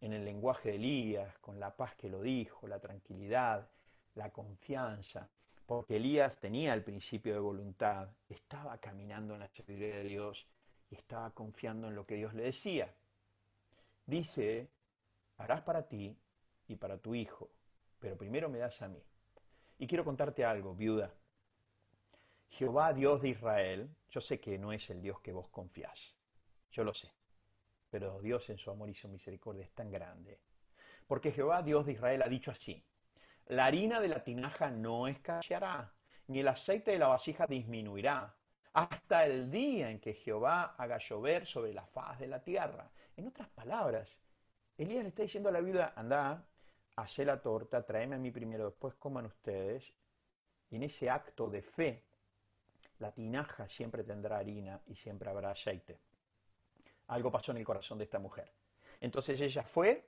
en 0.00 0.14
el 0.14 0.24
lenguaje 0.24 0.70
de 0.70 0.76
Elías, 0.76 1.38
con 1.40 1.60
la 1.60 1.76
paz 1.76 1.94
que 1.96 2.08
lo 2.08 2.22
dijo, 2.22 2.66
la 2.66 2.80
tranquilidad, 2.80 3.68
la 4.14 4.30
confianza, 4.30 5.28
porque 5.66 5.96
Elías 5.96 6.38
tenía 6.38 6.72
el 6.72 6.82
principio 6.82 7.34
de 7.34 7.40
voluntad, 7.40 8.08
estaba 8.26 8.78
caminando 8.78 9.34
en 9.34 9.40
la 9.40 9.48
sabiduría 9.48 9.96
de 9.96 10.04
Dios 10.04 10.48
y 10.90 10.94
estaba 10.94 11.30
confiando 11.30 11.88
en 11.88 11.94
lo 11.94 12.06
que 12.06 12.14
Dios 12.14 12.32
le 12.32 12.44
decía. 12.44 12.94
Dice, 14.06 14.70
harás 15.36 15.60
para 15.60 15.86
ti 15.86 16.16
y 16.70 16.76
para 16.76 16.98
tu 16.98 17.14
hijo, 17.14 17.50
pero 17.98 18.16
primero 18.16 18.48
me 18.48 18.58
das 18.58 18.80
a 18.82 18.88
mí. 18.88 19.02
Y 19.78 19.86
quiero 19.86 20.04
contarte 20.04 20.44
algo, 20.44 20.74
viuda. 20.74 21.12
Jehová, 22.48 22.92
Dios 22.92 23.20
de 23.22 23.30
Israel, 23.30 23.94
yo 24.08 24.20
sé 24.20 24.40
que 24.40 24.58
no 24.58 24.72
es 24.72 24.88
el 24.90 25.02
Dios 25.02 25.20
que 25.20 25.32
vos 25.32 25.48
confiás, 25.48 26.16
yo 26.70 26.84
lo 26.84 26.94
sé, 26.94 27.12
pero 27.90 28.20
Dios 28.20 28.48
en 28.50 28.58
su 28.58 28.70
amor 28.70 28.88
y 28.88 28.94
su 28.94 29.08
misericordia 29.08 29.64
es 29.64 29.72
tan 29.72 29.90
grande. 29.90 30.40
Porque 31.06 31.32
Jehová, 31.32 31.62
Dios 31.62 31.86
de 31.86 31.92
Israel, 31.92 32.22
ha 32.22 32.28
dicho 32.28 32.50
así, 32.50 32.84
la 33.46 33.66
harina 33.66 34.00
de 34.00 34.08
la 34.08 34.22
tinaja 34.22 34.70
no 34.70 35.08
escaseará, 35.08 35.92
ni 36.28 36.40
el 36.40 36.48
aceite 36.48 36.92
de 36.92 36.98
la 36.98 37.08
vasija 37.08 37.46
disminuirá, 37.46 38.36
hasta 38.72 39.26
el 39.26 39.50
día 39.50 39.90
en 39.90 40.00
que 40.00 40.14
Jehová 40.14 40.76
haga 40.78 40.98
llover 40.98 41.46
sobre 41.46 41.72
la 41.72 41.84
faz 41.86 42.20
de 42.20 42.28
la 42.28 42.42
tierra. 42.42 42.92
En 43.16 43.26
otras 43.26 43.48
palabras, 43.48 44.16
Elías 44.78 45.02
le 45.02 45.08
está 45.08 45.22
diciendo 45.22 45.48
a 45.48 45.52
la 45.52 45.60
viuda, 45.60 45.92
anda, 45.96 46.46
hacé 47.02 47.24
la 47.24 47.40
torta, 47.40 47.84
tráeme 47.84 48.16
a 48.16 48.18
mí 48.18 48.30
primero, 48.30 48.66
después 48.66 48.94
coman 48.94 49.26
ustedes. 49.26 49.92
Y 50.70 50.76
en 50.76 50.84
ese 50.84 51.10
acto 51.10 51.48
de 51.48 51.62
fe, 51.62 52.04
la 52.98 53.12
tinaja 53.12 53.68
siempre 53.68 54.04
tendrá 54.04 54.38
harina 54.38 54.80
y 54.86 54.94
siempre 54.94 55.30
habrá 55.30 55.50
aceite. 55.50 55.98
Algo 57.08 57.30
pasó 57.32 57.52
en 57.52 57.58
el 57.58 57.64
corazón 57.64 57.98
de 57.98 58.04
esta 58.04 58.18
mujer. 58.18 58.52
Entonces 59.00 59.40
ella 59.40 59.64
fue 59.64 60.06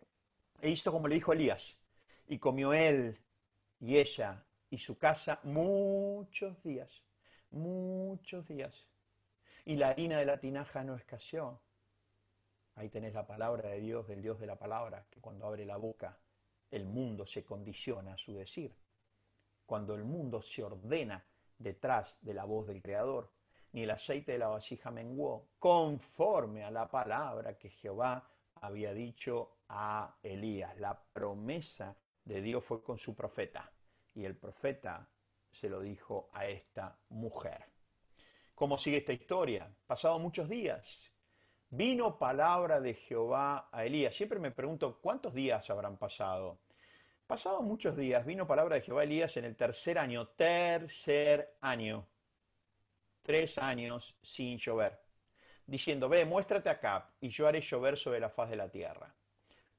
e 0.60 0.70
hizo 0.70 0.92
como 0.92 1.08
le 1.08 1.16
dijo 1.16 1.32
Elías. 1.32 1.76
Y 2.28 2.38
comió 2.38 2.72
él 2.72 3.18
y 3.80 3.98
ella 3.98 4.44
y 4.70 4.78
su 4.78 4.96
casa 4.96 5.40
muchos 5.42 6.62
días 6.62 7.02
muchos 7.52 8.46
días. 8.48 8.86
Y 9.64 9.76
la 9.76 9.90
harina 9.90 10.18
de 10.18 10.24
la 10.24 10.40
tinaja 10.40 10.82
no 10.82 10.96
escaseó. 10.96 11.60
Ahí 12.74 12.88
tenés 12.88 13.14
la 13.14 13.26
palabra 13.26 13.68
de 13.70 13.80
Dios, 13.80 14.08
del 14.08 14.22
Dios 14.22 14.40
de 14.40 14.46
la 14.46 14.56
palabra, 14.56 15.06
que 15.10 15.20
cuando 15.20 15.46
abre 15.46 15.64
la 15.64 15.76
boca, 15.76 16.18
el 16.72 16.86
mundo 16.86 17.26
se 17.26 17.44
condiciona 17.44 18.14
a 18.14 18.18
su 18.18 18.34
decir. 18.34 18.74
Cuando 19.64 19.94
el 19.94 20.04
mundo 20.04 20.42
se 20.42 20.64
ordena 20.64 21.24
detrás 21.56 22.18
de 22.22 22.34
la 22.34 22.44
voz 22.44 22.66
del 22.66 22.82
Creador, 22.82 23.30
ni 23.72 23.84
el 23.84 23.90
aceite 23.90 24.32
de 24.32 24.38
la 24.38 24.48
vasija 24.48 24.90
menguó, 24.90 25.50
conforme 25.58 26.64
a 26.64 26.70
la 26.70 26.90
palabra 26.90 27.56
que 27.56 27.70
Jehová 27.70 28.28
había 28.56 28.92
dicho 28.92 29.58
a 29.68 30.16
Elías. 30.22 30.78
La 30.78 31.00
promesa 31.12 31.96
de 32.24 32.40
Dios 32.40 32.64
fue 32.64 32.82
con 32.82 32.98
su 32.98 33.14
profeta, 33.14 33.72
y 34.14 34.24
el 34.24 34.36
profeta 34.36 35.08
se 35.50 35.68
lo 35.68 35.80
dijo 35.80 36.30
a 36.32 36.46
esta 36.46 36.98
mujer. 37.10 37.64
¿Cómo 38.54 38.78
sigue 38.78 38.98
esta 38.98 39.12
historia? 39.12 39.74
Pasado 39.86 40.18
muchos 40.18 40.48
días, 40.48 41.11
vino 41.72 42.18
palabra 42.18 42.82
de 42.82 42.92
Jehová 42.92 43.70
a 43.72 43.86
Elías. 43.86 44.14
Siempre 44.14 44.38
me 44.38 44.50
pregunto, 44.50 44.98
¿cuántos 45.00 45.32
días 45.32 45.68
habrán 45.70 45.96
pasado? 45.96 46.58
Pasado 47.26 47.62
muchos 47.62 47.96
días, 47.96 48.26
vino 48.26 48.46
palabra 48.46 48.76
de 48.76 48.82
Jehová 48.82 49.00
a 49.00 49.04
Elías 49.04 49.34
en 49.38 49.46
el 49.46 49.56
tercer 49.56 49.98
año, 49.98 50.28
tercer 50.28 51.56
año, 51.62 52.06
tres 53.22 53.56
años 53.56 54.18
sin 54.22 54.58
llover, 54.58 55.00
diciendo, 55.66 56.10
ve, 56.10 56.26
muéstrate 56.26 56.68
acá 56.68 57.08
y 57.22 57.30
yo 57.30 57.48
haré 57.48 57.62
llover 57.62 57.96
sobre 57.96 58.20
la 58.20 58.28
faz 58.28 58.50
de 58.50 58.56
la 58.56 58.68
tierra. 58.68 59.14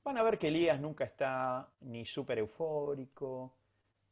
Van 0.03 0.17
a 0.17 0.23
ver 0.23 0.39
que 0.39 0.47
Elías 0.47 0.81
nunca 0.81 1.03
está 1.03 1.69
ni 1.81 2.07
súper 2.07 2.39
eufórico, 2.39 3.53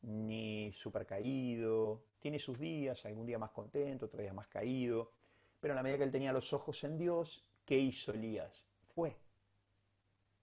ni 0.04 0.72
súper 0.72 1.08
caído. 1.08 2.04
Tiene 2.20 2.38
sus 2.38 2.60
días, 2.60 3.04
algún 3.06 3.26
día 3.26 3.40
más 3.40 3.50
contento, 3.50 4.06
otro 4.06 4.22
día 4.22 4.34
más 4.34 4.48
caído. 4.48 5.14
Pero 5.60 5.74
en 5.74 5.78
la 5.78 5.84
medida 5.84 5.98
que 5.98 6.04
él 6.04 6.12
tenía 6.12 6.32
los 6.32 6.54
ojos 6.54 6.84
en 6.84 6.98
Dios, 6.98 7.51
¿qué 7.72 7.78
hizo 7.78 8.12
Elías? 8.12 8.66
Fue. 8.94 9.16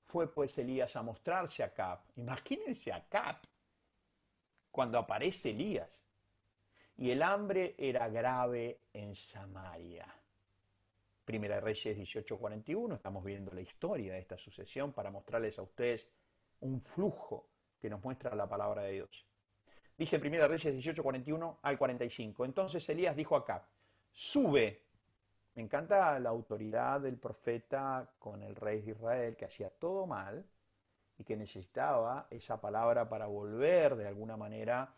Fue 0.06 0.32
pues 0.32 0.56
Elías 0.56 0.96
a 0.96 1.02
mostrarse 1.02 1.62
a 1.62 1.74
Cap. 1.74 2.00
Imagínense 2.16 2.90
a 2.90 3.06
Cap 3.06 3.44
cuando 4.70 4.96
aparece 4.96 5.50
Elías. 5.50 5.90
Y 6.96 7.10
el 7.10 7.22
hambre 7.22 7.74
era 7.76 8.08
grave 8.08 8.80
en 8.94 9.14
Samaria. 9.14 10.06
Primera 11.26 11.60
Reyes 11.60 11.98
18:41, 11.98 12.94
estamos 12.94 13.22
viendo 13.22 13.52
la 13.52 13.60
historia 13.60 14.14
de 14.14 14.20
esta 14.20 14.38
sucesión 14.38 14.94
para 14.94 15.10
mostrarles 15.10 15.58
a 15.58 15.62
ustedes 15.62 16.08
un 16.60 16.80
flujo 16.80 17.50
que 17.78 17.90
nos 17.90 18.02
muestra 18.02 18.34
la 18.34 18.48
palabra 18.48 18.84
de 18.84 18.92
Dios. 18.92 19.26
Dice 19.98 20.16
1 20.16 20.48
Reyes 20.48 20.72
18, 20.72 21.02
41 21.02 21.58
al 21.60 21.76
45. 21.76 22.46
Entonces 22.46 22.88
Elías 22.88 23.14
dijo 23.14 23.36
acá, 23.36 23.68
sube. 24.14 24.87
Me 25.58 25.64
encanta 25.64 26.16
la 26.20 26.28
autoridad 26.30 27.00
del 27.00 27.16
profeta 27.16 28.08
con 28.20 28.44
el 28.44 28.54
rey 28.54 28.80
de 28.80 28.92
Israel, 28.92 29.34
que 29.34 29.44
hacía 29.44 29.70
todo 29.70 30.06
mal 30.06 30.46
y 31.18 31.24
que 31.24 31.36
necesitaba 31.36 32.28
esa 32.30 32.60
palabra 32.60 33.08
para 33.08 33.26
volver 33.26 33.96
de 33.96 34.06
alguna 34.06 34.36
manera 34.36 34.94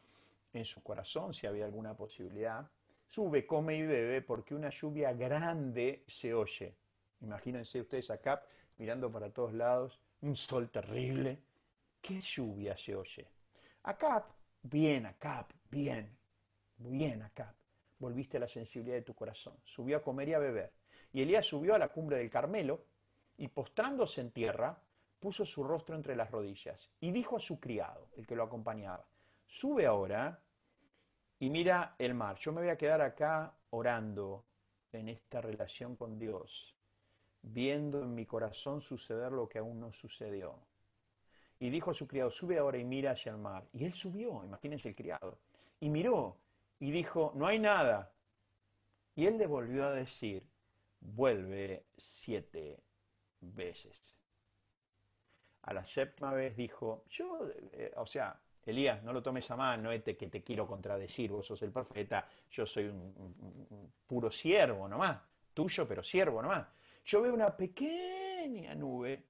en 0.52 0.66
su 0.66 0.82
corazón, 0.82 1.32
si 1.32 1.46
había 1.46 1.64
alguna 1.64 1.96
posibilidad. 1.96 2.70
Sube, 3.08 3.46
come 3.46 3.74
y 3.78 3.86
bebe, 3.86 4.20
porque 4.20 4.54
una 4.54 4.68
lluvia 4.68 5.14
grande 5.14 6.04
se 6.06 6.34
oye. 6.34 6.76
Imagínense 7.22 7.80
ustedes 7.80 8.10
acá 8.10 8.42
mirando 8.76 9.10
para 9.10 9.30
todos 9.30 9.54
lados, 9.54 9.98
un 10.20 10.36
sol 10.36 10.68
terrible. 10.68 11.38
¿Qué 12.02 12.20
lluvia 12.20 12.76
se 12.76 12.94
oye? 12.94 13.26
Acá 13.84 14.26
Bien, 14.62 15.06
Acap, 15.06 15.52
bien, 15.70 16.18
bien, 16.76 17.22
Acap. 17.22 17.59
Volviste 18.00 18.38
a 18.38 18.40
la 18.40 18.48
sensibilidad 18.48 18.96
de 18.96 19.02
tu 19.02 19.14
corazón. 19.14 19.54
Subió 19.64 19.98
a 19.98 20.02
comer 20.02 20.30
y 20.30 20.34
a 20.34 20.38
beber. 20.40 20.72
Y 21.12 21.22
Elías 21.22 21.46
subió 21.46 21.74
a 21.74 21.78
la 21.78 21.88
cumbre 21.88 22.18
del 22.18 22.30
Carmelo 22.30 22.84
y 23.36 23.48
postrándose 23.48 24.20
en 24.20 24.32
tierra, 24.32 24.76
puso 25.20 25.44
su 25.44 25.62
rostro 25.62 25.94
entre 25.94 26.16
las 26.16 26.30
rodillas 26.30 26.90
y 27.00 27.12
dijo 27.12 27.36
a 27.36 27.40
su 27.40 27.60
criado, 27.60 28.08
el 28.16 28.26
que 28.26 28.34
lo 28.34 28.42
acompañaba, 28.42 29.06
sube 29.46 29.86
ahora 29.86 30.40
y 31.38 31.50
mira 31.50 31.94
el 31.98 32.14
mar. 32.14 32.36
Yo 32.38 32.52
me 32.52 32.62
voy 32.62 32.70
a 32.70 32.76
quedar 32.76 33.02
acá 33.02 33.54
orando 33.70 34.44
en 34.92 35.08
esta 35.08 35.40
relación 35.40 35.96
con 35.96 36.18
Dios, 36.18 36.74
viendo 37.42 38.02
en 38.02 38.14
mi 38.14 38.26
corazón 38.26 38.80
suceder 38.80 39.32
lo 39.32 39.48
que 39.48 39.58
aún 39.58 39.80
no 39.80 39.92
sucedió. 39.92 40.58
y 41.62 41.68
dijo 41.68 41.90
a 41.90 41.94
su 41.94 42.06
criado, 42.06 42.30
sube 42.30 42.58
ahora 42.58 42.78
y 42.78 42.84
mira 42.84 43.10
hacia 43.10 43.32
el 43.32 43.38
mar. 43.38 43.66
Y 43.74 43.84
él 43.84 43.92
subió, 43.92 44.42
imagínense 44.42 44.88
el 44.88 44.94
criado, 44.94 45.38
y 45.78 45.90
miró 45.90 46.38
y 46.80 46.90
dijo, 46.90 47.32
no 47.36 47.46
hay 47.46 47.58
nada. 47.58 48.12
Y 49.14 49.26
él 49.26 49.36
le 49.38 49.46
volvió 49.46 49.84
a 49.84 49.92
decir, 49.92 50.48
vuelve 50.98 51.86
siete 51.96 52.82
veces. 53.40 54.16
A 55.62 55.74
la 55.74 55.84
séptima 55.84 56.32
vez 56.32 56.56
dijo, 56.56 57.04
yo, 57.06 57.46
eh, 57.72 57.92
o 57.96 58.06
sea, 58.06 58.40
Elías, 58.64 59.02
no 59.02 59.12
lo 59.12 59.22
tomes 59.22 59.50
a 59.50 59.56
mal, 59.56 59.82
no 59.82 59.92
es 59.92 60.02
que 60.02 60.14
te 60.14 60.42
quiero 60.42 60.66
contradecir, 60.66 61.30
vos 61.30 61.46
sos 61.46 61.60
el 61.62 61.70
profeta, 61.70 62.26
yo 62.50 62.66
soy 62.66 62.86
un, 62.86 63.92
puro 64.06 64.30
siervo 64.30 64.88
nomás, 64.88 65.18
tuyo, 65.52 65.86
pero 65.86 66.02
siervo 66.02 66.40
nomás. 66.40 66.66
Yo 67.04 67.20
veo 67.20 67.34
una 67.34 67.54
pequeña 67.54 68.74
nube, 68.74 69.26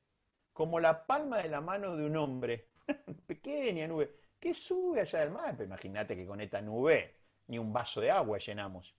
como 0.52 0.78
la 0.78 1.04
palma 1.04 1.38
de 1.38 1.48
la 1.48 1.60
mano 1.60 1.96
de 1.96 2.04
un 2.04 2.16
hombre, 2.16 2.68
pequeña 3.26 3.88
nube, 3.88 4.14
que 4.38 4.54
sube 4.54 5.00
allá 5.00 5.20
del 5.20 5.30
mar. 5.30 5.56
Imagínate 5.60 6.14
que 6.14 6.26
con 6.26 6.40
esta 6.40 6.60
nube 6.60 7.19
ni 7.50 7.58
un 7.58 7.72
vaso 7.72 8.00
de 8.00 8.12
agua 8.12 8.38
llenamos. 8.38 8.94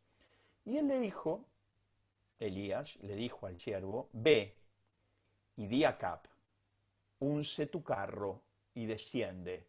Y 0.66 0.78
él 0.78 0.88
le 0.88 0.99
dijo, 0.99 1.45
Elías 2.38 2.97
le 3.02 3.16
dijo 3.16 3.47
al 3.47 3.58
siervo, 3.58 4.10
ve 4.12 4.58
y 5.56 5.68
di 5.68 5.86
a 5.86 5.97
Cap, 5.97 6.28
unce 7.20 7.68
tu 7.68 7.82
carro 7.82 8.41
y 8.74 8.86
desciende 8.86 9.66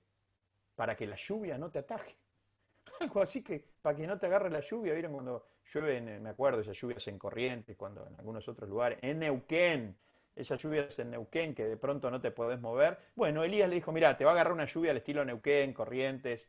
para 0.75 0.97
que 0.97 1.07
la 1.07 1.15
lluvia 1.15 1.57
no 1.59 1.71
te 1.71 1.79
ataje. 1.79 2.17
Algo 3.01 3.23
así 3.23 3.43
que 3.43 3.65
para 3.81 3.97
que 3.97 4.05
no 4.05 4.19
te 4.19 4.27
agarre 4.27 4.51
la 4.51 4.61
lluvia, 4.61 4.95
¿vieron 4.95 5.13
cuando 5.13 5.47
llueve, 5.73 6.01
me 6.19 6.31
acuerdo, 6.31 6.61
esas 6.61 6.77
lluvias 6.77 7.07
en 7.07 7.19
Corrientes, 7.19 7.77
cuando 7.77 8.05
en 8.05 8.17
algunos 8.17 8.49
otros 8.49 8.69
lugares, 8.69 8.99
en 9.01 9.21
Neuquén, 9.21 9.97
esas 10.35 10.61
lluvias 10.61 10.99
en 10.99 11.13
Neuquén 11.13 11.55
que 11.55 11.69
de 11.69 11.77
pronto 11.77 12.11
no 12.11 12.21
te 12.21 12.33
podés 12.33 12.61
mover. 12.61 12.99
Bueno, 13.15 13.45
Elías 13.45 13.69
le 13.69 13.77
dijo, 13.77 13.93
mira, 13.93 14.17
te 14.17 14.25
va 14.25 14.33
a 14.33 14.35
agarrar 14.35 14.55
una 14.55 14.65
lluvia 14.65 14.91
al 14.91 14.97
estilo 14.97 15.25
Neuquén, 15.25 15.73
Corrientes. 15.73 16.49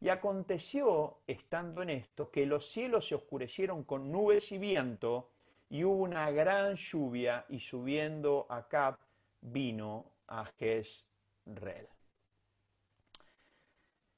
Y 0.00 0.08
aconteció, 0.08 1.18
estando 1.26 1.82
en 1.82 1.90
esto, 1.90 2.30
que 2.30 2.46
los 2.46 2.66
cielos 2.66 3.06
se 3.06 3.14
oscurecieron 3.14 3.84
con 3.84 4.10
nubes 4.10 4.50
y 4.52 4.58
viento, 4.58 5.30
y 5.68 5.84
hubo 5.84 6.02
una 6.02 6.30
gran 6.30 6.76
lluvia, 6.76 7.44
y 7.48 7.60
subiendo 7.60 8.46
acá 8.48 8.98
vino 9.42 10.06
a 10.28 10.46
Jezreel. 10.58 11.88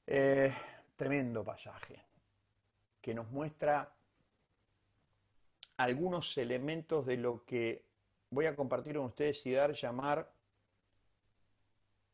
Eh, 0.07 0.53
tremendo 0.95 1.43
pasaje 1.43 2.01
que 3.01 3.13
nos 3.13 3.29
muestra 3.31 3.93
algunos 5.77 6.37
elementos 6.37 7.05
de 7.05 7.17
lo 7.17 7.43
que 7.45 7.83
voy 8.29 8.45
a 8.45 8.55
compartir 8.55 8.95
con 8.95 9.05
ustedes 9.05 9.45
y 9.45 9.51
dar 9.51 9.73
llamar 9.73 10.31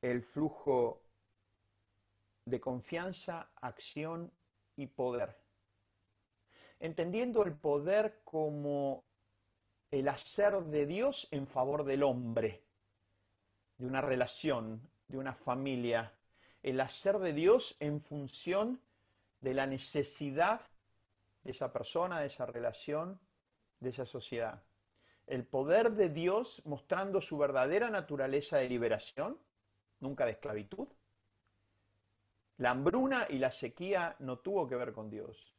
el 0.02 0.24
flujo 0.24 1.02
de 2.50 2.60
confianza, 2.60 3.50
acción 3.56 4.32
y 4.76 4.88
poder. 4.88 5.38
Entendiendo 6.80 7.44
el 7.44 7.54
poder 7.54 8.22
como 8.24 9.04
el 9.92 10.08
hacer 10.08 10.64
de 10.66 10.86
Dios 10.86 11.28
en 11.32 11.48
favor 11.48 11.84
del 11.84 12.04
hombre, 12.04 12.64
de 13.78 13.86
una 13.86 14.02
relación, 14.02 14.82
de 15.08 15.18
una 15.18 15.34
familia, 15.34 16.14
el 16.62 16.80
hacer 16.82 17.20
de 17.20 17.34
Dios 17.34 17.76
en 17.80 18.02
función 18.02 18.82
de 19.42 19.54
la 19.54 19.66
necesidad 19.66 20.62
de 21.44 21.52
esa 21.52 21.72
persona, 21.72 22.20
de 22.20 22.28
esa 22.28 22.46
relación, 22.46 23.20
de 23.80 23.90
esa 23.90 24.06
sociedad. 24.06 24.64
El 25.26 25.46
poder 25.46 25.92
de 25.92 26.10
Dios 26.10 26.62
mostrando 26.66 27.22
su 27.22 27.38
verdadera 27.38 27.90
naturaleza 27.90 28.58
de 28.58 28.70
liberación, 28.70 29.40
nunca 30.00 30.26
de 30.26 30.32
esclavitud. 30.32 30.88
La 32.60 32.72
hambruna 32.72 33.26
y 33.30 33.40
la 33.40 33.52
sequía 33.52 34.18
no 34.20 34.40
tuvo 34.40 34.68
que 34.68 34.76
ver 34.76 34.92
con 34.92 35.10
Dios, 35.10 35.56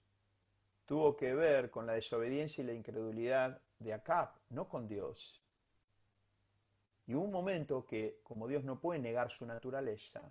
tuvo 0.84 1.16
que 1.16 1.34
ver 1.34 1.70
con 1.70 1.86
la 1.86 1.94
desobediencia 1.94 2.62
y 2.62 2.66
la 2.66 2.74
incredulidad 2.74 3.62
de 3.78 3.94
Acab, 3.94 4.28
no 4.50 4.68
con 4.68 4.86
Dios. 4.86 5.42
Y 7.06 7.14
hubo 7.14 7.24
un 7.24 7.32
momento 7.32 7.86
que, 7.86 8.20
como 8.22 8.46
Dios 8.46 8.64
no 8.64 8.78
puede 8.78 9.00
negar 9.00 9.30
su 9.30 9.46
naturaleza, 9.46 10.30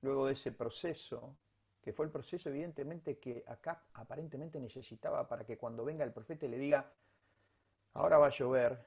luego 0.00 0.26
de 0.26 0.32
ese 0.32 0.50
proceso, 0.50 1.36
que 1.82 1.92
fue 1.92 2.06
el 2.06 2.10
proceso 2.10 2.48
evidentemente 2.48 3.18
que 3.18 3.44
acá 3.46 3.84
aparentemente 3.92 4.58
necesitaba 4.58 5.28
para 5.28 5.44
que 5.44 5.58
cuando 5.58 5.84
venga 5.84 6.04
el 6.04 6.12
profeta 6.14 6.46
le 6.46 6.56
diga, 6.56 6.90
ahora 7.92 8.16
va 8.16 8.28
a 8.28 8.30
llover, 8.30 8.82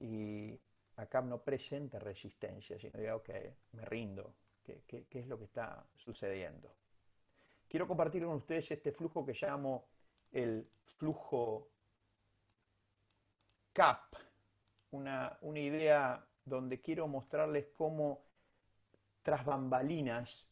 y 0.00 0.58
acá 0.96 1.22
no 1.22 1.40
presente 1.40 2.00
resistencia, 2.00 2.80
sino 2.80 2.98
diga, 2.98 3.14
ok, 3.14 3.30
me 3.74 3.84
rindo, 3.84 4.34
¿qué, 4.64 5.06
es 5.10 5.26
lo 5.26 5.38
que 5.38 5.44
está 5.44 5.86
sucediendo? 5.96 6.74
Quiero 7.68 7.86
compartir 7.86 8.24
con 8.24 8.36
ustedes 8.36 8.70
este 8.70 8.92
flujo 8.92 9.24
que 9.24 9.34
llamo 9.40 9.88
el 10.32 10.68
flujo 10.84 11.70
CAP, 13.72 14.14
una, 14.92 15.38
una 15.42 15.60
idea 15.60 16.26
donde 16.44 16.80
quiero 16.80 17.06
mostrarles 17.06 17.68
cómo 17.72 18.24
tras 19.22 19.44
bambalinas 19.44 20.50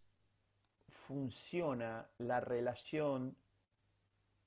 funciona 0.88 2.09
la 2.18 2.40
relación 2.40 3.36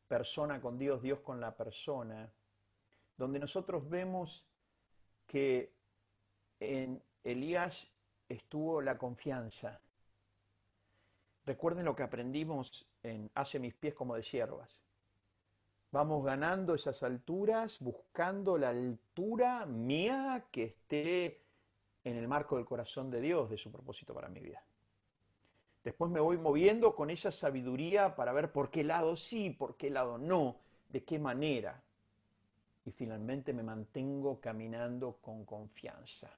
persona 0.07 0.59
con 0.59 0.77
Dios, 0.77 1.01
Dios 1.01 1.19
con 1.19 1.39
la 1.39 1.55
persona, 1.55 2.33
donde 3.15 3.39
nosotros 3.39 3.87
vemos 3.89 4.47
que 5.25 5.73
en 6.59 7.01
Elías 7.23 7.87
estuvo 8.31 8.81
la 8.81 8.97
confianza. 8.97 9.79
Recuerden 11.45 11.85
lo 11.85 11.95
que 11.95 12.03
aprendimos 12.03 12.87
en 13.03 13.29
Hace 13.35 13.59
mis 13.59 13.73
pies 13.73 13.93
como 13.93 14.15
de 14.15 14.23
siervas. 14.23 14.81
Vamos 15.91 16.23
ganando 16.23 16.73
esas 16.73 17.03
alturas, 17.03 17.79
buscando 17.79 18.57
la 18.57 18.69
altura 18.69 19.65
mía 19.65 20.47
que 20.51 20.63
esté 20.63 21.41
en 22.03 22.15
el 22.15 22.27
marco 22.27 22.55
del 22.55 22.65
corazón 22.65 23.09
de 23.09 23.19
Dios, 23.19 23.49
de 23.49 23.57
su 23.57 23.71
propósito 23.71 24.13
para 24.13 24.29
mi 24.29 24.39
vida. 24.39 24.63
Después 25.83 26.11
me 26.11 26.19
voy 26.19 26.37
moviendo 26.37 26.95
con 26.95 27.09
esa 27.09 27.31
sabiduría 27.31 28.15
para 28.15 28.33
ver 28.33 28.51
por 28.51 28.69
qué 28.69 28.83
lado 28.83 29.15
sí, 29.15 29.49
por 29.49 29.75
qué 29.77 29.89
lado 29.89 30.17
no, 30.17 30.57
de 30.89 31.03
qué 31.03 31.19
manera. 31.19 31.83
Y 32.85 32.91
finalmente 32.91 33.51
me 33.51 33.63
mantengo 33.63 34.39
caminando 34.39 35.17
con 35.21 35.43
confianza. 35.43 36.31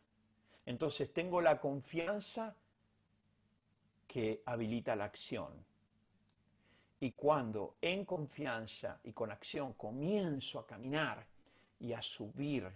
Entonces 0.66 1.14
tengo 1.14 1.41
la 1.41 1.59
confianza 1.59 2.55
que 4.07 4.41
habilita 4.45 4.95
la 4.95 5.05
acción. 5.05 5.51
Y 6.99 7.11
cuando 7.11 7.76
en 7.82 8.05
confianza 8.05 8.99
y 9.03 9.11
con 9.11 9.32
acción 9.32 9.74
comienzo 9.74 10.59
a 10.59 10.68
caminar 10.68 11.26
y 11.80 11.91
a 11.91 12.01
subir 12.01 12.72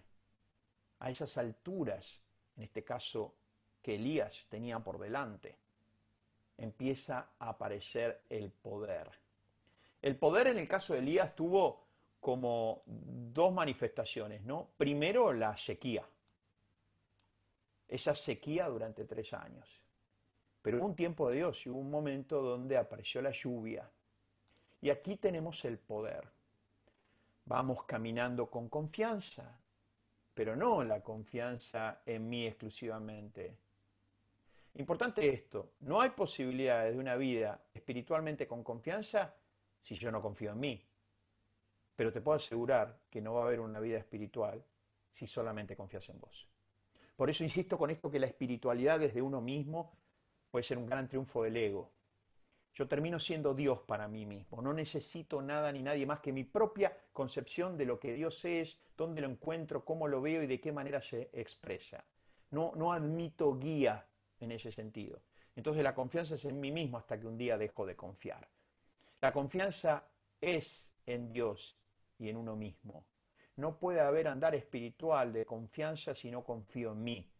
a 1.00 1.10
esas 1.10 1.38
alturas 1.38 2.20
en 2.58 2.64
este 2.64 2.84
caso 2.84 3.36
que 3.82 3.96
Elías 3.96 4.48
tenía 4.50 4.80
por 4.80 4.98
delante, 5.00 5.56
empieza 6.58 7.30
a 7.40 7.50
aparecer 7.50 8.24
el 8.30 8.52
poder. 8.52 9.10
El 10.02 10.18
poder 10.18 10.48
en 10.48 10.58
el 10.58 10.68
caso 10.68 10.94
de 10.94 11.00
Elías 11.00 11.36
tuvo 11.36 11.86
como 12.20 12.82
dos 12.86 13.54
manifestaciones, 13.54 14.42
¿no? 14.44 14.70
Primero 14.78 15.32
la 15.32 15.56
sequía, 15.56 16.04
esa 17.88 18.16
sequía 18.16 18.68
durante 18.68 19.06
tres 19.06 19.34
años. 19.34 19.82
Pero 20.62 20.80
hubo 20.80 20.88
un 20.88 20.96
tiempo 20.96 21.30
de 21.30 21.38
Dios 21.38 21.66
y 21.66 21.70
hubo 21.70 21.80
un 21.80 21.90
momento 21.90 22.42
donde 22.42 22.78
apareció 22.78 23.22
la 23.22 23.32
lluvia. 23.32 23.90
Y 24.82 24.90
aquí 24.90 25.18
tenemos 25.18 25.64
el 25.66 25.78
poder. 25.78 26.28
Vamos 27.46 27.84
caminando 27.84 28.50
con 28.50 28.68
confianza, 28.68 29.58
pero 30.34 30.56
no 30.56 30.84
la 30.84 31.02
confianza 31.02 32.02
en 32.06 32.28
mí 32.28 32.46
exclusivamente. 32.46 33.58
Importante 34.76 35.28
esto, 35.30 35.72
no 35.80 36.02
hay 36.02 36.10
posibilidades 36.12 36.94
de 36.94 37.00
una 37.00 37.16
vida 37.16 37.62
espiritualmente 37.74 38.46
con 38.46 38.64
confianza 38.64 39.34
si 39.82 39.96
yo 39.96 40.12
no 40.12 40.22
confío 40.22 40.52
en 40.52 40.60
mí. 40.60 40.86
Pero 41.96 42.12
te 42.12 42.22
puedo 42.22 42.36
asegurar 42.36 43.00
que 43.10 43.22
no 43.22 43.34
va 43.34 43.44
a 43.44 43.46
haber 43.46 43.60
una 43.60 43.80
vida 43.80 43.98
espiritual 43.98 44.64
si 45.14 45.26
solamente 45.26 45.76
confías 45.76 46.08
en 46.10 46.20
vos. 46.20 46.48
Por 47.18 47.32
eso 47.32 47.44
insisto 47.44 47.80
con 47.80 47.90
esto 47.90 48.12
que 48.12 48.20
la 48.20 48.28
espiritualidad 48.28 49.00
desde 49.00 49.24
uno 49.24 49.42
mismo 49.42 49.98
puede 50.52 50.64
ser 50.64 50.78
un 50.78 50.86
gran 50.86 51.10
triunfo 51.10 51.44
del 51.44 51.58
ego. 51.58 51.92
Yo 52.76 52.88
termino 52.88 53.20
siendo 53.20 53.56
Dios 53.56 53.80
para 53.80 54.08
mí 54.08 54.28
mismo. 54.28 54.62
No 54.62 54.72
necesito 54.72 55.42
nada 55.42 55.72
ni 55.72 55.82
nadie 55.82 56.06
más 56.06 56.20
que 56.20 56.32
mi 56.32 56.44
propia 56.44 56.96
concepción 57.12 57.76
de 57.76 57.86
lo 57.86 58.00
que 58.00 58.14
Dios 58.14 58.46
es, 58.46 58.80
dónde 58.96 59.22
lo 59.22 59.30
encuentro, 59.30 59.84
cómo 59.84 60.08
lo 60.08 60.22
veo 60.22 60.44
y 60.44 60.48
de 60.48 60.62
qué 60.62 60.72
manera 60.72 61.02
se 61.02 61.32
expresa. 61.34 62.06
No, 62.52 62.74
no 62.76 62.94
admito 62.94 63.58
guía 63.58 64.08
en 64.40 64.52
ese 64.52 64.72
sentido. 64.72 65.20
Entonces 65.56 65.84
la 65.84 65.96
confianza 65.96 66.36
es 66.36 66.46
en 66.46 66.60
mí 66.60 66.72
mismo 66.72 67.00
hasta 67.00 67.20
que 67.20 67.26
un 67.26 67.36
día 67.36 67.58
dejo 67.58 67.84
de 67.88 67.96
confiar. 67.96 68.48
La 69.20 69.34
confianza 69.34 70.08
es 70.40 70.94
en 71.08 71.34
Dios 71.34 71.80
y 72.20 72.30
en 72.30 72.38
uno 72.38 72.56
mismo. 72.56 73.04
No 73.58 73.78
puede 73.78 74.00
haber 74.02 74.28
andar 74.28 74.56
espiritual 74.56 75.34
de 75.34 75.46
confianza 75.46 76.16
si 76.16 76.32
no 76.32 76.44
confío 76.44 76.94
en 76.94 77.04
mí. 77.04 77.32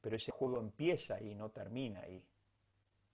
pero 0.00 0.16
ese 0.16 0.30
juego 0.30 0.60
empieza 0.60 1.16
ahí, 1.16 1.34
no 1.34 1.50
termina 1.50 2.00
ahí. 2.00 2.22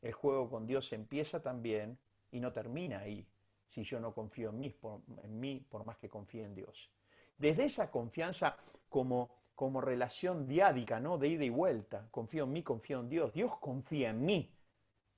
El 0.02 0.12
juego 0.12 0.50
con 0.50 0.66
Dios 0.66 0.92
empieza 0.92 1.40
también 1.40 1.98
y 2.30 2.38
no 2.38 2.52
termina 2.52 2.98
ahí, 2.98 3.26
si 3.68 3.82
yo 3.82 3.98
no 3.98 4.12
confío 4.12 4.50
en 4.50 4.58
mí, 4.58 4.68
por, 4.68 5.00
en 5.22 5.40
mí, 5.40 5.64
por 5.70 5.86
más 5.86 5.96
que 5.96 6.10
confíe 6.10 6.44
en 6.44 6.54
Dios. 6.54 6.90
Desde 7.38 7.64
esa 7.64 7.90
confianza 7.90 8.58
como, 8.90 9.30
como 9.54 9.80
relación 9.80 10.46
diádica, 10.46 11.00
¿no? 11.00 11.16
De 11.16 11.28
ida 11.28 11.44
y 11.44 11.50
vuelta, 11.50 12.08
confío 12.10 12.44
en 12.44 12.52
mí, 12.52 12.62
confío 12.62 13.00
en 13.00 13.08
Dios, 13.08 13.32
Dios 13.32 13.56
confía 13.56 14.10
en 14.10 14.24
mí. 14.26 14.54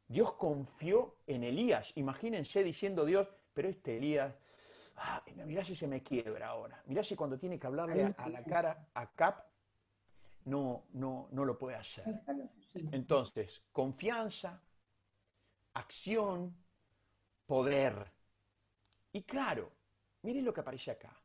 Dios 0.06 0.34
confió 0.34 1.16
en 1.26 1.42
Elías. 1.42 1.92
Imagínense 1.96 2.62
diciendo 2.62 3.04
Dios, 3.04 3.26
pero 3.52 3.68
este 3.68 3.96
Elías, 3.96 4.38
ah, 4.96 5.22
mirá 5.46 5.64
si 5.64 5.74
se 5.74 5.86
me 5.86 6.02
quiebra 6.02 6.48
ahora. 6.48 6.82
Mirá 6.86 7.02
si 7.02 7.16
cuando 7.16 7.38
tiene 7.38 7.58
que 7.58 7.66
hablarle 7.66 8.04
a, 8.04 8.14
a 8.16 8.28
la 8.28 8.42
cara 8.44 8.88
a 8.94 9.10
Cap, 9.10 9.44
no, 10.44 10.84
no, 10.92 11.28
no 11.32 11.44
lo 11.44 11.58
puede 11.58 11.76
hacer. 11.76 12.04
Entonces, 12.92 13.62
confianza, 13.72 14.60
acción, 15.74 16.54
poder. 17.46 18.12
Y 19.12 19.22
claro, 19.22 19.70
miren 20.22 20.44
lo 20.44 20.52
que 20.52 20.60
aparece 20.60 20.90
acá. 20.90 21.16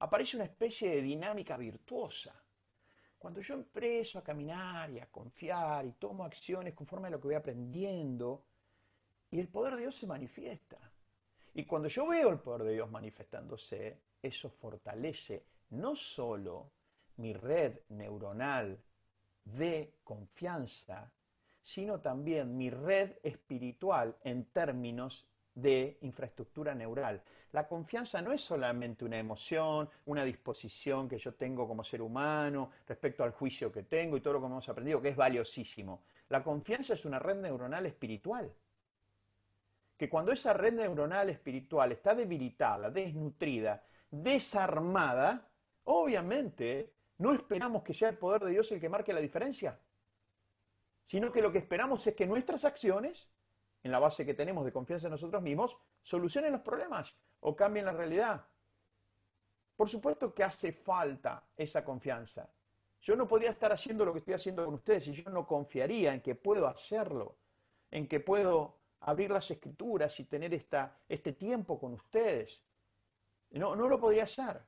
Aparece 0.00 0.36
una 0.36 0.44
especie 0.44 0.90
de 0.90 1.02
dinámica 1.02 1.56
virtuosa. 1.56 2.34
Cuando 3.18 3.40
yo 3.40 3.54
empiezo 3.54 4.18
a 4.18 4.22
caminar 4.22 4.90
y 4.90 5.00
a 5.00 5.06
confiar 5.06 5.86
y 5.86 5.92
tomo 5.92 6.24
acciones 6.24 6.74
conforme 6.74 7.08
a 7.08 7.10
lo 7.10 7.20
que 7.20 7.28
voy 7.28 7.34
aprendiendo, 7.34 8.44
y 9.30 9.40
el 9.40 9.48
poder 9.48 9.74
de 9.74 9.82
Dios 9.82 9.96
se 9.96 10.06
manifiesta. 10.06 10.78
Y 11.58 11.64
cuando 11.64 11.88
yo 11.88 12.06
veo 12.06 12.28
el 12.28 12.38
poder 12.38 12.64
de 12.64 12.74
Dios 12.74 12.90
manifestándose, 12.90 13.98
eso 14.20 14.50
fortalece 14.50 15.46
no 15.70 15.96
solo 15.96 16.70
mi 17.16 17.32
red 17.32 17.78
neuronal 17.88 18.78
de 19.42 19.94
confianza, 20.04 21.10
sino 21.62 21.98
también 22.02 22.58
mi 22.58 22.68
red 22.68 23.12
espiritual 23.22 24.18
en 24.22 24.44
términos 24.52 25.30
de 25.54 25.96
infraestructura 26.02 26.74
neural. 26.74 27.22
La 27.52 27.66
confianza 27.66 28.20
no 28.20 28.32
es 28.32 28.42
solamente 28.42 29.06
una 29.06 29.18
emoción, 29.18 29.88
una 30.04 30.24
disposición 30.24 31.08
que 31.08 31.16
yo 31.16 31.32
tengo 31.36 31.66
como 31.66 31.82
ser 31.84 32.02
humano 32.02 32.70
respecto 32.86 33.24
al 33.24 33.30
juicio 33.30 33.72
que 33.72 33.84
tengo 33.84 34.18
y 34.18 34.20
todo 34.20 34.34
lo 34.34 34.40
que 34.40 34.46
hemos 34.46 34.68
aprendido, 34.68 35.00
que 35.00 35.08
es 35.08 35.16
valiosísimo. 35.16 36.02
La 36.28 36.44
confianza 36.44 36.92
es 36.92 37.06
una 37.06 37.18
red 37.18 37.36
neuronal 37.36 37.86
espiritual. 37.86 38.52
Que 39.96 40.08
cuando 40.08 40.32
esa 40.32 40.52
red 40.52 40.74
neuronal 40.74 41.30
espiritual 41.30 41.92
está 41.92 42.14
debilitada, 42.14 42.90
desnutrida, 42.90 43.82
desarmada, 44.10 45.48
obviamente 45.84 46.94
no 47.18 47.32
esperamos 47.32 47.82
que 47.82 47.94
sea 47.94 48.10
el 48.10 48.18
poder 48.18 48.44
de 48.44 48.50
Dios 48.50 48.70
el 48.72 48.80
que 48.80 48.88
marque 48.88 49.12
la 49.12 49.20
diferencia, 49.20 49.80
sino 51.06 51.32
que 51.32 51.40
lo 51.40 51.50
que 51.50 51.58
esperamos 51.58 52.06
es 52.06 52.14
que 52.14 52.26
nuestras 52.26 52.64
acciones, 52.64 53.28
en 53.82 53.92
la 53.92 53.98
base 53.98 54.26
que 54.26 54.34
tenemos 54.34 54.64
de 54.64 54.72
confianza 54.72 55.06
en 55.06 55.12
nosotros 55.12 55.42
mismos, 55.42 55.76
solucionen 56.02 56.52
los 56.52 56.60
problemas 56.60 57.14
o 57.40 57.56
cambien 57.56 57.86
la 57.86 57.92
realidad. 57.92 58.46
Por 59.76 59.88
supuesto 59.88 60.34
que 60.34 60.42
hace 60.42 60.72
falta 60.72 61.48
esa 61.56 61.84
confianza. 61.84 62.50
Yo 63.00 63.14
no 63.14 63.28
podría 63.28 63.50
estar 63.50 63.72
haciendo 63.72 64.04
lo 64.04 64.12
que 64.12 64.18
estoy 64.18 64.34
haciendo 64.34 64.64
con 64.64 64.74
ustedes 64.74 65.04
si 65.04 65.12
yo 65.12 65.30
no 65.30 65.46
confiaría 65.46 66.12
en 66.12 66.20
que 66.20 66.34
puedo 66.34 66.66
hacerlo, 66.66 67.36
en 67.90 68.08
que 68.08 68.20
puedo 68.20 68.80
abrir 69.06 69.30
las 69.30 69.48
escrituras 69.50 70.18
y 70.18 70.24
tener 70.24 70.52
esta, 70.52 70.98
este 71.08 71.32
tiempo 71.32 71.78
con 71.78 71.94
ustedes. 71.94 72.60
No, 73.50 73.76
no 73.76 73.88
lo 73.88 74.00
podría 74.00 74.24
hacer. 74.24 74.60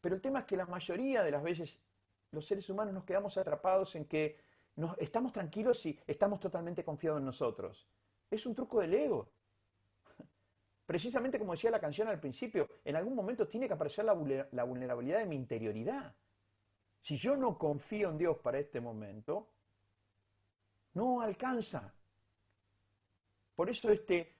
Pero 0.00 0.14
el 0.14 0.20
tema 0.20 0.40
es 0.40 0.44
que 0.44 0.56
la 0.56 0.66
mayoría 0.66 1.22
de 1.24 1.32
las 1.32 1.42
veces 1.42 1.82
los 2.30 2.46
seres 2.46 2.70
humanos 2.70 2.94
nos 2.94 3.04
quedamos 3.04 3.36
atrapados 3.36 3.96
en 3.96 4.04
que 4.04 4.38
estamos 4.98 5.32
tranquilos 5.32 5.84
y 5.86 5.98
estamos 6.06 6.38
totalmente 6.38 6.84
confiados 6.84 7.18
en 7.18 7.24
nosotros. 7.24 7.88
Es 8.30 8.46
un 8.46 8.54
truco 8.54 8.80
del 8.80 8.94
ego. 8.94 9.32
Precisamente 10.86 11.40
como 11.40 11.52
decía 11.52 11.72
la 11.72 11.80
canción 11.80 12.06
al 12.06 12.20
principio, 12.20 12.68
en 12.84 12.94
algún 12.94 13.16
momento 13.16 13.48
tiene 13.48 13.66
que 13.66 13.74
aparecer 13.74 14.04
la, 14.04 14.14
la 14.52 14.64
vulnerabilidad 14.64 15.18
de 15.18 15.26
mi 15.26 15.34
interioridad. 15.34 16.14
Si 17.00 17.16
yo 17.16 17.36
no 17.36 17.58
confío 17.58 18.10
en 18.10 18.18
Dios 18.18 18.38
para 18.38 18.60
este 18.60 18.80
momento, 18.80 19.48
no 20.94 21.20
alcanza. 21.20 21.97
Por 23.58 23.68
eso 23.68 23.90
este 23.90 24.36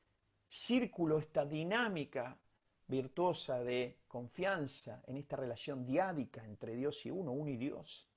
círculo, 0.49 1.19
esta 1.19 1.45
dinámica 1.45 2.39
virtuosa 2.87 3.59
de 3.65 4.03
confianza 4.07 5.03
en 5.09 5.17
esta 5.17 5.35
relación 5.35 5.85
diádica 5.85 6.45
entre 6.45 6.77
Dios 6.77 7.05
y 7.05 7.11
uno, 7.11 7.33
uno 7.33 7.51
y 7.51 7.57
Dios. 7.57 8.09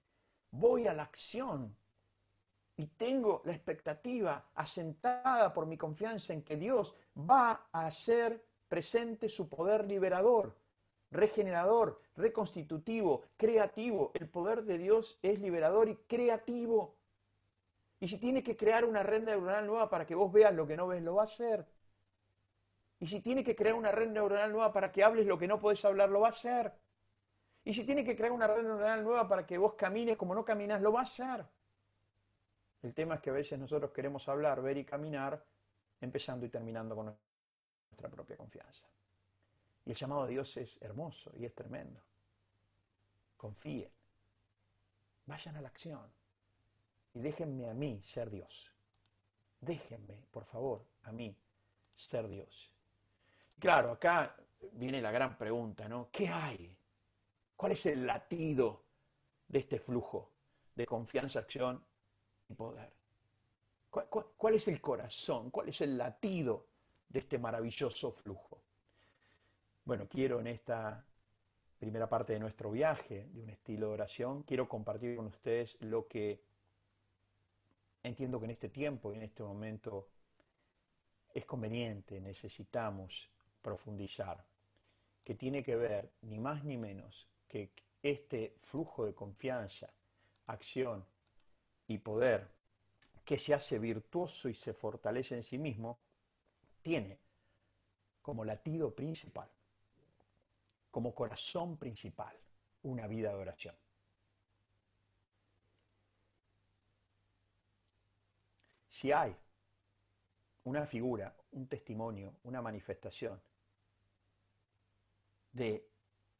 Voy 0.51 0.85
a 0.85 0.93
la 0.93 1.01
acción 1.01 1.75
y 2.77 2.85
tengo 2.85 3.41
la 3.45 3.53
expectativa 3.53 4.51
asentada 4.53 5.51
por 5.51 5.65
mi 5.65 5.75
confianza 5.75 6.33
en 6.33 6.43
que 6.43 6.55
Dios 6.55 6.93
va 7.17 7.67
a 7.71 7.87
hacer 7.87 8.45
presente 8.67 9.27
su 9.27 9.49
poder 9.49 9.89
liberador, 9.89 10.55
regenerador, 11.09 11.99
reconstitutivo, 12.15 13.23
creativo. 13.37 14.11
El 14.13 14.29
poder 14.29 14.65
de 14.65 14.77
Dios 14.77 15.17
es 15.23 15.41
liberador 15.41 15.89
y 15.89 15.95
creativo. 15.95 17.00
Y 18.01 18.07
si 18.07 18.17
tiene 18.17 18.41
que 18.41 18.57
crear 18.57 18.83
una 18.83 19.03
red 19.03 19.21
neuronal 19.21 19.65
nueva 19.67 19.87
para 19.87 20.07
que 20.07 20.15
vos 20.15 20.33
veas 20.33 20.53
lo 20.53 20.65
que 20.65 20.75
no 20.75 20.87
ves, 20.87 21.03
lo 21.03 21.15
va 21.15 21.21
a 21.21 21.25
hacer. 21.25 21.65
Y 22.99 23.07
si 23.07 23.21
tiene 23.21 23.43
que 23.43 23.55
crear 23.55 23.75
una 23.75 23.91
red 23.91 24.09
neuronal 24.09 24.51
nueva 24.51 24.73
para 24.73 24.91
que 24.91 25.03
hables 25.03 25.27
lo 25.27 25.37
que 25.37 25.47
no 25.47 25.59
podés 25.59 25.85
hablar, 25.85 26.09
lo 26.09 26.19
va 26.19 26.27
a 26.27 26.31
hacer. 26.31 26.73
Y 27.63 27.75
si 27.75 27.85
tiene 27.85 28.03
que 28.03 28.15
crear 28.15 28.31
una 28.31 28.47
red 28.47 28.63
neuronal 28.63 29.03
nueva 29.03 29.27
para 29.27 29.45
que 29.45 29.55
vos 29.55 29.75
camines 29.75 30.17
como 30.17 30.33
no 30.33 30.43
caminas, 30.43 30.81
lo 30.81 30.91
va 30.91 31.01
a 31.01 31.03
hacer. 31.03 31.45
El 32.81 32.91
tema 32.95 33.15
es 33.15 33.21
que 33.21 33.29
a 33.29 33.33
veces 33.33 33.59
nosotros 33.59 33.91
queremos 33.91 34.27
hablar, 34.27 34.63
ver 34.63 34.77
y 34.77 34.83
caminar, 34.83 35.45
empezando 35.99 36.43
y 36.43 36.49
terminando 36.49 36.95
con 36.95 37.05
nuestra 37.05 38.09
propia 38.09 38.35
confianza. 38.35 38.87
Y 39.85 39.91
el 39.91 39.95
llamado 39.95 40.25
de 40.25 40.31
Dios 40.31 40.57
es 40.57 40.81
hermoso 40.81 41.31
y 41.37 41.45
es 41.45 41.53
tremendo. 41.53 42.01
Confíen. 43.37 43.91
Vayan 45.27 45.55
a 45.55 45.61
la 45.61 45.67
acción. 45.67 46.20
Y 47.13 47.19
déjenme 47.19 47.69
a 47.69 47.73
mí 47.73 48.01
ser 48.05 48.29
Dios. 48.29 48.73
Déjenme, 49.59 50.25
por 50.31 50.45
favor, 50.45 50.85
a 51.03 51.11
mí 51.11 51.35
ser 51.95 52.27
Dios. 52.27 52.71
Claro, 53.59 53.91
acá 53.91 54.35
viene 54.73 55.01
la 55.01 55.11
gran 55.11 55.37
pregunta, 55.37 55.87
¿no? 55.87 56.09
¿Qué 56.11 56.27
hay? 56.27 56.75
¿Cuál 57.55 57.73
es 57.73 57.85
el 57.85 58.07
latido 58.07 58.83
de 59.47 59.59
este 59.59 59.79
flujo 59.79 60.31
de 60.75 60.85
confianza, 60.85 61.39
acción 61.39 61.83
y 62.49 62.55
poder? 62.55 62.91
¿Cuál, 63.91 64.55
es 64.55 64.67
el 64.69 64.79
corazón? 64.79 65.51
¿Cuál 65.51 65.69
es 65.69 65.81
el 65.81 65.97
latido 65.97 66.65
de 67.09 67.19
este 67.19 67.37
maravilloso 67.37 68.13
flujo? 68.13 68.61
Bueno, 69.83 70.07
quiero 70.07 70.39
en 70.39 70.47
esta 70.47 71.05
primera 71.77 72.07
parte 72.07 72.33
de 72.33 72.39
nuestro 72.39 72.71
viaje 72.71 73.27
de 73.33 73.41
un 73.41 73.49
estilo 73.49 73.87
de 73.87 73.93
oración, 73.93 74.43
quiero 74.43 74.69
compartir 74.69 75.17
con 75.17 75.25
ustedes 75.27 75.77
lo 75.81 76.07
que 76.07 76.41
entiendo 78.03 78.39
que 78.39 78.45
en 78.45 78.51
este 78.51 78.69
tiempo 78.69 79.11
y 79.11 79.17
en 79.17 79.23
este 79.23 79.43
momento 79.43 80.09
es 81.33 81.45
conveniente, 81.45 82.19
necesitamos 82.19 83.29
profundizar, 83.61 84.45
que 85.23 85.35
tiene 85.35 85.63
que 85.63 85.75
ver 85.75 86.11
ni 86.21 86.39
más 86.39 86.63
ni 86.63 86.77
menos 86.77 87.27
que 87.47 87.71
este 88.01 88.57
flujo 88.59 89.05
de 89.05 89.13
confianza, 89.13 89.93
acción 90.47 91.05
y 91.87 91.99
poder 91.99 92.49
que 93.23 93.37
se 93.37 93.53
hace 93.53 93.77
virtuoso 93.77 94.49
y 94.49 94.53
se 94.53 94.73
fortalece 94.73 95.35
en 95.35 95.43
sí 95.43 95.57
mismo, 95.57 95.99
tiene 96.81 97.19
como 98.21 98.43
latido 98.43 98.93
principal, 98.93 99.49
como 100.89 101.13
corazón 101.13 101.77
principal, 101.77 102.35
una 102.83 103.07
vida 103.07 103.29
de 103.29 103.35
oración. 103.35 103.75
Si 109.01 109.11
hay 109.11 109.35
una 110.65 110.85
figura, 110.85 111.35
un 111.53 111.67
testimonio, 111.67 112.35
una 112.43 112.61
manifestación 112.61 113.41
de 115.51 115.89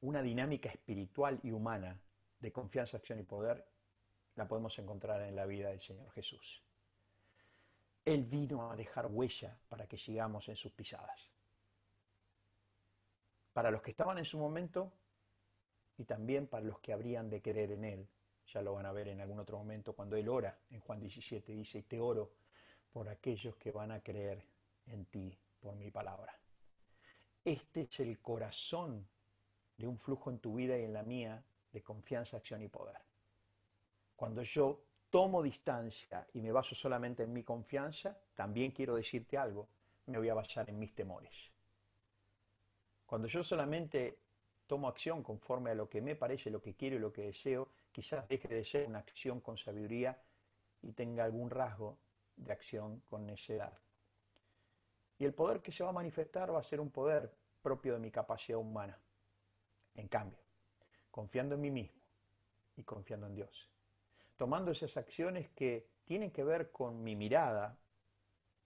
una 0.02 0.22
dinámica 0.22 0.70
espiritual 0.70 1.40
y 1.42 1.50
humana 1.50 2.00
de 2.40 2.52
confianza, 2.52 2.98
acción 2.98 3.18
y 3.18 3.24
poder, 3.24 3.68
la 4.36 4.48
podemos 4.48 4.78
encontrar 4.78 5.24
en 5.24 5.36
la 5.36 5.48
vida 5.48 5.70
del 5.70 5.82
Señor 5.82 6.12
Jesús. 6.12 6.62
Él 8.06 8.26
vino 8.26 8.70
a 8.70 8.76
dejar 8.76 9.08
huella 9.08 9.58
para 9.68 9.88
que 9.88 9.98
sigamos 9.98 10.48
en 10.48 10.56
sus 10.56 10.72
pisadas. 10.72 11.32
Para 13.54 13.72
los 13.72 13.82
que 13.82 13.90
estaban 13.90 14.20
en 14.20 14.26
su 14.26 14.38
momento 14.38 14.94
y 15.98 16.06
también 16.06 16.46
para 16.46 16.64
los 16.64 16.78
que 16.78 16.94
habrían 16.94 17.28
de 17.28 17.42
querer 17.42 17.72
en 17.72 17.86
Él. 17.86 18.08
Ya 18.54 18.62
lo 18.62 18.74
van 18.74 18.86
a 18.86 18.92
ver 18.92 19.08
en 19.08 19.20
algún 19.20 19.40
otro 19.40 19.58
momento 19.58 19.94
cuando 19.94 20.16
Él 20.16 20.30
ora. 20.30 20.60
En 20.70 20.80
Juan 20.82 21.00
17 21.00 21.54
dice, 21.54 21.80
y 21.80 21.82
te 21.82 22.00
oro 22.00 22.41
por 22.92 23.10
aquellos 23.10 23.56
que 23.56 23.72
van 23.72 23.92
a 23.92 24.02
creer 24.02 24.44
en 24.88 25.06
ti 25.06 25.38
por 25.60 25.76
mi 25.76 25.92
palabra. 25.92 26.38
Este 27.44 27.82
es 27.82 28.00
el 28.00 28.20
corazón 28.20 29.08
de 29.78 29.88
un 29.88 29.98
flujo 29.98 30.30
en 30.30 30.40
tu 30.40 30.56
vida 30.56 30.78
y 30.78 30.84
en 30.84 30.94
la 30.94 31.04
mía 31.04 31.44
de 31.72 31.82
confianza, 31.82 32.38
acción 32.38 32.62
y 32.62 32.68
poder. 32.68 33.02
Cuando 34.16 34.44
yo 34.44 34.84
tomo 35.10 35.42
distancia 35.42 36.28
y 36.34 36.42
me 36.42 36.52
baso 36.52 36.76
solamente 36.76 37.24
en 37.24 37.34
mi 37.34 37.44
confianza, 37.44 38.18
también 38.36 38.72
quiero 38.72 38.96
decirte 38.96 39.38
algo, 39.38 39.68
me 40.06 40.18
voy 40.18 40.30
a 40.30 40.34
basar 40.34 40.70
en 40.70 40.78
mis 40.78 40.94
temores. 40.94 41.52
Cuando 43.06 43.28
yo 43.28 43.44
solamente 43.44 44.20
tomo 44.68 44.88
acción 44.88 45.24
conforme 45.24 45.72
a 45.72 45.76
lo 45.76 45.90
que 45.90 46.02
me 46.02 46.16
parece, 46.16 46.50
lo 46.50 46.62
que 46.62 46.76
quiero 46.76 46.96
y 46.96 47.00
lo 47.00 47.12
que 47.12 47.24
deseo, 47.24 47.70
quizás 47.92 48.28
deje 48.28 48.48
de 48.48 48.64
ser 48.64 48.88
una 48.88 49.00
acción 49.00 49.42
con 49.42 49.58
sabiduría 49.58 50.22
y 50.82 50.94
tenga 50.94 51.26
algún 51.26 51.50
rasgo 51.50 51.98
de 52.36 52.52
acción 52.52 53.02
con 53.10 53.26
necedad. 53.26 53.78
Y 55.18 55.26
el 55.26 55.34
poder 55.34 55.62
que 55.62 55.72
se 55.72 55.84
va 55.84 55.90
a 55.90 55.94
manifestar 55.94 56.54
va 56.54 56.60
a 56.60 56.64
ser 56.64 56.80
un 56.80 56.90
poder 56.90 57.32
propio 57.62 57.94
de 57.94 58.00
mi 58.00 58.12
capacidad 58.12 58.58
humana. 58.58 59.00
En 59.94 60.08
cambio, 60.08 60.40
confiando 61.12 61.56
en 61.56 61.62
mí 61.62 61.72
mismo 61.72 62.02
y 62.76 62.84
confiando 62.84 63.28
en 63.28 63.36
Dios, 63.36 63.70
tomando 64.38 64.72
esas 64.72 64.98
acciones 64.98 65.50
que 65.50 65.92
tienen 66.06 66.32
que 66.32 66.44
ver 66.44 66.72
con 66.72 67.04
mi 67.04 67.16
mirada 67.16 67.78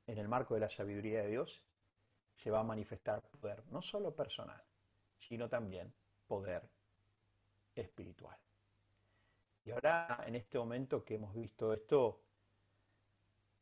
en 0.07 0.17
el 0.17 0.27
marco 0.27 0.53
de 0.53 0.61
la 0.61 0.69
sabiduría 0.69 1.21
de 1.21 1.29
Dios, 1.29 1.63
se 2.35 2.51
va 2.51 2.59
a 2.59 2.63
manifestar 2.63 3.21
poder, 3.21 3.63
no 3.67 3.81
solo 3.81 4.15
personal, 4.15 4.63
sino 5.17 5.49
también 5.49 5.93
poder 6.27 6.69
espiritual. 7.75 8.37
Y 9.63 9.71
ahora, 9.71 10.23
en 10.27 10.35
este 10.35 10.57
momento 10.57 11.03
que 11.03 11.15
hemos 11.15 11.33
visto 11.33 11.73
esto, 11.73 12.24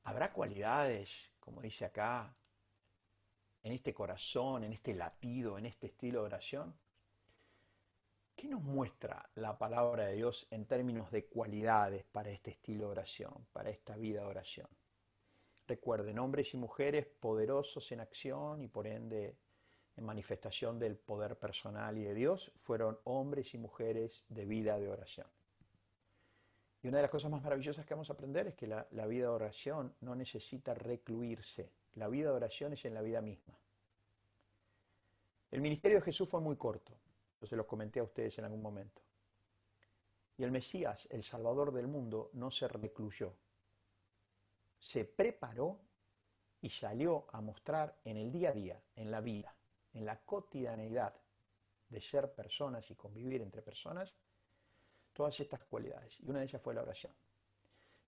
habrá 0.04 0.32
cualidades, 0.32 1.10
como 1.39 1.62
dice 1.62 1.86
acá, 1.86 2.34
en 3.64 3.72
este 3.72 3.93
corazón, 3.93 4.64
en 4.64 4.74
este 4.74 4.93
latido, 4.93 5.58
en 5.58 5.66
este 5.66 5.88
estilo 5.88 6.22
de 6.22 6.26
oración. 6.26 6.76
¿Qué 8.36 8.47
nos 8.47 8.62
muestra 8.62 9.30
la 9.36 9.58
palabra 9.58 10.08
de 10.08 10.16
Dios 10.16 10.47
en 10.51 10.66
términos 10.66 11.12
de 11.12 11.26
cualidades 11.26 12.04
para 12.06 12.32
este 12.32 12.51
estilo 12.51 12.86
de 12.86 12.91
oración, 12.91 13.47
para 13.54 13.70
esta 13.70 13.95
vida 13.95 14.22
de 14.22 14.28
oración? 14.28 14.68
Recuerden, 15.68 16.20
hombres 16.20 16.54
y 16.54 16.58
mujeres 16.58 17.06
poderosos 17.06 17.89
en 17.93 18.01
acción 18.01 18.62
y 18.62 18.68
por 18.68 18.86
ende 18.86 19.38
en 19.95 20.04
manifestación 20.04 20.80
del 20.80 20.97
poder 20.97 21.38
personal 21.38 21.97
y 21.97 22.04
de 22.04 22.16
Dios, 22.16 22.51
fueron 22.64 22.99
hombres 23.04 23.54
y 23.54 23.58
mujeres 23.58 24.26
de 24.28 24.45
vida 24.45 24.80
de 24.80 24.89
oración. 24.89 25.28
Y 26.84 26.89
una 26.89 26.97
de 26.97 27.03
las 27.03 27.11
cosas 27.11 27.31
más 27.31 27.41
maravillosas 27.41 27.86
que 27.86 27.93
vamos 27.93 28.09
a 28.09 28.13
aprender 28.13 28.45
es 28.47 28.55
que 28.55 28.67
la, 28.67 29.07
vida 29.07 29.23
de 29.23 29.27
oración 29.27 29.95
no 30.01 30.15
necesita 30.15 30.73
recluirse. 30.73 31.71
La 31.95 32.09
vida 32.09 32.29
de 32.29 32.36
oración 32.36 32.73
es 32.73 32.84
en 32.84 32.93
la 32.93 33.01
vida 33.01 33.21
misma. 33.21 33.57
El 35.49 35.61
ministerio 35.61 35.99
de 35.99 36.03
Jesús 36.03 36.27
fue 36.27 36.41
muy 36.41 36.57
corto. 36.57 36.93
Yo 37.39 37.47
se 37.47 37.55
los 37.55 37.65
comenté 37.67 38.01
a 38.01 38.03
ustedes 38.03 38.38
en 38.38 38.45
algún 38.45 38.61
momento. 38.61 39.01
Y 40.38 40.43
el 40.43 40.51
Mesías, 40.51 41.07
el 41.09 41.23
Salvador 41.23 41.71
del 41.71 41.88
mundo, 41.88 42.29
no 42.34 42.51
se 42.51 42.67
recluyó. 42.67 43.34
Se 44.77 45.05
preparó 45.05 45.79
y 46.59 46.69
salió 46.69 47.27
a 47.31 47.39
mostrar 47.39 47.97
en 48.03 48.17
el 48.17 48.29
día 48.29 48.49
a 48.49 48.53
día, 48.53 48.81
en 48.97 49.09
la 49.09 49.21
vida, 49.21 49.55
en 49.93 50.05
la 50.05 50.19
cotidianeidad 50.19 51.15
de 51.88 52.01
ser 52.01 52.34
personas 52.34 52.91
y 52.91 52.95
convivir 52.95 53.41
entre 53.41 53.61
personas, 53.61 54.13
todas 55.14 55.39
estas 55.39 55.64
cualidades. 55.64 56.20
Y 56.20 56.30
una 56.30 56.39
de 56.39 56.45
ellas 56.45 56.61
fue 56.61 56.74
la 56.74 56.82
oración. 56.82 57.14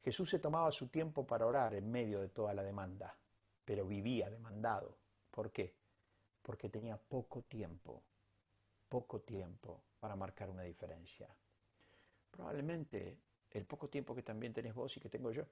Jesús 0.03 0.30
se 0.30 0.39
tomaba 0.39 0.72
su 0.72 0.88
tiempo 0.88 1.26
para 1.26 1.45
orar 1.45 1.74
en 1.74 1.89
medio 1.89 2.22
de 2.22 2.30
toda 2.30 2.53
la 2.53 2.64
demanda, 2.64 3.18
pero 3.64 3.88
vivía 3.88 4.30
demandado. 4.30 4.97
¿Por 5.32 5.51
qué? 5.51 5.74
Porque 6.41 6.70
tenía 6.70 6.97
poco 6.97 7.41
tiempo, 7.43 8.03
poco 8.88 9.22
tiempo 9.22 9.82
para 9.99 10.16
marcar 10.16 10.49
una 10.49 10.62
diferencia. 10.62 11.28
Probablemente 12.30 13.18
el 13.51 13.66
poco 13.66 13.89
tiempo 13.89 14.14
que 14.14 14.22
también 14.22 14.53
tenés 14.53 14.76
vos 14.76 14.95
y 14.97 14.99
que 14.99 15.10
tengo 15.10 15.32
yo. 15.32 15.45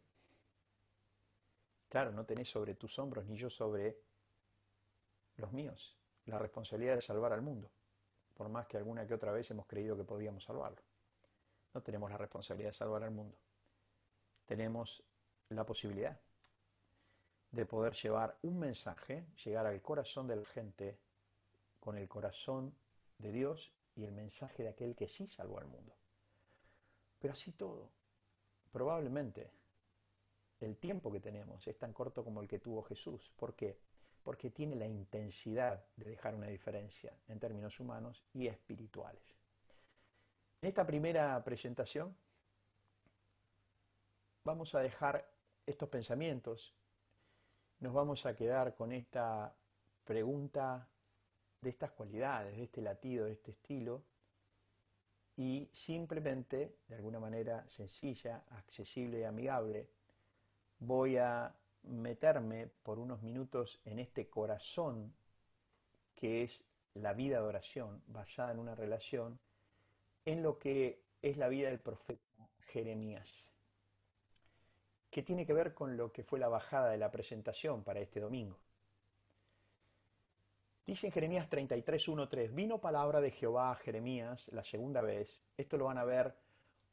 Claro, 1.89 2.11
no 2.11 2.25
tenés 2.25 2.49
sobre 2.49 2.75
tus 2.75 2.97
hombros 2.99 3.25
ni 3.25 3.37
yo 3.37 3.49
sobre 3.49 3.97
los 5.37 5.51
míos 5.51 5.97
la 6.25 6.37
responsabilidad 6.37 6.95
de 6.95 7.01
salvar 7.01 7.33
al 7.33 7.41
mundo, 7.41 7.69
por 8.33 8.49
más 8.49 8.67
que 8.67 8.77
alguna 8.77 9.05
que 9.05 9.13
otra 9.13 9.31
vez 9.31 9.49
hemos 9.51 9.65
creído 9.65 9.97
que 9.97 10.03
podíamos 10.03 10.43
salvarlo. 10.43 10.81
No 11.73 11.81
tenemos 11.81 12.09
la 12.11 12.17
responsabilidad 12.17 12.69
de 12.69 12.77
salvar 12.77 13.03
al 13.03 13.11
mundo. 13.11 13.35
Tenemos 14.45 15.03
la 15.49 15.65
posibilidad 15.65 16.19
de 17.51 17.65
poder 17.65 17.93
llevar 17.93 18.37
un 18.41 18.59
mensaje, 18.59 19.25
llegar 19.43 19.65
al 19.65 19.81
corazón 19.81 20.27
de 20.27 20.35
la 20.35 20.45
gente 20.45 20.97
con 21.79 21.97
el 21.97 22.07
corazón 22.07 22.73
de 23.17 23.31
Dios 23.31 23.71
y 23.95 24.03
el 24.05 24.11
mensaje 24.11 24.63
de 24.63 24.69
aquel 24.69 24.95
que 24.95 25.07
sí 25.07 25.27
salvó 25.27 25.59
al 25.59 25.67
mundo. 25.67 25.93
Pero 27.19 27.33
así 27.33 27.51
todo, 27.51 27.89
probablemente 28.71 29.51
el 30.59 30.77
tiempo 30.77 31.11
que 31.11 31.19
tenemos 31.19 31.65
es 31.67 31.77
tan 31.77 31.93
corto 31.93 32.23
como 32.23 32.41
el 32.41 32.47
que 32.47 32.59
tuvo 32.59 32.83
Jesús. 32.83 33.31
¿Por 33.35 33.55
qué? 33.55 33.77
Porque 34.23 34.49
tiene 34.49 34.75
la 34.75 34.87
intensidad 34.87 35.85
de 35.95 36.11
dejar 36.11 36.35
una 36.35 36.47
diferencia 36.47 37.15
en 37.27 37.39
términos 37.39 37.79
humanos 37.79 38.23
y 38.33 38.47
espirituales. 38.47 39.42
En 40.63 40.69
esta 40.69 40.85
primera 40.85 41.43
presentación 41.43 42.15
vamos 44.45 44.73
a 44.73 44.79
dejar 44.79 45.29
estos 45.65 45.89
pensamientos, 45.89 46.73
nos 47.81 47.93
vamos 47.93 48.25
a 48.25 48.33
quedar 48.33 48.73
con 48.73 48.93
esta 48.93 49.53
pregunta 50.05 50.87
de 51.59 51.69
estas 51.69 51.91
cualidades, 51.91 52.55
de 52.55 52.63
este 52.63 52.81
latido, 52.81 53.25
de 53.25 53.33
este 53.33 53.51
estilo, 53.51 54.05
y 55.35 55.69
simplemente, 55.73 56.77
de 56.87 56.95
alguna 56.95 57.19
manera 57.19 57.67
sencilla, 57.67 58.45
accesible 58.51 59.19
y 59.19 59.23
amigable, 59.23 59.89
voy 60.79 61.17
a 61.17 61.53
meterme 61.81 62.67
por 62.83 62.99
unos 62.99 63.21
minutos 63.21 63.81
en 63.83 63.99
este 63.99 64.29
corazón 64.29 65.13
que 66.15 66.43
es 66.43 66.63
la 66.93 67.11
vida 67.11 67.41
de 67.41 67.47
oración 67.47 68.01
basada 68.07 68.53
en 68.53 68.59
una 68.59 68.75
relación 68.75 69.37
en 70.25 70.43
lo 70.43 70.59
que 70.59 71.01
es 71.21 71.37
la 71.37 71.47
vida 71.47 71.69
del 71.69 71.79
profeta 71.79 72.21
Jeremías, 72.67 73.47
que 75.09 75.23
tiene 75.23 75.45
que 75.45 75.53
ver 75.53 75.73
con 75.73 75.95
lo 75.95 76.11
que 76.11 76.23
fue 76.23 76.39
la 76.39 76.47
bajada 76.47 76.89
de 76.89 76.97
la 76.97 77.11
presentación 77.11 77.83
para 77.83 77.99
este 77.99 78.19
domingo. 78.19 78.57
Dice 80.85 81.07
en 81.07 81.13
Jeremías 81.13 81.49
33, 81.49 82.05
3, 82.29 82.53
vino 82.53 82.81
palabra 82.81 83.21
de 83.21 83.31
Jehová 83.31 83.71
a 83.71 83.75
Jeremías 83.75 84.49
la 84.49 84.63
segunda 84.63 85.01
vez, 85.01 85.41
esto 85.55 85.77
lo 85.77 85.85
van 85.85 85.97
a 85.97 86.03
ver 86.03 86.35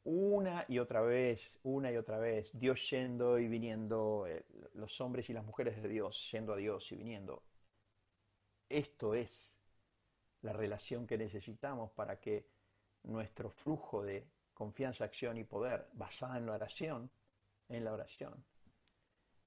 una 0.03 0.65
y 0.67 0.79
otra 0.79 1.01
vez, 1.01 1.59
una 1.63 1.91
y 1.91 1.97
otra 1.97 2.17
vez, 2.17 2.57
Dios 2.57 2.89
yendo 2.89 3.37
y 3.37 3.47
viniendo, 3.47 4.25
eh, 4.27 4.45
los 4.73 4.99
hombres 5.01 5.29
y 5.29 5.33
las 5.33 5.45
mujeres 5.45 5.81
de 5.81 5.89
Dios 5.89 6.29
yendo 6.31 6.53
a 6.53 6.57
Dios 6.57 6.91
y 6.91 6.95
viniendo. 6.95 7.43
Esto 8.69 9.13
es 9.13 9.59
la 10.41 10.53
relación 10.53 11.05
que 11.05 11.17
necesitamos 11.17 11.91
para 11.91 12.19
que 12.19 12.47
nuestro 13.03 13.49
flujo 13.49 14.03
de 14.03 14.27
confianza, 14.53 15.05
acción 15.05 15.37
y 15.37 15.43
poder 15.43 15.87
basada 15.93 16.37
en 16.37 16.45
la 16.45 16.53
oración, 16.53 17.09
en 17.69 17.83
la 17.83 17.93
oración, 17.93 18.43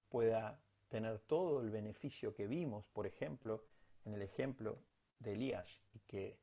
pueda 0.09 0.61
tener 0.89 1.19
todo 1.21 1.61
el 1.61 1.71
beneficio 1.71 2.35
que 2.35 2.47
vimos, 2.47 2.87
por 2.89 3.07
ejemplo, 3.07 3.65
en 4.05 4.15
el 4.15 4.23
ejemplo 4.23 4.79
de 5.19 5.33
Elías 5.33 5.81
y 5.93 6.01
que 6.01 6.39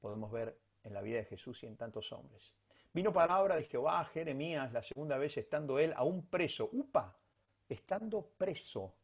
podemos 0.00 0.30
ver 0.30 0.58
en 0.84 0.94
la 0.94 1.02
vida 1.02 1.18
de 1.18 1.24
Jesús 1.24 1.62
y 1.62 1.66
en 1.66 1.76
tantos 1.76 2.12
hombres. 2.12 2.54
Vino 2.92 3.12
palabra 3.12 3.56
de 3.56 3.64
Jehová 3.64 4.00
a 4.00 4.04
Jeremías 4.06 4.72
la 4.72 4.82
segunda 4.82 5.18
vez 5.18 5.36
estando 5.36 5.78
él 5.78 5.92
aún 5.94 6.26
preso, 6.26 6.68
upa, 6.72 7.16
estando 7.68 8.22
preso 8.36 8.94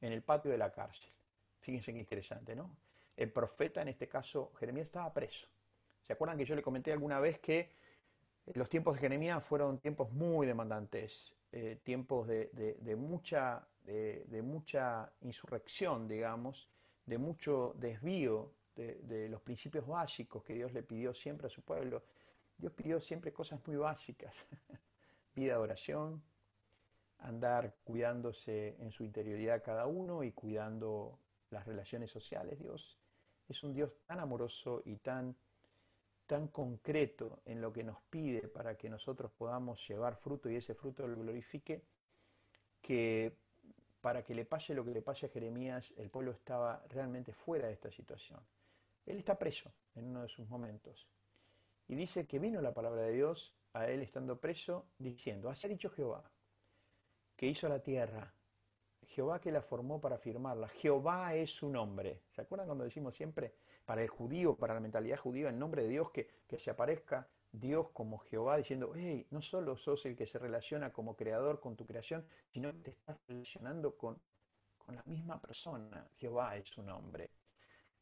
en 0.00 0.12
el 0.12 0.22
patio 0.22 0.50
de 0.50 0.58
la 0.58 0.70
cárcel. 0.70 1.10
Fíjense 1.60 1.92
qué 1.92 1.98
interesante, 1.98 2.54
¿no? 2.54 2.76
El 3.16 3.32
profeta, 3.32 3.82
en 3.82 3.88
este 3.88 4.08
caso 4.08 4.52
Jeremías, 4.58 4.86
estaba 4.86 5.12
preso. 5.12 5.48
¿Se 6.08 6.14
acuerdan 6.14 6.38
que 6.38 6.46
yo 6.46 6.56
le 6.56 6.62
comenté 6.62 6.90
alguna 6.90 7.20
vez 7.20 7.38
que 7.38 7.68
los 8.54 8.70
tiempos 8.70 8.94
de 8.94 9.00
Jeremías 9.00 9.44
fueron 9.44 9.78
tiempos 9.78 10.10
muy 10.10 10.46
demandantes, 10.46 11.34
eh, 11.52 11.80
tiempos 11.82 12.26
de, 12.26 12.96
mucha, 12.96 13.68
insurrección, 15.20 16.08
digamos, 16.08 16.70
de 17.04 17.18
mucho 17.18 17.74
desvío 17.76 18.54
de, 18.74 19.28
los 19.28 19.42
principios 19.42 19.86
básicos 19.86 20.42
que 20.42 20.54
Dios 20.54 20.72
le 20.72 20.82
pidió 20.82 21.12
siempre 21.12 21.48
a 21.48 21.50
su 21.50 21.60
pueblo. 21.60 22.02
Dios 22.56 22.72
pidió 22.72 23.02
siempre 23.02 23.30
cosas 23.30 23.60
muy 23.66 23.76
básicas, 23.76 24.46
vida 25.34 25.60
oración, 25.60 26.22
andar 27.18 27.74
cuidándose 27.84 28.76
en 28.80 28.92
su 28.92 29.04
interioridad 29.04 29.62
cada 29.62 29.86
uno 29.86 30.24
y 30.24 30.32
cuidando 30.32 31.18
las 31.50 31.66
relaciones 31.66 32.10
sociales. 32.10 32.58
Dios 32.58 32.98
es 33.46 33.62
un 33.62 33.74
Dios 33.74 33.92
tan 34.06 34.20
amoroso 34.20 34.80
y 34.86 34.96
tan 34.96 35.36
tan 36.28 36.48
concreto 36.48 37.40
en 37.46 37.60
lo 37.60 37.72
que 37.72 37.82
nos 37.82 38.00
pide 38.10 38.48
para 38.48 38.76
que 38.76 38.90
nosotros 38.90 39.32
podamos 39.32 39.88
llevar 39.88 40.14
fruto 40.14 40.50
y 40.50 40.56
ese 40.56 40.74
fruto 40.74 41.08
lo 41.08 41.16
glorifique, 41.16 41.82
que 42.82 43.32
para 44.02 44.22
que 44.22 44.34
le 44.34 44.44
pase 44.44 44.74
lo 44.74 44.84
que 44.84 44.92
le 44.92 45.00
pase 45.00 45.26
a 45.26 45.30
Jeremías, 45.30 45.92
el 45.96 46.10
pueblo 46.10 46.30
estaba 46.30 46.84
realmente 46.90 47.32
fuera 47.32 47.66
de 47.66 47.72
esta 47.72 47.90
situación. 47.90 48.40
Él 49.06 49.18
está 49.18 49.38
preso 49.38 49.72
en 49.96 50.04
uno 50.04 50.22
de 50.22 50.28
sus 50.28 50.46
momentos. 50.48 51.08
Y 51.88 51.94
dice 51.94 52.26
que 52.26 52.38
vino 52.38 52.60
la 52.60 52.74
palabra 52.74 53.02
de 53.02 53.12
Dios 53.12 53.54
a 53.72 53.88
él 53.88 54.02
estando 54.02 54.38
preso, 54.38 54.84
diciendo, 54.98 55.48
así 55.48 55.66
ha 55.66 55.70
dicho 55.70 55.88
Jehová, 55.88 56.30
que 57.36 57.46
hizo 57.46 57.70
la 57.70 57.80
tierra, 57.80 58.34
Jehová 59.06 59.40
que 59.40 59.50
la 59.50 59.62
formó 59.62 59.98
para 59.98 60.18
firmarla, 60.18 60.68
Jehová 60.68 61.34
es 61.34 61.52
su 61.52 61.70
nombre. 61.70 62.20
¿Se 62.32 62.42
acuerdan 62.42 62.66
cuando 62.66 62.84
decimos 62.84 63.16
siempre, 63.16 63.54
para 63.88 64.02
el 64.02 64.08
judío, 64.10 64.54
para 64.54 64.74
la 64.74 64.80
mentalidad 64.80 65.16
judía, 65.16 65.48
el 65.48 65.58
nombre 65.58 65.80
de 65.84 65.88
Dios, 65.88 66.10
que, 66.10 66.28
que 66.46 66.58
se 66.58 66.70
aparezca 66.70 67.26
Dios 67.50 67.88
como 67.94 68.18
Jehová 68.18 68.58
diciendo, 68.58 68.92
hey, 68.94 69.26
no 69.30 69.40
solo 69.40 69.78
sos 69.78 70.04
el 70.04 70.14
que 70.14 70.26
se 70.26 70.38
relaciona 70.38 70.92
como 70.92 71.16
creador 71.16 71.58
con 71.58 71.74
tu 71.74 71.86
creación, 71.86 72.22
sino 72.52 72.70
que 72.70 72.80
te 72.80 72.90
estás 72.90 73.16
relacionando 73.26 73.96
con, 73.96 74.20
con 74.76 74.94
la 74.94 75.02
misma 75.04 75.40
persona. 75.40 76.06
Jehová 76.18 76.54
es 76.58 76.68
su 76.68 76.82
nombre. 76.82 77.30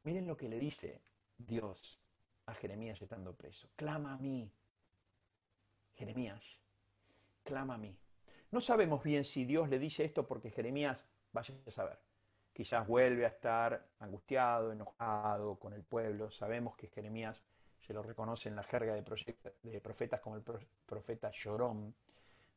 Miren 0.03 0.26
lo 0.26 0.37
que 0.37 0.49
le 0.49 0.59
dice 0.59 1.03
Dios 1.39 2.01
a 2.47 2.55
Jeremías 2.55 3.01
estando 3.01 3.32
preso. 3.37 3.68
Clama 3.76 4.14
a 4.14 4.18
mí. 4.18 4.51
Jeremías, 5.95 6.59
clama 7.45 7.74
a 7.74 7.78
mí. 7.78 7.97
No 8.51 8.61
sabemos 8.61 9.05
bien 9.05 9.24
si 9.24 9.45
Dios 9.45 9.68
le 9.68 9.78
dice 9.78 10.05
esto 10.05 10.26
porque 10.26 10.51
Jeremías, 10.51 11.07
vaya 11.30 11.55
a 11.64 11.70
saber, 11.70 12.01
quizás 12.57 12.87
vuelve 12.87 13.27
a 13.27 13.29
estar 13.29 13.87
angustiado, 14.01 14.73
enojado 14.73 15.57
con 15.57 15.75
el 15.75 15.83
pueblo. 15.83 16.31
Sabemos 16.31 16.75
que 16.75 16.87
Jeremías 16.87 17.39
se 17.87 17.93
lo 17.93 18.03
reconoce 18.03 18.49
en 18.49 18.57
la 18.57 18.63
jerga 18.63 18.95
de, 18.95 19.03
profetas 19.83 20.21
como 20.23 20.37
el 20.37 20.43
profeta 20.87 21.31
llorón. 21.33 21.95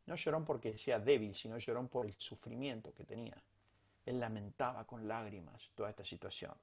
No 0.05 0.15
llorón 0.15 0.45
porque 0.45 0.77
sea 0.77 0.99
débil, 0.99 1.35
sino 1.35 1.57
llorón 1.57 1.89
por 1.89 2.05
el 2.05 2.13
sufrimiento 2.13 2.93
que 2.93 3.03
tenía. 3.03 3.35
Él 4.05 4.21
lamentaba 4.21 4.87
con 4.87 5.05
lágrimas 5.05 5.69
toda 5.75 5.89
esta 5.89 6.05
situación. 6.05 6.53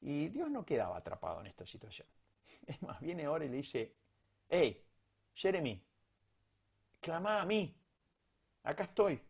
Y 0.00 0.28
Dios 0.28 0.50
no 0.50 0.64
quedaba 0.64 0.96
atrapado 0.96 1.40
en 1.40 1.48
esta 1.48 1.66
situación. 1.66 2.08
Es 2.66 2.80
más, 2.80 2.98
viene 3.00 3.26
ahora 3.26 3.44
y 3.44 3.50
le 3.50 3.56
dice, 3.58 3.92
hey, 4.48 4.82
Jeremy, 5.34 5.84
clama 7.02 7.42
a 7.42 7.44
mí, 7.44 7.76
acá 8.62 8.84
estoy, 8.84 9.20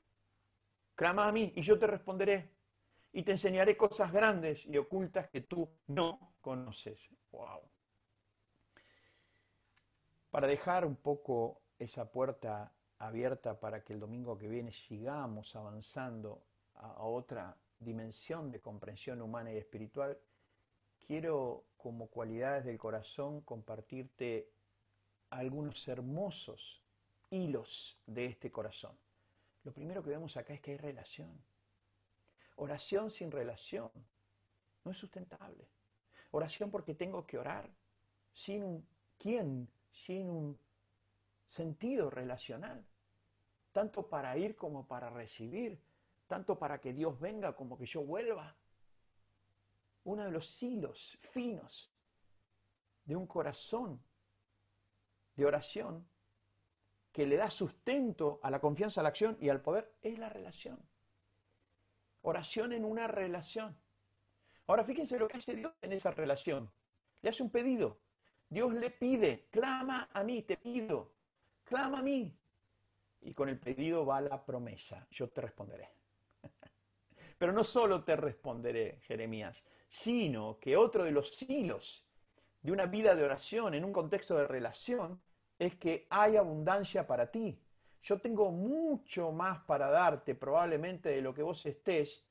clama 0.94 1.26
a 1.26 1.32
mí 1.32 1.52
y 1.56 1.62
yo 1.62 1.76
te 1.76 1.88
responderé 1.88 2.51
y 3.12 3.22
te 3.22 3.32
enseñaré 3.32 3.76
cosas 3.76 4.12
grandes 4.12 4.64
y 4.66 4.76
ocultas 4.78 5.28
que 5.28 5.42
tú 5.42 5.68
no 5.88 6.34
conoces. 6.40 6.98
Wow. 7.30 7.60
Para 10.30 10.46
dejar 10.46 10.86
un 10.86 10.96
poco 10.96 11.60
esa 11.78 12.10
puerta 12.10 12.72
abierta 12.98 13.58
para 13.58 13.84
que 13.84 13.92
el 13.92 14.00
domingo 14.00 14.38
que 14.38 14.48
viene 14.48 14.72
sigamos 14.72 15.54
avanzando 15.56 16.42
a 16.74 17.02
otra 17.02 17.56
dimensión 17.78 18.50
de 18.50 18.60
comprensión 18.60 19.20
humana 19.20 19.52
y 19.52 19.58
espiritual, 19.58 20.18
quiero 21.06 21.64
como 21.76 22.08
cualidades 22.08 22.64
del 22.64 22.78
corazón 22.78 23.42
compartirte 23.42 24.50
algunos 25.30 25.86
hermosos 25.88 26.82
hilos 27.30 28.00
de 28.06 28.26
este 28.26 28.50
corazón. 28.50 28.96
Lo 29.64 29.72
primero 29.72 30.02
que 30.02 30.10
vemos 30.10 30.36
acá 30.36 30.54
es 30.54 30.60
que 30.60 30.72
hay 30.72 30.76
relación. 30.76 31.42
Oración 32.56 33.10
sin 33.10 33.30
relación 33.30 33.90
no 34.84 34.90
es 34.90 34.98
sustentable. 34.98 35.68
Oración 36.30 36.70
porque 36.70 36.94
tengo 36.94 37.26
que 37.26 37.38
orar 37.38 37.70
sin 38.32 38.62
un 38.62 38.86
quién, 39.18 39.70
sin 39.90 40.28
un 40.30 40.58
sentido 41.48 42.10
relacional. 42.10 42.84
Tanto 43.72 44.08
para 44.08 44.36
ir 44.36 44.56
como 44.56 44.86
para 44.86 45.10
recibir. 45.10 45.80
Tanto 46.26 46.58
para 46.58 46.80
que 46.80 46.92
Dios 46.92 47.18
venga 47.20 47.54
como 47.54 47.76
que 47.76 47.86
yo 47.86 48.02
vuelva 48.02 48.56
uno 50.04 50.24
de 50.24 50.30
los 50.30 50.62
hilos 50.62 51.16
finos 51.20 51.92
de 53.04 53.16
un 53.16 53.26
corazón 53.26 54.02
de 55.36 55.44
oración 55.44 56.08
que 57.12 57.26
le 57.26 57.36
da 57.36 57.50
sustento 57.50 58.40
a 58.42 58.50
la 58.50 58.60
confianza, 58.60 59.00
a 59.00 59.02
la 59.02 59.10
acción 59.10 59.36
y 59.40 59.48
al 59.48 59.60
poder 59.60 59.94
es 60.02 60.18
la 60.18 60.28
relación. 60.28 60.80
Oración 62.22 62.72
en 62.72 62.84
una 62.84 63.06
relación. 63.08 63.76
Ahora 64.66 64.84
fíjense 64.84 65.18
lo 65.18 65.28
que 65.28 65.38
hace 65.38 65.54
Dios 65.54 65.72
en 65.82 65.92
esa 65.92 66.10
relación. 66.10 66.70
Le 67.20 67.30
hace 67.30 67.42
un 67.42 67.50
pedido. 67.50 67.98
Dios 68.48 68.74
le 68.74 68.90
pide, 68.90 69.48
clama 69.50 70.10
a 70.12 70.22
mí, 70.22 70.42
te 70.42 70.56
pido, 70.56 71.12
clama 71.64 72.00
a 72.00 72.02
mí. 72.02 72.36
Y 73.22 73.32
con 73.32 73.48
el 73.48 73.58
pedido 73.58 74.04
va 74.04 74.20
la 74.20 74.44
promesa, 74.44 75.06
yo 75.10 75.28
te 75.30 75.40
responderé. 75.40 75.88
Pero 77.38 77.52
no 77.52 77.64
solo 77.64 78.04
te 78.04 78.14
responderé, 78.14 79.00
Jeremías, 79.06 79.64
sino 79.88 80.58
que 80.58 80.76
otro 80.76 81.04
de 81.04 81.12
los 81.12 81.40
hilos 81.42 82.06
de 82.60 82.72
una 82.72 82.86
vida 82.86 83.14
de 83.14 83.24
oración 83.24 83.74
en 83.74 83.84
un 83.84 83.92
contexto 83.92 84.36
de 84.36 84.46
relación 84.46 85.20
es 85.58 85.76
que 85.76 86.06
hay 86.10 86.36
abundancia 86.36 87.06
para 87.06 87.30
ti. 87.30 87.58
Yo 88.02 88.18
tengo 88.18 88.50
mucho 88.50 89.30
más 89.30 89.60
para 89.60 89.88
darte 89.88 90.34
probablemente 90.34 91.08
de 91.08 91.22
lo 91.22 91.32
que 91.32 91.42
vos 91.42 91.64
estés 91.66 92.24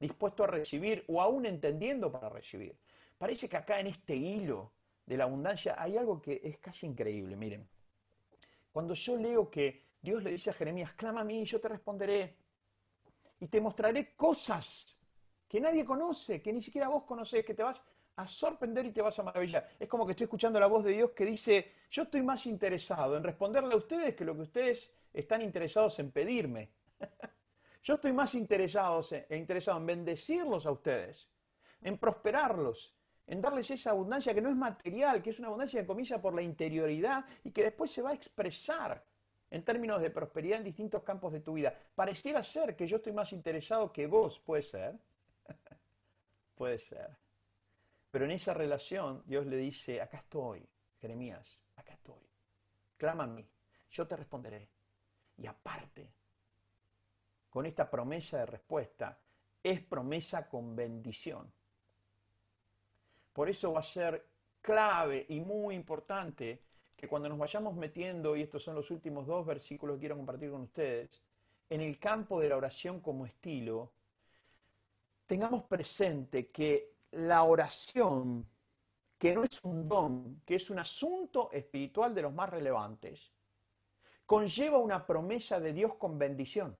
dispuesto 0.00 0.42
a 0.42 0.48
recibir 0.48 1.04
o 1.06 1.22
aún 1.22 1.46
entendiendo 1.46 2.10
para 2.10 2.28
recibir. 2.28 2.76
Parece 3.16 3.48
que 3.48 3.56
acá 3.56 3.78
en 3.78 3.86
este 3.86 4.16
hilo 4.16 4.72
de 5.06 5.16
la 5.16 5.24
abundancia 5.24 5.76
hay 5.78 5.96
algo 5.96 6.20
que 6.20 6.40
es 6.42 6.58
casi 6.58 6.86
increíble. 6.86 7.36
Miren, 7.36 7.68
cuando 8.72 8.94
yo 8.94 9.16
leo 9.16 9.48
que 9.48 9.84
Dios 10.02 10.24
le 10.24 10.32
dice 10.32 10.50
a 10.50 10.54
Jeremías, 10.54 10.92
clama 10.94 11.20
a 11.20 11.24
mí 11.24 11.44
yo 11.44 11.60
te 11.60 11.68
responderé 11.68 12.36
y 13.38 13.46
te 13.46 13.60
mostraré 13.60 14.14
cosas 14.16 14.96
que 15.46 15.60
nadie 15.60 15.84
conoce, 15.84 16.42
que 16.42 16.52
ni 16.52 16.62
siquiera 16.62 16.88
vos 16.88 17.04
conocés, 17.04 17.44
que 17.44 17.54
te 17.54 17.62
vas 17.62 17.80
a 18.20 18.26
sorprender 18.26 18.86
y 18.86 18.92
te 18.92 19.02
vas 19.02 19.18
a 19.18 19.22
maravillar. 19.22 19.68
Es 19.78 19.88
como 19.88 20.06
que 20.06 20.12
estoy 20.12 20.24
escuchando 20.24 20.60
la 20.60 20.66
voz 20.66 20.84
de 20.84 20.92
Dios 20.92 21.10
que 21.10 21.24
dice, 21.24 21.72
yo 21.90 22.04
estoy 22.04 22.22
más 22.22 22.46
interesado 22.46 23.16
en 23.16 23.24
responderle 23.24 23.74
a 23.74 23.76
ustedes 23.76 24.14
que 24.14 24.24
lo 24.24 24.34
que 24.34 24.42
ustedes 24.42 24.92
están 25.12 25.42
interesados 25.42 25.98
en 25.98 26.10
pedirme. 26.10 26.70
yo 27.82 27.94
estoy 27.94 28.12
más 28.12 28.34
interesado, 28.34 29.00
e 29.28 29.36
interesado 29.36 29.78
en 29.78 29.86
bendecirlos 29.86 30.66
a 30.66 30.70
ustedes, 30.70 31.30
en 31.82 31.98
prosperarlos, 31.98 32.94
en 33.26 33.40
darles 33.40 33.70
esa 33.70 33.90
abundancia 33.90 34.34
que 34.34 34.42
no 34.42 34.48
es 34.48 34.56
material, 34.56 35.22
que 35.22 35.30
es 35.30 35.38
una 35.38 35.48
abundancia 35.48 35.80
que 35.80 35.86
comienza 35.86 36.20
por 36.20 36.34
la 36.34 36.42
interioridad 36.42 37.24
y 37.44 37.52
que 37.52 37.62
después 37.62 37.90
se 37.90 38.02
va 38.02 38.10
a 38.10 38.14
expresar 38.14 39.04
en 39.50 39.64
términos 39.64 40.00
de 40.00 40.10
prosperidad 40.10 40.58
en 40.58 40.64
distintos 40.64 41.02
campos 41.02 41.32
de 41.32 41.40
tu 41.40 41.54
vida. 41.54 41.74
Pareciera 41.94 42.42
ser 42.42 42.76
que 42.76 42.86
yo 42.86 42.96
estoy 42.96 43.12
más 43.12 43.32
interesado 43.32 43.92
que 43.92 44.06
vos, 44.06 44.38
puede 44.38 44.62
ser, 44.62 44.98
Puede 46.54 46.78
ser. 46.78 47.16
Pero 48.10 48.24
en 48.24 48.32
esa 48.32 48.54
relación 48.54 49.22
Dios 49.26 49.46
le 49.46 49.56
dice, 49.56 50.00
acá 50.00 50.18
estoy, 50.18 50.66
Jeremías, 51.00 51.60
acá 51.76 51.92
estoy. 51.92 52.26
Clama 52.96 53.24
a 53.24 53.28
mí, 53.28 53.46
yo 53.90 54.06
te 54.06 54.16
responderé. 54.16 54.68
Y 55.36 55.46
aparte, 55.46 56.12
con 57.48 57.66
esta 57.66 57.90
promesa 57.90 58.38
de 58.38 58.46
respuesta, 58.46 59.18
es 59.62 59.80
promesa 59.82 60.48
con 60.48 60.74
bendición. 60.74 61.52
Por 63.32 63.48
eso 63.48 63.72
va 63.72 63.80
a 63.80 63.84
ser 63.84 64.26
clave 64.60 65.26
y 65.28 65.40
muy 65.40 65.74
importante 65.74 66.62
que 66.96 67.08
cuando 67.08 67.28
nos 67.28 67.38
vayamos 67.38 67.74
metiendo, 67.74 68.36
y 68.36 68.42
estos 68.42 68.62
son 68.62 68.74
los 68.74 68.90
últimos 68.90 69.26
dos 69.26 69.46
versículos 69.46 69.96
que 69.96 70.00
quiero 70.00 70.16
compartir 70.16 70.50
con 70.50 70.62
ustedes, 70.62 71.22
en 71.70 71.80
el 71.80 71.98
campo 71.98 72.40
de 72.40 72.48
la 72.48 72.56
oración 72.56 73.00
como 73.00 73.24
estilo, 73.24 73.92
tengamos 75.26 75.62
presente 75.62 76.48
que 76.50 76.92
la 77.12 77.42
oración, 77.44 78.48
que 79.18 79.34
no 79.34 79.44
es 79.44 79.62
un 79.64 79.88
don, 79.88 80.42
que 80.46 80.56
es 80.56 80.70
un 80.70 80.78
asunto 80.78 81.50
espiritual 81.52 82.14
de 82.14 82.22
los 82.22 82.32
más 82.32 82.48
relevantes, 82.48 83.32
conlleva 84.26 84.78
una 84.78 85.06
promesa 85.06 85.60
de 85.60 85.72
Dios 85.72 85.94
con 85.94 86.18
bendición. 86.18 86.76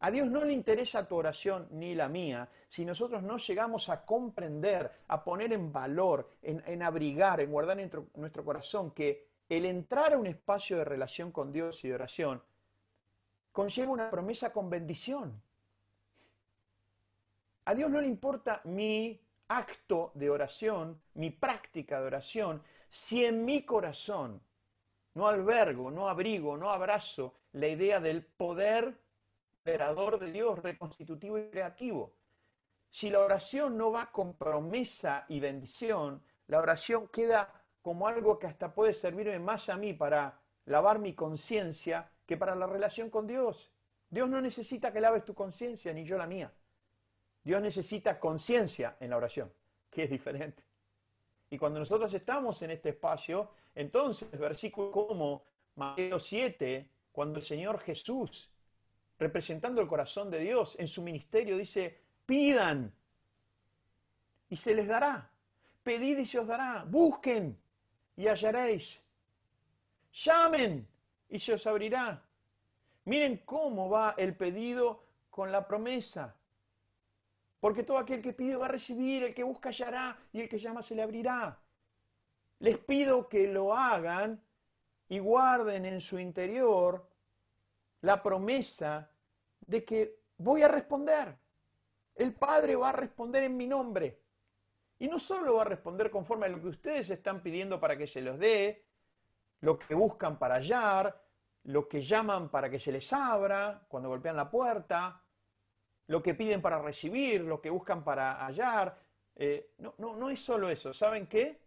A 0.00 0.10
Dios 0.10 0.30
no 0.30 0.44
le 0.44 0.52
interesa 0.52 1.08
tu 1.08 1.16
oración 1.16 1.66
ni 1.70 1.94
la 1.94 2.10
mía 2.10 2.50
si 2.68 2.84
nosotros 2.84 3.22
no 3.22 3.38
llegamos 3.38 3.88
a 3.88 4.04
comprender, 4.04 4.90
a 5.08 5.24
poner 5.24 5.54
en 5.54 5.72
valor, 5.72 6.28
en, 6.42 6.82
abrigar, 6.82 7.40
en 7.40 7.50
guardar 7.50 7.80
en 7.80 7.90
nuestro 8.16 8.44
corazón 8.44 8.90
que 8.90 9.28
el 9.48 9.64
entrar 9.64 10.12
a 10.12 10.18
un 10.18 10.26
espacio 10.26 10.76
de 10.76 10.84
relación 10.84 11.32
con 11.32 11.52
Dios 11.52 11.82
y 11.84 11.88
de 11.88 11.94
oración 11.94 12.42
conlleva 13.50 13.92
una 13.92 14.10
promesa 14.10 14.52
con 14.52 14.68
bendición. 14.68 15.40
A 17.66 17.74
Dios 17.74 17.90
no 17.90 18.00
le 18.00 18.06
importa 18.06 18.60
mi 18.64 19.20
acto 19.48 20.12
de 20.14 20.30
oración, 20.30 21.00
mi 21.14 21.30
práctica 21.30 22.00
de 22.00 22.06
oración, 22.06 22.62
si 22.90 23.24
en 23.24 23.44
mi 23.44 23.64
corazón 23.64 24.42
no 25.14 25.28
albergo, 25.28 25.90
no 25.90 26.08
abrigo, 26.08 26.56
no 26.56 26.70
abrazo 26.70 27.34
la 27.52 27.68
idea 27.68 28.00
del 28.00 28.24
poder 28.24 28.98
operador 29.60 30.18
de 30.18 30.30
Dios, 30.30 30.58
reconstitutivo 30.58 31.38
y 31.38 31.48
creativo. 31.48 32.12
Si 32.90 33.10
la 33.10 33.20
oración 33.20 33.78
no 33.78 33.90
va 33.90 34.12
con 34.12 34.34
promesa 34.34 35.24
y 35.28 35.40
bendición, 35.40 36.22
la 36.48 36.58
oración 36.58 37.08
queda 37.08 37.50
como 37.80 38.06
algo 38.06 38.38
que 38.38 38.46
hasta 38.46 38.74
puede 38.74 38.92
servirme 38.94 39.38
más 39.38 39.68
a 39.68 39.76
mí 39.76 39.94
para 39.94 40.38
lavar 40.66 40.98
mi 40.98 41.14
conciencia 41.14 42.10
que 42.26 42.36
para 42.36 42.54
la 42.54 42.66
relación 42.66 43.10
con 43.10 43.26
Dios. 43.26 43.70
Dios 44.10 44.28
no 44.28 44.40
necesita 44.40 44.92
que 44.92 45.00
laves 45.00 45.24
tu 45.24 45.34
conciencia, 45.34 45.92
ni 45.92 46.04
yo 46.04 46.18
la 46.18 46.26
mía. 46.26 46.52
Dios 47.44 47.60
necesita 47.60 48.18
conciencia 48.18 48.96
en 48.98 49.10
la 49.10 49.18
oración, 49.18 49.52
que 49.90 50.04
es 50.04 50.10
diferente. 50.10 50.64
Y 51.50 51.58
cuando 51.58 51.78
nosotros 51.78 52.12
estamos 52.14 52.60
en 52.62 52.70
este 52.70 52.88
espacio, 52.88 53.50
entonces, 53.74 54.30
versículo 54.38 54.90
como 54.90 55.44
Mateo 55.76 56.18
7, 56.18 56.88
cuando 57.12 57.38
el 57.38 57.44
Señor 57.44 57.78
Jesús, 57.80 58.50
representando 59.18 59.80
el 59.80 59.86
corazón 59.86 60.30
de 60.30 60.40
Dios 60.40 60.74
en 60.78 60.88
su 60.88 61.02
ministerio, 61.02 61.58
dice, 61.58 62.00
pidan 62.24 62.92
y 64.48 64.56
se 64.56 64.74
les 64.74 64.88
dará. 64.88 65.30
Pedid 65.82 66.18
y 66.18 66.26
se 66.26 66.38
os 66.38 66.46
dará. 66.46 66.84
Busquen 66.88 67.58
y 68.16 68.26
hallaréis. 68.26 69.00
Llamen 70.12 70.88
y 71.28 71.38
se 71.38 71.54
os 71.54 71.66
abrirá. 71.66 72.22
Miren 73.04 73.42
cómo 73.44 73.90
va 73.90 74.14
el 74.16 74.34
pedido 74.34 75.04
con 75.30 75.52
la 75.52 75.66
promesa. 75.66 76.34
Porque 77.64 77.82
todo 77.82 77.96
aquel 77.96 78.20
que 78.20 78.34
pide 78.34 78.56
va 78.56 78.66
a 78.66 78.76
recibir, 78.76 79.22
el 79.22 79.34
que 79.34 79.42
busca 79.42 79.70
hallará 79.70 80.18
y 80.34 80.42
el 80.42 80.50
que 80.50 80.58
llama 80.58 80.82
se 80.82 80.94
le 80.94 81.00
abrirá. 81.00 81.58
Les 82.58 82.76
pido 82.76 83.26
que 83.26 83.48
lo 83.48 83.72
hagan 83.72 84.44
y 85.08 85.18
guarden 85.18 85.86
en 85.86 86.02
su 86.02 86.18
interior 86.18 87.08
la 88.02 88.22
promesa 88.22 89.10
de 89.62 89.82
que 89.82 90.20
voy 90.36 90.60
a 90.60 90.68
responder. 90.68 91.38
El 92.14 92.34
Padre 92.34 92.76
va 92.76 92.90
a 92.90 92.92
responder 92.92 93.44
en 93.44 93.56
mi 93.56 93.66
nombre. 93.66 94.20
Y 94.98 95.08
no 95.08 95.18
solo 95.18 95.54
va 95.54 95.62
a 95.62 95.64
responder 95.64 96.10
conforme 96.10 96.44
a 96.44 96.50
lo 96.50 96.60
que 96.60 96.68
ustedes 96.68 97.08
están 97.08 97.42
pidiendo 97.42 97.80
para 97.80 97.96
que 97.96 98.06
se 98.06 98.20
los 98.20 98.38
dé, 98.38 98.84
lo 99.60 99.78
que 99.78 99.94
buscan 99.94 100.38
para 100.38 100.56
hallar, 100.56 101.18
lo 101.62 101.88
que 101.88 102.02
llaman 102.02 102.50
para 102.50 102.68
que 102.68 102.78
se 102.78 102.92
les 102.92 103.10
abra 103.14 103.86
cuando 103.88 104.10
golpean 104.10 104.36
la 104.36 104.50
puerta, 104.50 105.23
lo 106.06 106.22
que 106.22 106.34
piden 106.34 106.60
para 106.60 106.78
recibir, 106.80 107.40
lo 107.42 107.60
que 107.60 107.70
buscan 107.70 108.04
para 108.04 108.44
hallar. 108.44 108.98
Eh, 109.36 109.74
no, 109.78 109.94
no, 109.98 110.16
no 110.16 110.30
es 110.30 110.40
solo 110.40 110.68
eso. 110.68 110.92
¿Saben 110.92 111.26
qué? 111.26 111.64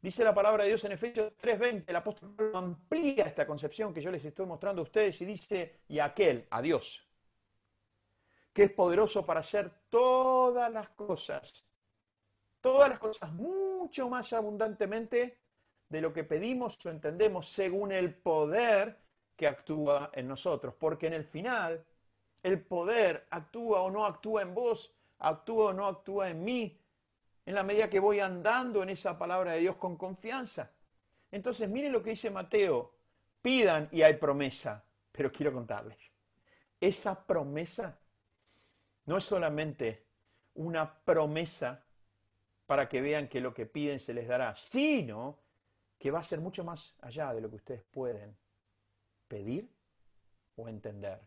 Dice 0.00 0.22
la 0.22 0.34
palabra 0.34 0.62
de 0.62 0.68
Dios 0.68 0.84
en 0.84 0.92
Efesios 0.92 1.32
3:20, 1.36 1.84
el 1.88 1.96
apóstol 1.96 2.52
amplía 2.54 3.24
esta 3.24 3.46
concepción 3.46 3.92
que 3.92 4.00
yo 4.00 4.10
les 4.10 4.24
estoy 4.24 4.46
mostrando 4.46 4.80
a 4.82 4.84
ustedes 4.84 5.20
y 5.20 5.24
dice, 5.24 5.80
y 5.88 5.98
aquel, 5.98 6.46
a 6.50 6.62
Dios, 6.62 7.04
que 8.52 8.64
es 8.64 8.70
poderoso 8.70 9.26
para 9.26 9.40
hacer 9.40 9.68
todas 9.88 10.70
las 10.72 10.90
cosas, 10.90 11.66
todas 12.60 12.88
las 12.88 12.98
cosas 13.00 13.32
mucho 13.32 14.08
más 14.08 14.32
abundantemente 14.32 15.40
de 15.88 16.00
lo 16.00 16.12
que 16.12 16.24
pedimos 16.24 16.84
o 16.86 16.90
entendemos 16.90 17.48
según 17.48 17.90
el 17.90 18.14
poder 18.14 18.98
que 19.34 19.46
actúa 19.46 20.10
en 20.14 20.28
nosotros, 20.28 20.74
porque 20.78 21.08
en 21.08 21.14
el 21.14 21.24
final 21.24 21.84
el 22.42 22.62
poder 22.62 23.26
actúa 23.30 23.82
o 23.82 23.90
no 23.90 24.04
actúa 24.04 24.42
en 24.42 24.54
vos, 24.54 24.94
actúa 25.18 25.66
o 25.66 25.72
no 25.72 25.86
actúa 25.86 26.30
en 26.30 26.44
mí, 26.44 26.80
en 27.44 27.54
la 27.54 27.62
medida 27.62 27.88
que 27.88 28.00
voy 28.00 28.20
andando 28.20 28.82
en 28.82 28.90
esa 28.90 29.18
palabra 29.18 29.52
de 29.52 29.60
Dios 29.60 29.76
con 29.76 29.96
confianza. 29.96 30.70
Entonces, 31.30 31.68
miren 31.68 31.92
lo 31.92 32.02
que 32.02 32.10
dice 32.10 32.30
Mateo, 32.30 32.94
pidan 33.42 33.88
y 33.92 34.02
hay 34.02 34.14
promesa, 34.14 34.84
pero 35.12 35.30
quiero 35.30 35.52
contarles, 35.52 36.12
esa 36.80 37.26
promesa 37.26 37.98
no 39.06 39.16
es 39.16 39.24
solamente 39.24 40.06
una 40.54 41.00
promesa 41.04 41.84
para 42.66 42.88
que 42.88 43.00
vean 43.00 43.28
que 43.28 43.40
lo 43.40 43.54
que 43.54 43.66
piden 43.66 44.00
se 44.00 44.12
les 44.12 44.26
dará, 44.26 44.54
sino 44.56 45.38
que 45.98 46.10
va 46.10 46.18
a 46.18 46.24
ser 46.24 46.40
mucho 46.40 46.64
más 46.64 46.94
allá 47.00 47.32
de 47.32 47.40
lo 47.40 47.48
que 47.48 47.56
ustedes 47.56 47.82
pueden 47.84 48.36
pedir 49.28 49.70
o 50.56 50.68
entender. 50.68 51.20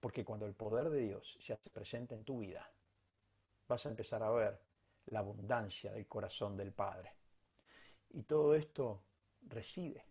Porque 0.00 0.24
cuando 0.24 0.46
el 0.46 0.54
poder 0.54 0.88
de 0.90 1.00
Dios 1.00 1.36
se 1.38 1.52
hace 1.52 1.70
presente 1.70 2.14
en 2.14 2.24
tu 2.24 2.40
vida, 2.40 2.68
vas 3.68 3.86
a 3.86 3.90
empezar 3.90 4.22
a 4.22 4.30
ver 4.30 4.60
la 5.06 5.20
abundancia 5.20 5.92
del 5.92 6.08
corazón 6.08 6.56
del 6.56 6.72
Padre. 6.72 7.12
Y 8.10 8.22
todo 8.22 8.54
esto 8.54 9.02
reside. 9.42 10.04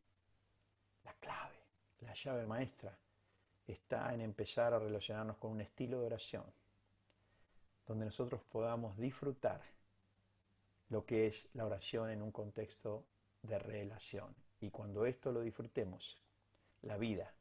La 1.04 1.14
clave, 1.16 1.60
la 2.02 2.14
llave 2.14 2.46
maestra, 2.46 2.98
está 3.66 4.14
en 4.14 4.22
empezar 4.22 4.74
a 4.74 4.80
relacionarnos 4.80 5.38
con 5.38 5.52
un 5.52 5.62
estilo 5.62 6.00
de 6.00 6.06
oración 6.06 6.46
donde 7.90 8.06
nosotros 8.06 8.44
podamos 8.44 8.96
disfrutar 8.98 9.64
lo 10.90 11.06
que 11.08 11.26
es 11.26 11.50
la 11.54 11.66
oración 11.66 12.12
en 12.12 12.22
un 12.22 12.32
contexto 12.32 13.04
de 13.42 13.58
relación. 13.58 14.36
Y 14.60 14.70
cuando 14.70 15.08
esto 15.08 15.32
lo 15.32 15.42
disfrutemos, 15.42 16.22
la 16.84 16.98
vida 16.98 17.34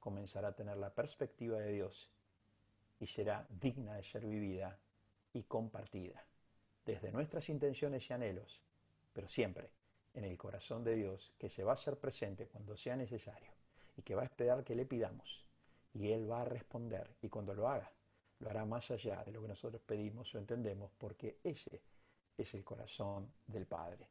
comenzará 0.00 0.48
a 0.48 0.56
tener 0.56 0.76
la 0.76 0.92
perspectiva 0.92 1.58
de 1.58 1.72
Dios 1.72 2.10
y 2.98 3.06
será 3.06 3.46
digna 3.48 3.94
de 3.94 4.02
ser 4.02 4.26
vivida 4.26 4.78
y 5.32 5.44
compartida 5.44 6.24
desde 6.84 7.12
nuestras 7.12 7.48
intenciones 7.48 8.08
y 8.08 8.12
anhelos, 8.12 8.60
pero 9.12 9.28
siempre 9.28 9.70
en 10.14 10.24
el 10.24 10.36
corazón 10.36 10.82
de 10.82 10.96
Dios 10.96 11.32
que 11.38 11.48
se 11.48 11.62
va 11.62 11.72
a 11.72 11.74
hacer 11.74 11.98
presente 11.98 12.48
cuando 12.48 12.76
sea 12.76 12.96
necesario 12.96 13.52
y 13.96 14.02
que 14.02 14.14
va 14.14 14.22
a 14.22 14.26
esperar 14.26 14.64
que 14.64 14.74
le 14.74 14.86
pidamos 14.86 15.46
y 15.94 16.10
Él 16.10 16.30
va 16.30 16.42
a 16.42 16.44
responder 16.44 17.16
y 17.22 17.28
cuando 17.28 17.54
lo 17.54 17.68
haga 17.68 17.92
lo 18.40 18.48
hará 18.48 18.64
más 18.64 18.90
allá 18.90 19.22
de 19.24 19.32
lo 19.32 19.42
que 19.42 19.48
nosotros 19.48 19.82
pedimos 19.82 20.34
o 20.34 20.38
entendemos 20.38 20.90
porque 20.98 21.38
ese 21.44 21.82
es 22.36 22.54
el 22.54 22.64
corazón 22.64 23.30
del 23.46 23.66
Padre. 23.66 24.08